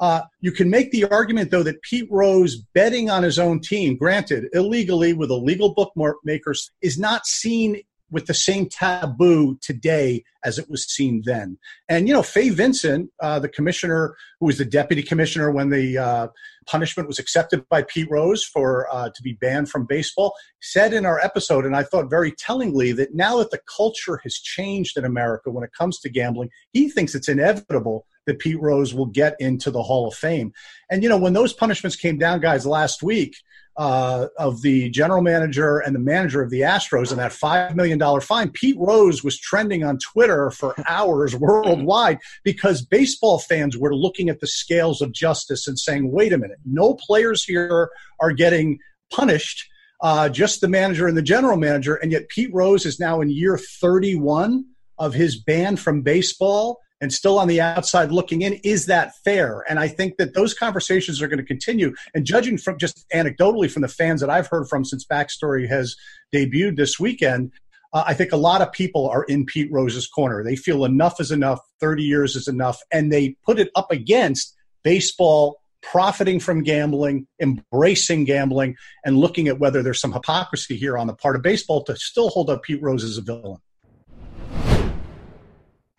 Uh, 0.00 0.22
you 0.40 0.50
can 0.50 0.68
make 0.68 0.90
the 0.90 1.04
argument, 1.04 1.50
though, 1.50 1.62
that 1.62 1.80
Pete 1.82 2.08
Rose 2.10 2.56
betting 2.74 3.08
on 3.08 3.22
his 3.22 3.38
own 3.38 3.60
team, 3.60 3.96
granted 3.96 4.46
illegally 4.52 5.12
with 5.12 5.30
illegal 5.30 5.74
bookmakers, 5.74 6.70
is 6.82 6.98
not 6.98 7.24
seen 7.24 7.80
with 8.12 8.26
the 8.26 8.34
same 8.34 8.68
taboo 8.68 9.58
today 9.60 10.22
as 10.44 10.58
it 10.58 10.70
was 10.70 10.84
seen 10.84 11.22
then. 11.24 11.58
And, 11.88 12.06
you 12.06 12.14
know, 12.14 12.22
Fay 12.22 12.50
Vincent, 12.50 13.10
uh, 13.20 13.38
the 13.38 13.48
commissioner 13.48 14.14
who 14.38 14.46
was 14.46 14.58
the 14.58 14.64
deputy 14.64 15.02
commissioner 15.02 15.50
when 15.50 15.70
the 15.70 15.98
uh, 15.98 16.28
punishment 16.66 17.08
was 17.08 17.18
accepted 17.18 17.66
by 17.68 17.82
Pete 17.82 18.10
Rose 18.10 18.44
for 18.44 18.86
uh, 18.92 19.08
to 19.14 19.22
be 19.22 19.32
banned 19.32 19.70
from 19.70 19.86
baseball, 19.86 20.34
said 20.60 20.92
in 20.92 21.06
our 21.06 21.18
episode, 21.20 21.64
and 21.64 21.74
I 21.74 21.82
thought 21.82 22.10
very 22.10 22.32
tellingly, 22.32 22.92
that 22.92 23.14
now 23.14 23.38
that 23.38 23.50
the 23.50 23.60
culture 23.76 24.20
has 24.22 24.34
changed 24.34 24.96
in 24.96 25.04
America 25.04 25.50
when 25.50 25.64
it 25.64 25.72
comes 25.72 25.98
to 26.00 26.10
gambling, 26.10 26.50
he 26.72 26.88
thinks 26.88 27.14
it's 27.14 27.28
inevitable 27.28 28.06
that 28.26 28.38
Pete 28.38 28.60
Rose 28.60 28.94
will 28.94 29.06
get 29.06 29.34
into 29.40 29.70
the 29.70 29.82
Hall 29.82 30.06
of 30.06 30.14
Fame. 30.14 30.52
And, 30.90 31.02
you 31.02 31.08
know, 31.08 31.18
when 31.18 31.32
those 31.32 31.52
punishments 31.52 31.96
came 31.96 32.18
down, 32.18 32.40
guys, 32.40 32.66
last 32.66 33.02
week, 33.02 33.34
uh, 33.76 34.26
of 34.38 34.62
the 34.62 34.90
general 34.90 35.22
manager 35.22 35.78
and 35.78 35.94
the 35.94 36.00
manager 36.00 36.42
of 36.42 36.50
the 36.50 36.60
Astros 36.60 37.10
and 37.10 37.18
that 37.18 37.32
$5 37.32 37.74
million 37.74 38.20
fine, 38.20 38.50
Pete 38.50 38.76
Rose 38.78 39.24
was 39.24 39.38
trending 39.38 39.82
on 39.82 39.98
Twitter 39.98 40.50
for 40.50 40.74
hours 40.88 41.34
worldwide 41.34 42.18
because 42.44 42.84
baseball 42.84 43.38
fans 43.38 43.76
were 43.78 43.94
looking 43.94 44.28
at 44.28 44.40
the 44.40 44.46
scales 44.46 45.00
of 45.00 45.12
justice 45.12 45.66
and 45.66 45.78
saying, 45.78 46.10
wait 46.10 46.32
a 46.32 46.38
minute, 46.38 46.58
no 46.64 46.94
players 46.94 47.44
here 47.44 47.90
are 48.20 48.32
getting 48.32 48.78
punished. 49.10 49.68
Uh, 50.02 50.28
just 50.28 50.60
the 50.60 50.68
manager 50.68 51.06
and 51.06 51.16
the 51.16 51.22
general 51.22 51.56
manager. 51.56 51.94
And 51.94 52.10
yet 52.10 52.28
Pete 52.28 52.52
Rose 52.52 52.84
is 52.84 52.98
now 52.98 53.20
in 53.20 53.30
year 53.30 53.56
31 53.56 54.64
of 54.98 55.14
his 55.14 55.40
ban 55.40 55.76
from 55.76 56.02
baseball 56.02 56.80
and 57.02 57.12
still 57.12 57.38
on 57.38 57.48
the 57.48 57.60
outside 57.60 58.12
looking 58.12 58.42
in. 58.42 58.54
Is 58.62 58.86
that 58.86 59.12
fair? 59.24 59.64
And 59.68 59.78
I 59.78 59.88
think 59.88 60.16
that 60.16 60.34
those 60.34 60.54
conversations 60.54 61.20
are 61.20 61.26
going 61.26 61.40
to 61.40 61.44
continue. 61.44 61.94
And 62.14 62.24
judging 62.24 62.56
from 62.56 62.78
just 62.78 63.04
anecdotally 63.12 63.70
from 63.70 63.82
the 63.82 63.88
fans 63.88 64.20
that 64.20 64.30
I've 64.30 64.46
heard 64.46 64.68
from 64.68 64.84
since 64.84 65.04
Backstory 65.04 65.68
has 65.68 65.96
debuted 66.32 66.76
this 66.76 67.00
weekend, 67.00 67.50
uh, 67.92 68.04
I 68.06 68.14
think 68.14 68.30
a 68.30 68.36
lot 68.36 68.62
of 68.62 68.72
people 68.72 69.10
are 69.10 69.24
in 69.24 69.44
Pete 69.44 69.70
Rose's 69.72 70.06
corner. 70.06 70.44
They 70.44 70.54
feel 70.54 70.84
enough 70.84 71.20
is 71.20 71.32
enough, 71.32 71.58
30 71.80 72.04
years 72.04 72.36
is 72.36 72.46
enough, 72.46 72.80
and 72.92 73.12
they 73.12 73.36
put 73.44 73.58
it 73.58 73.70
up 73.74 73.90
against 73.90 74.54
baseball 74.84 75.60
profiting 75.82 76.38
from 76.38 76.62
gambling, 76.62 77.26
embracing 77.40 78.24
gambling, 78.24 78.76
and 79.04 79.18
looking 79.18 79.48
at 79.48 79.58
whether 79.58 79.82
there's 79.82 80.00
some 80.00 80.12
hypocrisy 80.12 80.76
here 80.76 80.96
on 80.96 81.08
the 81.08 81.14
part 81.14 81.34
of 81.34 81.42
baseball 81.42 81.82
to 81.82 81.96
still 81.96 82.28
hold 82.28 82.48
up 82.48 82.62
Pete 82.62 82.80
Rose 82.80 83.02
as 83.02 83.18
a 83.18 83.22
villain. 83.22 83.58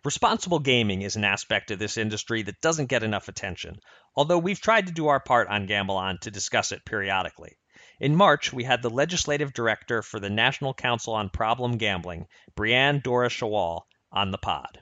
Responsible 0.04 0.58
gaming 0.58 1.00
is 1.00 1.16
an 1.16 1.24
aspect 1.24 1.70
of 1.70 1.78
this 1.78 1.96
industry 1.96 2.42
that 2.42 2.60
doesn't 2.60 2.90
get 2.90 3.02
enough 3.02 3.28
attention, 3.28 3.80
although 4.14 4.36
we've 4.36 4.60
tried 4.60 4.86
to 4.88 4.92
do 4.92 5.06
our 5.08 5.18
part 5.18 5.48
on 5.48 5.64
Gamble 5.64 5.96
On 5.96 6.18
to 6.18 6.30
discuss 6.30 6.72
it 6.72 6.84
periodically. 6.84 7.56
In 8.00 8.14
March, 8.14 8.52
we 8.52 8.64
had 8.64 8.82
the 8.82 8.90
legislative 8.90 9.54
director 9.54 10.02
for 10.02 10.20
the 10.20 10.28
National 10.28 10.74
Council 10.74 11.14
on 11.14 11.30
Problem 11.30 11.78
Gambling, 11.78 12.26
Brianne 12.54 13.02
Doura-Schawohl, 13.02 13.80
on 14.12 14.30
the 14.30 14.36
pod. 14.36 14.78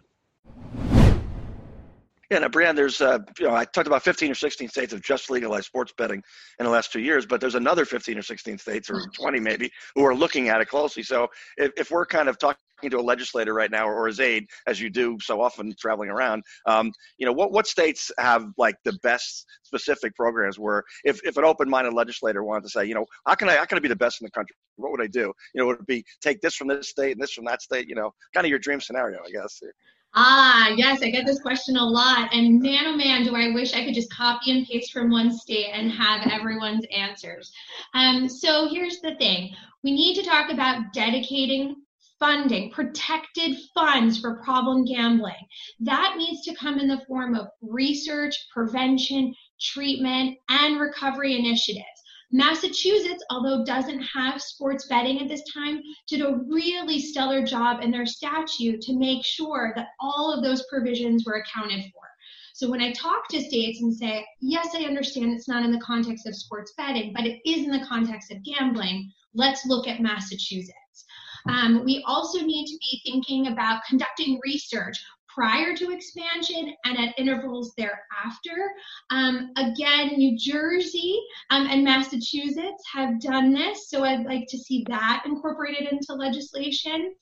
Yeah, 2.29 2.39
now, 2.39 2.49
Brianne, 2.49 2.75
there's, 2.75 3.01
uh, 3.01 3.19
you 3.39 3.47
know, 3.47 3.55
I 3.55 3.65
talked 3.67 3.87
about 3.87 4.03
15 4.03 4.33
or 4.33 4.35
16 4.35 4.71
states 4.71 4.93
have 4.93 5.03
just 5.03 5.31
legalized 5.31 5.67
sports 5.67 5.93
betting 5.97 6.23
in 6.59 6.65
the 6.65 6.71
last 6.71 6.91
two 6.91 7.01
years, 7.01 7.27
but 7.27 7.41
there's 7.41 7.55
another 7.55 7.85
15 7.85 8.19
or 8.19 8.23
16 8.23 8.59
states, 8.59 8.91
or 8.91 9.07
20 9.15 9.39
maybe, 9.39 9.71
who 9.95 10.05
are 10.05 10.17
looking 10.17 10.49
at 10.49 10.61
it 10.61 10.67
closely. 10.67 11.05
So 11.05 11.29
if, 11.59 11.71
if 11.77 11.91
we're 11.93 12.07
kind 12.07 12.29
of 12.29 12.39
talking 12.39 12.59
to 12.91 12.99
a 12.99 13.03
legislator 13.03 13.55
right 13.55 13.71
now 13.71 13.89
or 13.89 14.07
his 14.07 14.21
aide, 14.21 14.47
as 14.67 14.81
you 14.81 14.91
do 14.91 15.19
so 15.21 15.41
often 15.41 15.75
traveling 15.79 16.11
around, 16.11 16.43
um, 16.67 16.93
you 17.19 17.27
know, 17.27 17.33
what, 17.33 17.53
what 17.53 17.67
states 17.67 18.11
have 18.19 18.47
like 18.59 18.77
the 18.85 18.93
best 19.03 19.47
specific 19.63 20.15
programs 20.15 20.59
where 20.59 20.83
if, 21.05 21.21
if 21.25 21.37
an 21.37 21.45
open-minded 21.45 21.93
legislator 21.93 22.43
wanted 22.43 22.65
to 22.65 22.71
say, 22.71 22.85
you 22.85 22.95
know, 22.95 23.07
how 23.27 23.35
can 23.35 23.49
I, 23.49 23.57
how 23.57 23.65
can 23.65 23.79
I 23.79 23.81
be 23.81 23.89
the 23.89 23.97
best 23.97 24.21
in 24.21 24.25
the 24.25 24.31
country? 24.31 24.57
What 24.77 24.91
would 24.91 25.03
I 25.03 25.07
do? 25.07 25.33
You 25.55 25.61
know, 25.61 25.67
would 25.67 25.81
it 25.81 25.87
be 25.87 26.05
take 26.21 26.41
this 26.41 26.55
from 26.55 26.69
this 26.69 26.89
state 26.89 27.13
and 27.13 27.23
this 27.23 27.33
from 27.33 27.45
that 27.47 27.63
state? 27.63 27.89
You 27.89 27.95
know, 27.95 28.13
kind 28.35 28.47
of 28.47 28.51
your 28.51 28.59
dream 28.59 28.81
scenario, 28.81 29.19
I 29.19 29.31
guess. 29.31 29.61
Ah, 30.15 30.69
yes, 30.77 31.03
I 31.03 31.09
get 31.09 31.25
this 31.25 31.41
question 31.41 31.77
a 31.77 31.85
lot. 31.85 32.35
And 32.35 32.61
man, 32.61 32.87
oh 32.87 32.97
man, 32.97 33.25
do 33.25 33.35
I 33.35 33.55
wish 33.55 33.73
I 33.73 33.85
could 33.85 33.95
just 33.95 34.13
copy 34.13 34.51
and 34.51 34.67
paste 34.67 34.93
from 34.93 35.11
one 35.11 35.33
state 35.33 35.71
and 35.73 35.91
have 35.91 36.27
everyone's 36.31 36.85
answers. 36.95 37.51
Um, 37.95 38.29
so 38.29 38.69
here's 38.69 39.01
the 39.01 39.15
thing 39.15 39.55
we 39.83 39.93
need 39.93 40.15
to 40.17 40.23
talk 40.23 40.53
about 40.53 40.93
dedicating 40.93 41.77
funding, 42.23 42.71
protected 42.71 43.57
funds 43.75 44.21
for 44.21 44.41
problem 44.45 44.85
gambling. 44.85 45.35
That 45.81 46.15
needs 46.17 46.43
to 46.43 46.55
come 46.55 46.79
in 46.79 46.87
the 46.87 47.03
form 47.09 47.35
of 47.35 47.49
research, 47.61 48.37
prevention, 48.55 49.35
treatment, 49.61 50.39
and 50.49 50.81
recovery 50.81 51.37
initiatives. 51.37 51.83
Massachusetts, 52.31 53.25
although 53.29 53.65
doesn't 53.65 54.03
have 54.03 54.41
sports 54.41 54.87
betting 54.87 55.21
at 55.21 55.29
this 55.29 55.43
time, 55.53 55.83
did 56.07 56.21
a 56.21 56.39
really 56.47 57.01
stellar 57.01 57.45
job 57.45 57.83
in 57.83 57.91
their 57.91 58.07
statute 58.07 58.81
to 58.83 58.97
make 58.97 59.25
sure 59.25 59.73
that 59.75 59.89
all 59.99 60.33
of 60.33 60.45
those 60.45 60.65
provisions 60.71 61.25
were 61.27 61.43
accounted 61.43 61.83
for. 61.93 62.03
So 62.55 62.71
when 62.71 62.81
I 62.81 62.93
talk 62.93 63.27
to 63.31 63.43
states 63.43 63.83
and 63.83 63.93
say, 63.93 64.25
yes, 64.41 64.69
I 64.77 64.85
understand 64.85 65.33
it's 65.33 65.49
not 65.49 65.65
in 65.65 65.73
the 65.73 65.81
context 65.81 66.29
of 66.29 66.37
sports 66.37 66.73
betting, 66.77 67.13
but 67.17 67.27
it 67.27 67.41
is 67.45 67.65
in 67.65 67.73
the 67.73 67.85
context 67.85 68.31
of 68.31 68.45
gambling, 68.45 69.11
let's 69.35 69.67
look 69.67 69.89
at 69.89 70.01
Massachusetts. 70.01 70.82
Um, 71.49 71.85
we 71.85 72.05
also 72.07 72.41
need 72.41 72.67
to 72.67 72.79
be 72.79 73.03
thinking 73.05 73.49
about 73.49 73.83
conducting 73.89 74.41
research 74.45 74.99
prior 75.35 75.75
to 75.75 75.91
expansion 75.91 76.75
and 76.85 76.99
at 76.99 77.19
intervals 77.19 77.73
thereafter. 77.77 78.73
Um, 79.11 79.51
again, 79.57 80.15
New 80.17 80.37
Jersey 80.39 81.19
um, 81.51 81.67
and 81.69 81.85
Massachusetts 81.85 82.83
have 82.93 83.21
done 83.21 83.53
this, 83.53 83.89
so 83.89 84.05
I'd 84.05 84.27
like 84.27 84.47
to 84.49 84.59
see 84.59 84.85
that 84.89 85.23
incorporated 85.25 85.89
into 85.91 86.13
legislation. 86.13 87.15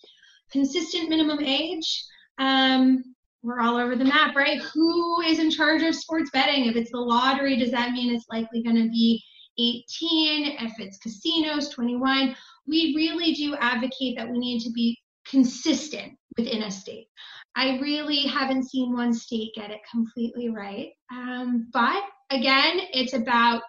Consistent 0.50 1.08
minimum 1.08 1.40
age. 1.40 2.04
Um, 2.38 3.04
we're 3.42 3.60
all 3.60 3.76
over 3.76 3.96
the 3.96 4.04
map, 4.04 4.34
right? 4.36 4.60
Who 4.60 5.20
is 5.22 5.38
in 5.38 5.50
charge 5.50 5.82
of 5.82 5.94
sports 5.94 6.30
betting? 6.30 6.66
If 6.66 6.76
it's 6.76 6.90
the 6.90 6.98
lottery, 6.98 7.56
does 7.56 7.70
that 7.70 7.92
mean 7.92 8.14
it's 8.14 8.26
likely 8.30 8.62
going 8.62 8.76
to 8.76 8.88
be 8.90 9.22
18? 9.58 10.56
If 10.60 10.72
it's 10.78 10.98
casinos, 10.98 11.70
21? 11.70 12.36
We 12.70 12.94
really 12.96 13.34
do 13.34 13.56
advocate 13.56 14.16
that 14.16 14.30
we 14.30 14.38
need 14.38 14.60
to 14.60 14.70
be 14.70 14.96
consistent 15.26 16.12
within 16.38 16.62
a 16.62 16.70
state. 16.70 17.08
I 17.56 17.78
really 17.80 18.20
haven't 18.20 18.70
seen 18.70 18.92
one 18.92 19.12
state 19.12 19.50
get 19.54 19.70
it 19.70 19.80
completely 19.90 20.50
right. 20.50 20.90
Um, 21.12 21.68
but 21.72 22.02
again, 22.30 22.80
it's 22.92 23.12
about 23.12 23.62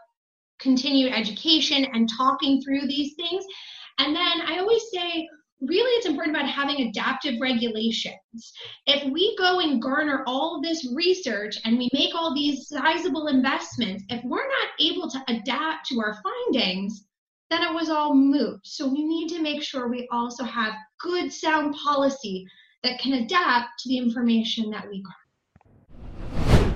continued 0.60 1.12
education 1.14 1.86
and 1.94 2.08
talking 2.16 2.62
through 2.62 2.88
these 2.88 3.16
things. 3.16 3.44
And 3.98 4.16
then 4.16 4.42
I 4.42 4.60
always 4.60 4.84
say, 4.94 5.28
really, 5.62 5.92
it's 5.98 6.06
important 6.06 6.36
about 6.36 6.50
having 6.50 6.88
adaptive 6.88 7.36
regulations. 7.42 8.54
If 8.86 9.12
we 9.12 9.36
go 9.38 9.60
and 9.60 9.82
garner 9.82 10.24
all 10.28 10.62
this 10.62 10.88
research 10.96 11.58
and 11.66 11.78
we 11.78 11.90
make 11.94 12.14
all 12.16 12.34
these 12.36 12.68
sizable 12.68 13.28
investments, 13.28 14.04
if 14.10 14.24
we're 14.24 14.48
not 14.48 14.70
able 14.80 15.10
to 15.10 15.20
adapt 15.28 15.88
to 15.88 16.00
our 16.00 16.18
findings, 16.24 17.06
then 17.52 17.64
it 17.64 17.74
was 17.74 17.90
all 17.90 18.16
moot. 18.16 18.62
So 18.64 18.88
we 18.88 19.04
need 19.04 19.28
to 19.30 19.42
make 19.42 19.62
sure 19.62 19.90
we 19.90 20.08
also 20.10 20.46
have 20.46 20.74
good, 21.00 21.34
sound 21.34 21.76
policy 21.76 22.48
that 22.82 23.00
can 23.00 23.14
adapt 23.14 23.80
to 23.80 23.90
the 23.90 23.98
information 23.98 24.72
that 24.72 24.88
we 24.90 25.04
garner. 25.04 26.74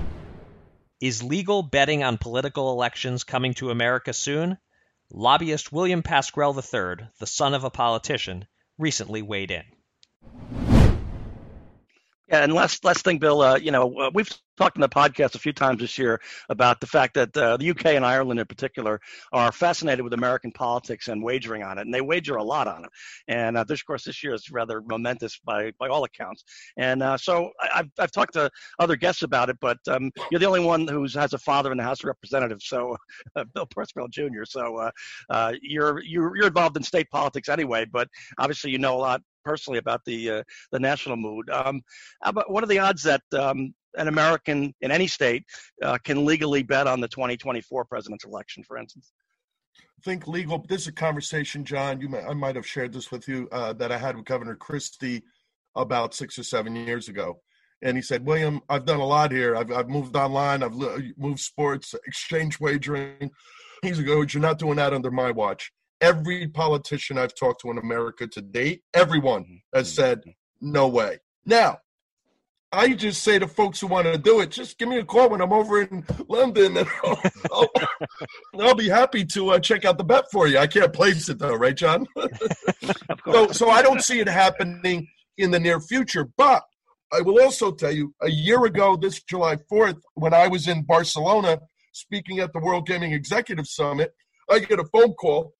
Is 1.00 1.22
legal 1.22 1.62
betting 1.62 2.04
on 2.04 2.18
political 2.18 2.72
elections 2.72 3.24
coming 3.24 3.54
to 3.54 3.70
America 3.70 4.12
soon? 4.12 4.58
Lobbyist 5.10 5.72
William 5.72 6.02
Pascrell 6.02 6.54
III, 6.54 7.08
the 7.20 7.26
son 7.26 7.54
of 7.54 7.64
a 7.64 7.70
politician, 7.70 8.46
recently 8.76 9.22
weighed 9.22 9.50
in. 9.50 9.62
Yeah, 12.28 12.42
and 12.42 12.52
last 12.52 12.84
last 12.84 13.04
thing, 13.04 13.18
Bill. 13.18 13.40
Uh, 13.40 13.56
you 13.56 13.70
know, 13.70 13.98
uh, 13.98 14.10
we've 14.12 14.30
talked 14.56 14.76
in 14.76 14.80
the 14.80 14.88
podcast 14.88 15.34
a 15.34 15.38
few 15.38 15.52
times 15.52 15.80
this 15.80 15.98
year 15.98 16.20
about 16.48 16.80
the 16.80 16.86
fact 16.86 17.14
that 17.14 17.36
uh, 17.36 17.56
the 17.56 17.70
UK 17.70 17.86
and 17.86 18.04
Ireland 18.04 18.40
in 18.40 18.46
particular 18.46 19.00
are 19.32 19.52
fascinated 19.52 20.02
with 20.02 20.12
American 20.12 20.52
politics 20.52 21.08
and 21.08 21.22
wagering 21.22 21.62
on 21.62 21.78
it, 21.78 21.82
and 21.82 21.94
they 21.94 22.00
wager 22.00 22.36
a 22.36 22.42
lot 22.42 22.68
on 22.68 22.84
it. 22.84 22.90
And 23.28 23.56
uh, 23.56 23.64
this, 23.64 23.80
of 23.80 23.86
course, 23.86 24.04
this 24.04 24.22
year 24.22 24.34
is 24.34 24.50
rather 24.50 24.82
momentous 24.82 25.38
by 25.44 25.72
by 25.78 25.88
all 25.88 26.04
accounts. 26.04 26.44
And 26.76 27.02
uh, 27.02 27.16
so 27.16 27.50
I, 27.60 27.78
have 27.78 27.90
I've 27.98 28.12
talked 28.12 28.34
to 28.34 28.50
other 28.78 28.96
guests 28.96 29.22
about 29.22 29.50
it, 29.50 29.58
but 29.60 29.78
um, 29.88 30.10
you're 30.30 30.40
the 30.40 30.46
only 30.46 30.64
one 30.64 30.86
who 30.88 31.06
has 31.14 31.32
a 31.32 31.38
father 31.38 31.72
in 31.72 31.78
the 31.78 31.84
House 31.84 32.00
of 32.00 32.06
Representatives, 32.06 32.66
so 32.66 32.96
uh, 33.36 33.44
Bill 33.54 33.66
Pascrell 33.66 34.08
Jr. 34.08 34.44
So 34.44 34.76
uh, 34.76 34.90
uh, 35.30 35.52
you're 35.62 36.02
you're 36.02 36.36
you're 36.36 36.48
involved 36.48 36.76
in 36.76 36.82
state 36.82 37.10
politics 37.10 37.48
anyway, 37.48 37.84
but 37.84 38.08
obviously 38.38 38.70
you 38.70 38.78
know 38.78 38.96
a 38.96 38.98
lot 38.98 39.22
personally 39.46 39.78
about 39.78 40.04
the 40.04 40.30
uh, 40.30 40.42
the 40.72 40.80
national 40.80 41.16
mood. 41.16 41.48
Um, 41.50 41.80
about 42.22 42.50
what 42.50 42.64
are 42.64 42.66
the 42.66 42.80
odds 42.80 43.02
that 43.04 43.22
um, 43.32 43.74
an 43.96 44.08
American 44.08 44.74
in 44.80 44.90
any 44.90 45.06
state 45.06 45.44
uh, 45.82 45.98
can 46.04 46.24
legally 46.24 46.62
bet 46.62 46.86
on 46.86 47.00
the 47.00 47.08
2024 47.08 47.84
presidential 47.84 48.30
election, 48.30 48.62
for 48.62 48.76
instance? 48.76 49.12
think 50.06 50.28
legal. 50.28 50.64
This 50.68 50.82
is 50.82 50.88
a 50.88 50.92
conversation, 50.92 51.64
John. 51.64 52.00
You, 52.00 52.08
may, 52.08 52.20
I 52.20 52.32
might 52.32 52.56
have 52.56 52.66
shared 52.66 52.92
this 52.92 53.10
with 53.10 53.28
you 53.28 53.48
uh, 53.50 53.72
that 53.74 53.92
I 53.92 53.98
had 53.98 54.16
with 54.16 54.24
Governor 54.24 54.54
Christie 54.54 55.22
about 55.74 56.14
six 56.14 56.38
or 56.38 56.44
seven 56.44 56.76
years 56.76 57.08
ago, 57.08 57.40
and 57.82 57.96
he 57.96 58.02
said, 58.02 58.24
"William, 58.24 58.60
I've 58.68 58.84
done 58.84 59.00
a 59.00 59.06
lot 59.06 59.32
here. 59.32 59.56
I've, 59.56 59.70
I've 59.72 59.88
moved 59.88 60.16
online. 60.16 60.62
I've 60.62 60.76
moved 61.16 61.40
sports, 61.40 61.94
exchange 62.06 62.60
wagering." 62.60 63.30
He's 63.82 63.98
like, 63.98 64.08
"Oh, 64.08 64.22
you're 64.22 64.40
not 64.40 64.58
doing 64.58 64.76
that 64.76 64.94
under 64.94 65.10
my 65.10 65.30
watch." 65.30 65.72
Every 66.00 66.46
politician 66.46 67.18
I've 67.18 67.34
talked 67.34 67.62
to 67.62 67.70
in 67.70 67.78
America 67.78 68.26
to 68.26 68.42
date, 68.42 68.82
everyone 68.94 69.42
mm-hmm. 69.42 69.76
has 69.78 69.92
said, 69.92 70.22
"No 70.60 70.88
way." 70.88 71.18
Now, 71.44 71.78
I 72.76 72.92
just 72.92 73.22
say 73.22 73.38
to 73.38 73.48
folks 73.48 73.80
who 73.80 73.86
want 73.86 74.06
to 74.06 74.18
do 74.18 74.40
it, 74.40 74.50
just 74.50 74.76
give 74.78 74.90
me 74.90 74.98
a 74.98 75.04
call 75.04 75.30
when 75.30 75.40
I'm 75.40 75.52
over 75.52 75.80
in 75.80 76.04
London, 76.28 76.76
and 76.76 76.86
I'll, 77.04 77.18
I'll, 77.50 77.68
I'll 78.60 78.74
be 78.74 78.90
happy 78.90 79.24
to 79.24 79.52
uh, 79.52 79.58
check 79.58 79.86
out 79.86 79.96
the 79.96 80.04
bet 80.04 80.26
for 80.30 80.46
you. 80.46 80.58
I 80.58 80.66
can't 80.66 80.92
place 80.92 81.30
it 81.30 81.38
though, 81.38 81.54
right, 81.54 81.74
John? 81.74 82.06
so, 83.32 83.50
so 83.50 83.70
I 83.70 83.80
don't 83.80 84.02
see 84.02 84.20
it 84.20 84.28
happening 84.28 85.08
in 85.38 85.50
the 85.50 85.58
near 85.58 85.80
future. 85.80 86.28
But 86.36 86.64
I 87.14 87.22
will 87.22 87.40
also 87.40 87.72
tell 87.72 87.92
you, 87.92 88.14
a 88.20 88.30
year 88.30 88.66
ago, 88.66 88.94
this 88.94 89.22
July 89.22 89.56
4th, 89.72 90.00
when 90.12 90.34
I 90.34 90.46
was 90.46 90.68
in 90.68 90.82
Barcelona 90.82 91.60
speaking 91.92 92.40
at 92.40 92.52
the 92.52 92.60
World 92.60 92.86
Gaming 92.86 93.12
Executive 93.12 93.66
Summit, 93.66 94.12
I 94.50 94.58
get 94.58 94.80
a 94.80 94.84
phone 94.84 95.14
call 95.14 95.54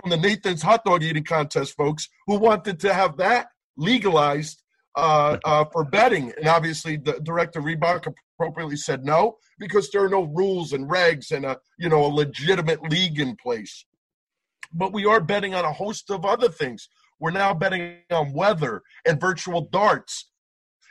from 0.00 0.08
the 0.08 0.16
Nathan's 0.16 0.62
Hot 0.62 0.82
Dog 0.86 1.02
Eating 1.02 1.24
Contest 1.24 1.76
folks 1.76 2.08
who 2.26 2.38
wanted 2.38 2.80
to 2.80 2.94
have 2.94 3.18
that 3.18 3.48
legalized 3.76 4.61
uh, 4.94 5.38
uh, 5.44 5.64
for 5.72 5.84
betting. 5.84 6.32
And 6.36 6.48
obviously, 6.48 6.96
the 6.96 7.20
director 7.22 7.60
Rebuck 7.60 8.06
appropriately 8.06 8.76
said 8.76 9.04
no 9.04 9.36
because 9.58 9.90
there 9.90 10.04
are 10.04 10.08
no 10.08 10.24
rules 10.24 10.72
and 10.72 10.88
regs 10.88 11.32
and 11.32 11.44
a 11.44 11.58
you 11.78 11.88
know 11.88 12.04
a 12.04 12.08
legitimate 12.08 12.82
league 12.90 13.18
in 13.18 13.36
place. 13.36 13.84
But 14.72 14.92
we 14.92 15.04
are 15.06 15.20
betting 15.20 15.54
on 15.54 15.64
a 15.64 15.72
host 15.72 16.10
of 16.10 16.24
other 16.24 16.48
things. 16.48 16.88
We're 17.20 17.30
now 17.30 17.54
betting 17.54 17.98
on 18.10 18.32
weather 18.32 18.82
and 19.06 19.20
virtual 19.20 19.68
darts 19.70 20.30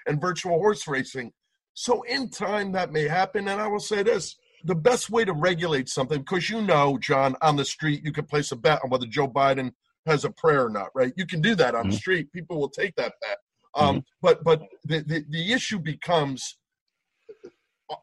and 0.07 0.21
virtual 0.21 0.59
horse 0.59 0.87
racing. 0.87 1.31
So 1.73 2.03
in 2.03 2.29
time 2.29 2.71
that 2.73 2.91
may 2.91 3.07
happen. 3.07 3.47
And 3.47 3.61
I 3.61 3.67
will 3.67 3.79
say 3.79 4.03
this: 4.03 4.37
the 4.63 4.75
best 4.75 5.09
way 5.09 5.25
to 5.25 5.33
regulate 5.33 5.89
something, 5.89 6.19
because 6.19 6.49
you 6.49 6.61
know, 6.61 6.97
John, 6.97 7.35
on 7.41 7.55
the 7.55 7.65
street 7.65 8.03
you 8.03 8.11
can 8.11 8.25
place 8.25 8.51
a 8.51 8.55
bet 8.55 8.79
on 8.83 8.89
whether 8.89 9.07
Joe 9.07 9.27
Biden 9.27 9.71
has 10.05 10.25
a 10.25 10.31
prayer 10.31 10.65
or 10.65 10.69
not, 10.69 10.89
right? 10.95 11.13
You 11.15 11.27
can 11.27 11.41
do 11.41 11.55
that 11.55 11.75
on 11.75 11.83
mm-hmm. 11.83 11.91
the 11.91 11.97
street. 11.97 12.33
People 12.33 12.59
will 12.59 12.69
take 12.69 12.95
that 12.95 13.13
bet. 13.21 13.37
Um, 13.75 13.87
mm-hmm. 13.87 13.99
But 14.21 14.43
but 14.43 14.61
the, 14.83 14.99
the, 14.99 15.25
the 15.29 15.53
issue 15.53 15.79
becomes 15.79 16.57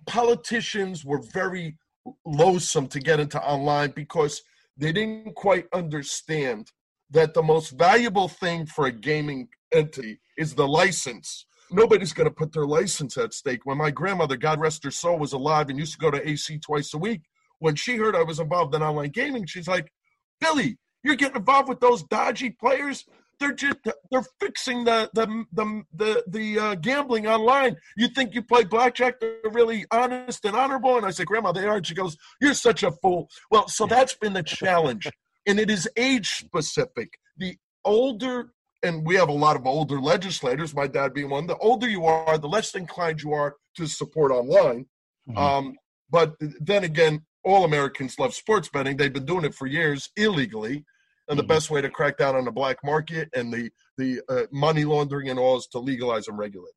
politicians 0.07 1.05
were 1.05 1.23
very 1.33 1.77
loathsome 2.25 2.87
to 2.89 3.01
get 3.01 3.21
into 3.21 3.41
online 3.43 3.91
because 3.91 4.43
they 4.77 4.93
didn't 4.93 5.35
quite 5.35 5.67
understand 5.73 6.71
that 7.11 7.35
the 7.35 7.43
most 7.43 7.71
valuable 7.71 8.29
thing 8.29 8.67
for 8.67 8.87
a 8.87 8.93
gaming 8.93 9.49
entity 9.73 10.21
is 10.37 10.55
the 10.55 10.69
license. 10.69 11.47
Nobody's 11.71 12.13
going 12.13 12.29
to 12.29 12.35
put 12.35 12.53
their 12.53 12.67
license 12.67 13.17
at 13.17 13.35
stake. 13.35 13.61
When 13.65 13.77
my 13.77 13.91
grandmother, 13.91 14.37
God 14.37 14.61
rest 14.61 14.85
her 14.85 14.91
soul, 14.91 15.19
was 15.19 15.33
alive 15.33 15.69
and 15.69 15.79
used 15.79 15.93
to 15.93 15.99
go 15.99 16.11
to 16.11 16.29
AC 16.29 16.59
twice 16.59 16.95
a 16.95 16.99
week, 16.99 17.23
when 17.59 17.75
she 17.75 17.97
heard 17.97 18.15
I 18.15 18.23
was 18.23 18.41
involved 18.41 18.75
in 18.75 18.83
online 18.83 19.11
gaming, 19.11 19.47
she's 19.47 19.69
like, 19.69 19.93
Billy, 20.41 20.79
you're 21.03 21.17
getting 21.17 21.37
involved 21.37 21.69
with 21.69 21.81
those 21.81 22.05
dodgy 22.05 22.51
players 22.51 23.05
they're 23.41 23.53
just 23.53 23.77
they're 24.11 24.27
fixing 24.41 24.85
the 24.85 25.11
the 25.15 25.45
the 25.53 25.83
the, 25.95 26.25
the 26.27 26.59
uh, 26.59 26.75
gambling 26.77 27.27
online. 27.27 27.77
You 27.97 28.09
think 28.09 28.35
you 28.35 28.43
play 28.43 28.65
blackjack? 28.65 29.21
They're 29.21 29.39
really 29.51 29.85
honest 29.91 30.45
and 30.45 30.57
honorable. 30.57 30.97
And 30.97 31.07
I 31.07 31.11
say, 31.11 31.25
Grandma, 31.25 31.53
they 31.53 31.65
are. 31.65 31.77
And 31.77 31.87
she 31.87 31.95
goes, 31.95 32.17
You're 32.41 32.55
such 32.55 32.83
a 32.83 32.91
fool. 32.91 33.29
Well, 33.51 33.69
so 33.69 33.87
that's 33.87 34.15
been 34.15 34.33
the 34.33 34.43
challenge, 34.43 35.09
and 35.47 35.59
it 35.59 35.71
is 35.71 35.89
age 35.97 36.29
specific. 36.29 37.19
The 37.37 37.57
older 37.85 38.51
and 38.83 39.05
we 39.05 39.17
have 39.17 39.29
a 39.29 39.33
lot 39.33 39.57
of 39.57 39.67
older 39.67 40.01
legislators, 40.01 40.75
my 40.75 40.87
dad 40.87 41.13
being 41.13 41.31
one, 41.31 41.49
the 41.49 41.57
older 41.57 41.89
you 41.89 42.05
are, 42.05 42.39
the 42.39 42.49
less 42.49 42.75
inclined 42.77 43.21
you 43.23 43.33
are 43.33 43.57
to 43.77 43.87
support 43.87 44.31
online. 44.31 44.87
Mm-hmm. 45.29 45.37
Um, 45.37 45.77
but 46.11 46.35
then 46.39 46.85
again, 46.85 47.23
all 47.45 47.65
Americans 47.65 48.19
love 48.19 48.35
sports 48.35 48.69
betting. 48.69 48.97
They've 48.97 49.13
been 49.13 49.25
doing 49.25 49.45
it 49.45 49.55
for 49.55 49.67
years 49.67 50.11
illegally 50.17 50.85
and 51.29 51.39
the 51.39 51.43
mm-hmm. 51.43 51.49
best 51.49 51.71
way 51.71 51.81
to 51.81 51.91
crack 51.91 52.17
down 52.17 52.37
on 52.37 52.45
the 52.45 52.51
black 52.51 52.79
market 52.85 53.29
and 53.35 53.53
the 53.53 53.71
the 53.97 54.21
uh, 54.29 54.43
money 54.53 54.85
laundering 54.85 55.29
and 55.29 55.39
all 55.39 55.57
is 55.57 55.67
to 55.67 55.79
legalize 55.79 56.29
and 56.29 56.39
regulate 56.39 56.69
it. 56.69 56.75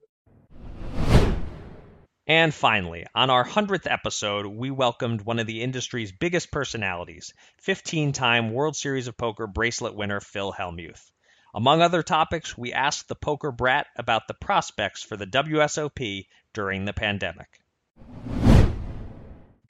And 2.28 2.54
finally, 2.54 3.06
on 3.14 3.30
our 3.30 3.46
100th 3.46 3.92
episode, 3.92 4.46
we 4.46 4.72
welcomed 4.72 5.22
one 5.22 5.40
of 5.40 5.48
the 5.48 5.62
industry's 5.62 6.12
biggest 6.12 6.52
personalities, 6.52 7.34
15 7.62 8.14
time 8.14 8.54
World 8.54 8.76
Series 8.76 9.08
of 9.08 9.18
Poker 9.18 9.48
bracelet 9.48 9.96
winner 9.96 10.20
Phil 10.20 10.54
Hellmuth. 10.54 11.12
Among 11.54 11.82
other 11.82 12.04
topics, 12.04 12.58
we 12.58 12.72
asked 12.72 13.10
the 13.10 13.16
poker 13.16 13.52
brat 13.52 13.88
about 13.98 14.28
the 14.28 14.34
prospects 14.34 15.04
for 15.04 15.18
the 15.18 15.28
WSOP 15.28 16.28
during 16.54 16.86
the 16.86 16.94
pandemic 16.94 17.60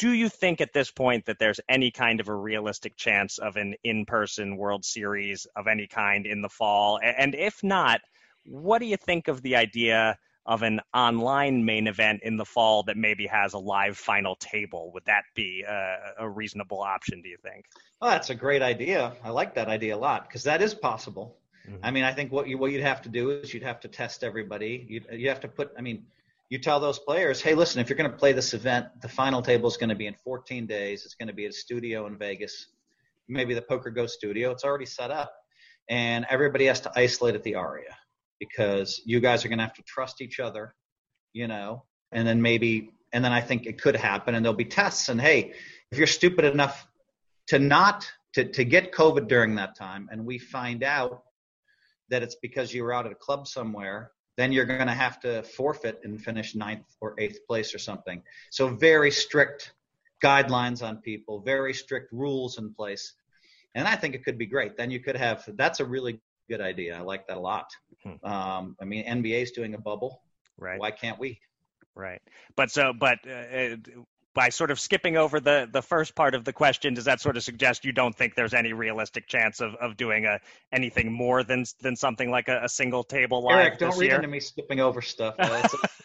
do 0.02 0.14
you 0.14 0.30
think 0.30 0.62
at 0.62 0.74
this 0.74 0.90
point 0.90 1.28
that 1.28 1.38
there's 1.38 1.60
any 1.70 1.92
kind 1.92 2.20
of 2.20 2.28
a 2.28 2.34
realistic 2.34 2.98
chance 2.98 3.38
of 3.38 3.56
an 3.56 3.76
in-person 3.84 4.58
World 4.58 4.84
Series 4.84 5.46
of 5.56 5.68
any 5.68 5.86
kind 5.86 6.26
in 6.26 6.42
the 6.42 6.50
fall? 6.50 7.00
And 7.04 7.36
if 7.36 7.64
not, 7.64 8.02
what 8.44 8.80
do 8.80 8.88
you 8.88 8.98
think 8.98 9.28
of 9.28 9.44
the 9.44 9.56
idea 9.56 10.18
of 10.48 10.64
an 10.64 10.82
online 10.92 11.64
main 11.64 11.86
event 11.86 12.22
in 12.24 12.36
the 12.36 12.44
fall 12.44 12.82
that 12.82 12.98
maybe 12.98 13.28
has 13.28 13.54
a 13.54 13.60
live 13.60 13.96
final 13.96 14.36
table? 14.38 14.90
Would 14.96 15.06
that 15.06 15.22
be 15.36 15.64
a, 15.70 15.98
a 16.18 16.28
reasonable 16.28 16.82
option? 16.82 17.22
Do 17.22 17.30
you 17.30 17.38
think? 17.38 17.66
Oh, 18.02 18.10
that's 18.10 18.32
a 18.32 18.36
great 18.36 18.64
idea. 18.64 19.14
I 19.24 19.30
like 19.30 19.54
that 19.54 19.68
idea 19.68 19.96
a 19.96 20.00
lot 20.00 20.28
because 20.28 20.42
that 20.46 20.64
is 20.64 20.74
possible. 20.74 21.38
Mm-hmm. 21.70 21.86
I 21.86 21.92
mean, 21.92 22.06
I 22.06 22.12
think 22.12 22.32
what 22.32 22.48
you 22.48 22.58
what 22.58 22.72
you'd 22.72 22.82
have 22.82 23.04
to 23.04 23.10
do 23.10 23.30
is 23.30 23.54
you'd 23.54 23.62
have 23.62 23.80
to 23.82 23.88
test 23.88 24.24
everybody. 24.24 24.84
You 24.90 25.02
you 25.12 25.30
have 25.30 25.42
to 25.42 25.48
put. 25.48 25.72
I 25.78 25.82
mean, 25.82 26.08
you 26.52 26.60
tell 26.60 26.82
those 26.82 27.00
players, 27.00 27.42
hey, 27.42 27.56
listen, 27.56 27.80
if 27.80 27.88
you're 27.88 27.96
going 27.96 28.12
to 28.12 28.18
play 28.18 28.34
this 28.34 28.54
event, 28.54 28.86
the 29.02 29.08
final 29.08 29.42
table 29.42 29.70
is 29.70 29.78
going 29.78 29.90
to 29.90 29.96
be 29.96 30.06
in 30.06 30.16
14 30.16 30.68
days. 30.68 31.06
It's 31.06 31.16
going 31.16 31.30
to 31.30 31.34
be 31.34 31.46
at 31.46 31.52
a 31.52 31.54
studio 31.54 32.08
in 32.08 32.18
Vegas, 32.18 32.68
maybe 33.30 33.54
the 33.54 33.62
PokerGO 33.62 34.10
studio. 34.10 34.52
It's 34.52 34.66
already 34.66 34.86
set 34.86 35.12
up. 35.12 35.34
And 35.90 36.26
everybody 36.30 36.66
has 36.66 36.82
to 36.82 36.92
isolate 36.94 37.36
at 37.36 37.44
the 37.44 37.56
Aria 37.56 37.96
because 38.38 39.02
you 39.06 39.22
guys 39.22 39.46
are 39.46 39.48
going 39.48 39.60
to 39.60 39.64
have 39.64 39.74
to 39.76 39.84
trust 39.84 40.20
each 40.20 40.42
other, 40.42 40.76
you 41.32 41.48
know, 41.48 41.86
and 42.12 42.28
then 42.28 42.42
maybe, 42.42 42.92
and 43.14 43.24
then 43.24 43.32
I 43.32 43.40
think 43.40 43.66
it 43.66 43.82
could 43.82 43.96
happen 43.96 44.36
and 44.36 44.44
there'll 44.44 44.54
be 44.54 44.66
tests. 44.66 45.08
And 45.08 45.22
hey, 45.22 45.54
if 45.90 45.98
you're 45.98 46.06
stupid 46.06 46.44
enough 46.44 46.86
to 47.48 47.60
not, 47.60 48.12
to, 48.34 48.44
to 48.44 48.66
get 48.66 48.92
COVID 48.92 49.30
during 49.30 49.56
that 49.56 49.78
time 49.78 50.10
and 50.12 50.26
we 50.26 50.38
find 50.38 50.84
out 50.84 51.24
that 52.10 52.24
it's 52.24 52.36
because 52.42 52.74
you 52.74 52.84
were 52.84 52.92
out 52.92 53.06
at 53.06 53.14
a 53.14 53.16
club 53.16 53.48
somewhere 53.48 54.12
then 54.38 54.52
you're 54.52 54.66
going 54.66 54.88
to 54.88 54.94
have 54.94 55.20
to 55.22 55.44
forfeit 55.44 56.02
and 56.04 56.22
finish 56.22 56.56
ninth 56.56 56.86
or 57.02 57.16
eighth 57.18 57.40
place 57.48 57.76
or 57.76 57.80
something. 57.80 58.22
So 58.50 58.68
very 58.70 59.12
strict 59.12 59.74
guidelines 60.24 60.84
on 60.88 60.98
people, 60.98 61.42
very 61.42 61.74
strict 61.74 62.12
rules 62.12 62.58
in 62.58 62.74
place. 62.74 63.14
And 63.76 63.88
I 63.88 63.96
think 63.96 64.16
it 64.16 64.24
could 64.24 64.38
be 64.38 64.46
great. 64.46 64.78
Then 64.78 64.92
you 64.92 65.00
could 65.00 65.16
have, 65.16 65.44
that's 65.56 65.80
a 65.80 65.86
really 65.86 66.22
good 66.50 66.62
idea. 66.62 66.98
I 66.98 67.02
like 67.02 67.28
that 67.28 67.38
a 67.38 67.40
lot. 67.40 67.68
Hmm. 68.04 68.26
Um, 68.26 68.76
I 68.82 68.86
mean, 68.86 69.06
NBA 69.06 69.44
is 69.44 69.52
doing 69.52 69.74
a 69.74 69.78
bubble. 69.80 70.22
Right. 70.58 70.80
Why 70.80 70.92
can't 70.92 71.20
we? 71.20 71.40
Right. 71.96 72.22
But 72.56 72.72
so, 72.72 72.94
but 72.94 73.20
uh, 73.28 73.78
by 74.34 74.50
sort 74.50 74.72
of 74.72 74.80
skipping 74.80 75.18
over 75.18 75.40
the 75.40 75.68
the 75.72 75.82
first 75.82 76.16
part 76.16 76.36
of 76.36 76.46
the 76.46 76.54
question, 76.54 76.94
does 76.94 77.06
that 77.06 77.20
sort 77.20 77.38
of 77.38 77.44
suggest 77.44 77.84
you 77.84 77.92
don't 77.92 78.16
think 78.16 78.36
there's 78.36 78.54
any 78.54 78.74
realistic 78.74 79.28
chance 79.28 79.60
of, 79.60 79.76
of 79.76 79.98
doing 79.98 80.26
a 80.26 80.40
anything 80.72 81.12
more 81.12 81.44
than 81.44 81.66
than 81.82 81.96
something 81.96 82.32
like 82.32 82.48
a, 82.48 82.62
a 82.64 82.70
single 82.70 83.04
table 83.04 83.44
live 83.44 83.58
Eric, 83.58 83.80
don't 83.80 83.98
read 83.98 84.08
year? 84.08 84.16
into 84.16 84.28
me 84.28 84.40
skipping 84.40 84.80
over 84.80 85.02
stuff. 85.02 85.36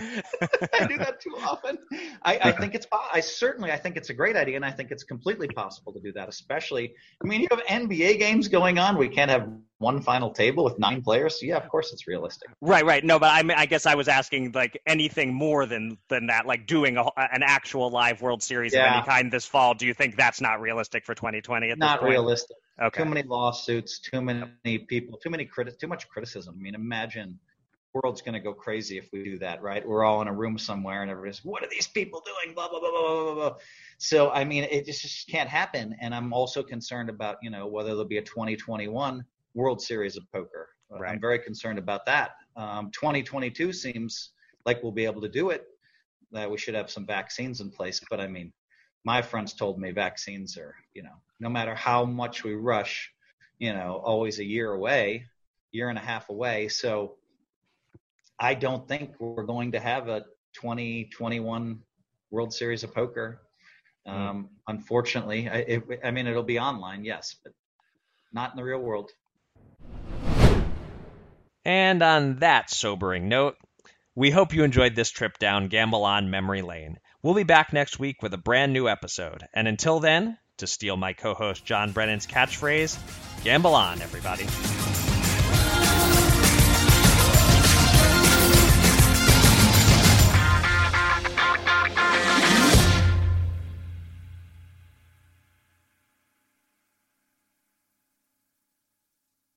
I 0.74 0.86
do 0.86 0.98
that 0.98 1.20
too 1.20 1.36
often. 1.40 1.78
I, 2.22 2.38
I 2.42 2.52
think 2.52 2.74
it's 2.74 2.86
I 3.12 3.20
certainly 3.20 3.70
I 3.70 3.76
think 3.76 3.96
it's 3.96 4.10
a 4.10 4.14
great 4.14 4.36
idea, 4.36 4.56
and 4.56 4.64
I 4.64 4.70
think 4.70 4.90
it's 4.90 5.04
completely 5.04 5.48
possible 5.48 5.92
to 5.92 6.00
do 6.00 6.12
that. 6.12 6.28
Especially, 6.28 6.94
I 7.22 7.26
mean, 7.26 7.40
you 7.40 7.48
have 7.50 7.64
NBA 7.66 8.18
games 8.18 8.48
going 8.48 8.78
on. 8.78 8.96
We 8.96 9.08
can't 9.08 9.30
have 9.30 9.48
one 9.80 10.02
final 10.02 10.30
table 10.30 10.62
with 10.62 10.78
nine 10.78 11.00
players, 11.00 11.38
yeah, 11.42 11.56
of 11.56 11.66
course 11.68 11.92
it's 11.92 12.06
realistic. 12.06 12.50
Right, 12.60 12.84
right. 12.84 13.02
No, 13.02 13.18
but 13.18 13.30
I 13.30 13.42
mean, 13.42 13.56
I 13.56 13.64
guess 13.64 13.86
I 13.86 13.94
was 13.94 14.08
asking 14.08 14.52
like 14.52 14.80
anything 14.86 15.32
more 15.32 15.64
than 15.64 15.96
than 16.08 16.26
that, 16.26 16.46
like 16.46 16.66
doing 16.66 16.98
a, 16.98 17.04
an 17.16 17.42
actual 17.42 17.90
live 17.90 18.20
World 18.20 18.42
Series 18.42 18.74
yeah. 18.74 18.86
of 18.86 18.96
any 18.96 19.06
kind 19.06 19.32
this 19.32 19.46
fall. 19.46 19.74
Do 19.74 19.86
you 19.86 19.94
think 19.94 20.16
that's 20.16 20.40
not 20.40 20.60
realistic 20.60 21.04
for 21.04 21.14
2020? 21.14 21.74
not 21.76 22.02
realistic. 22.02 22.56
Okay. 22.80 23.02
Too 23.02 23.08
many 23.08 23.22
lawsuits, 23.22 23.98
too 24.00 24.20
many 24.20 24.78
people, 24.88 25.18
too 25.18 25.30
many 25.30 25.46
criti- 25.46 25.78
too 25.78 25.86
much 25.86 26.08
criticism. 26.08 26.56
I 26.58 26.62
mean, 26.62 26.74
imagine 26.74 27.38
world's 27.94 28.22
going 28.22 28.34
to 28.34 28.40
go 28.40 28.52
crazy 28.52 28.98
if 28.98 29.08
we 29.12 29.24
do 29.24 29.38
that, 29.38 29.62
right? 29.62 29.86
We're 29.86 30.04
all 30.04 30.22
in 30.22 30.28
a 30.28 30.32
room 30.32 30.58
somewhere 30.58 31.02
and 31.02 31.10
everybody's, 31.10 31.44
what 31.44 31.62
are 31.62 31.68
these 31.70 31.88
people 31.88 32.22
doing? 32.24 32.54
Blah, 32.54 32.68
blah, 32.68 32.80
blah, 32.80 32.90
blah, 32.90 33.00
blah, 33.00 33.24
blah. 33.24 33.34
Blah. 33.34 33.58
So, 33.98 34.30
I 34.30 34.44
mean, 34.44 34.64
it 34.64 34.86
just 34.86 35.28
can't 35.28 35.48
happen. 35.48 35.96
And 36.00 36.14
I'm 36.14 36.32
also 36.32 36.62
concerned 36.62 37.10
about, 37.10 37.36
you 37.42 37.50
know, 37.50 37.66
whether 37.66 37.90
there'll 37.90 38.04
be 38.04 38.18
a 38.18 38.22
2021 38.22 39.24
World 39.54 39.80
Series 39.80 40.16
of 40.16 40.30
Poker. 40.32 40.68
Right. 40.90 41.12
I'm 41.12 41.20
very 41.20 41.38
concerned 41.38 41.78
about 41.78 42.04
that. 42.06 42.32
Um, 42.56 42.90
2022 42.92 43.72
seems 43.72 44.30
like 44.66 44.82
we'll 44.82 44.92
be 44.92 45.04
able 45.04 45.20
to 45.20 45.28
do 45.28 45.50
it. 45.50 45.66
That 46.32 46.50
we 46.50 46.58
should 46.58 46.74
have 46.74 46.90
some 46.90 47.06
vaccines 47.06 47.60
in 47.60 47.70
place. 47.70 48.00
But 48.10 48.20
I 48.20 48.26
mean, 48.26 48.52
my 49.04 49.22
friends 49.22 49.52
told 49.52 49.80
me 49.80 49.90
vaccines 49.92 50.56
are, 50.56 50.74
you 50.94 51.02
know, 51.02 51.14
no 51.38 51.48
matter 51.48 51.74
how 51.74 52.04
much 52.04 52.44
we 52.44 52.54
rush, 52.54 53.12
you 53.58 53.72
know, 53.72 54.00
always 54.04 54.38
a 54.38 54.44
year 54.44 54.72
away, 54.72 55.26
year 55.72 55.88
and 55.88 55.98
a 55.98 56.02
half 56.02 56.28
away. 56.28 56.68
So, 56.68 57.16
I 58.40 58.54
don't 58.54 58.88
think 58.88 59.12
we're 59.20 59.44
going 59.44 59.72
to 59.72 59.80
have 59.80 60.08
a 60.08 60.20
2021 60.54 61.80
World 62.30 62.54
Series 62.54 62.82
of 62.82 62.94
Poker. 62.94 63.42
Hmm. 64.06 64.12
Um, 64.12 64.44
mm. 64.44 64.48
Unfortunately, 64.66 65.48
I, 65.48 65.56
it, 65.56 65.82
I 66.02 66.10
mean, 66.10 66.26
it'll 66.26 66.42
be 66.42 66.58
online, 66.58 67.04
yes, 67.04 67.36
but 67.44 67.52
not 68.32 68.52
in 68.52 68.56
the 68.56 68.64
real 68.64 68.78
world. 68.78 69.10
And 71.64 72.02
on 72.02 72.36
that 72.36 72.70
sobering 72.70 73.28
note, 73.28 73.56
we 74.14 74.30
hope 74.30 74.54
you 74.54 74.64
enjoyed 74.64 74.94
this 74.94 75.10
trip 75.10 75.38
down 75.38 75.68
Gamble 75.68 76.04
On 76.04 76.30
memory 76.30 76.62
lane. 76.62 76.98
We'll 77.22 77.34
be 77.34 77.42
back 77.42 77.74
next 77.74 77.98
week 77.98 78.22
with 78.22 78.32
a 78.32 78.38
brand 78.38 78.72
new 78.72 78.88
episode. 78.88 79.44
And 79.52 79.68
until 79.68 80.00
then, 80.00 80.38
to 80.56 80.66
steal 80.66 80.96
my 80.96 81.12
co 81.12 81.34
host 81.34 81.64
John 81.64 81.92
Brennan's 81.92 82.26
catchphrase, 82.26 82.98
gamble 83.44 83.74
on, 83.74 84.00
everybody. 84.00 84.46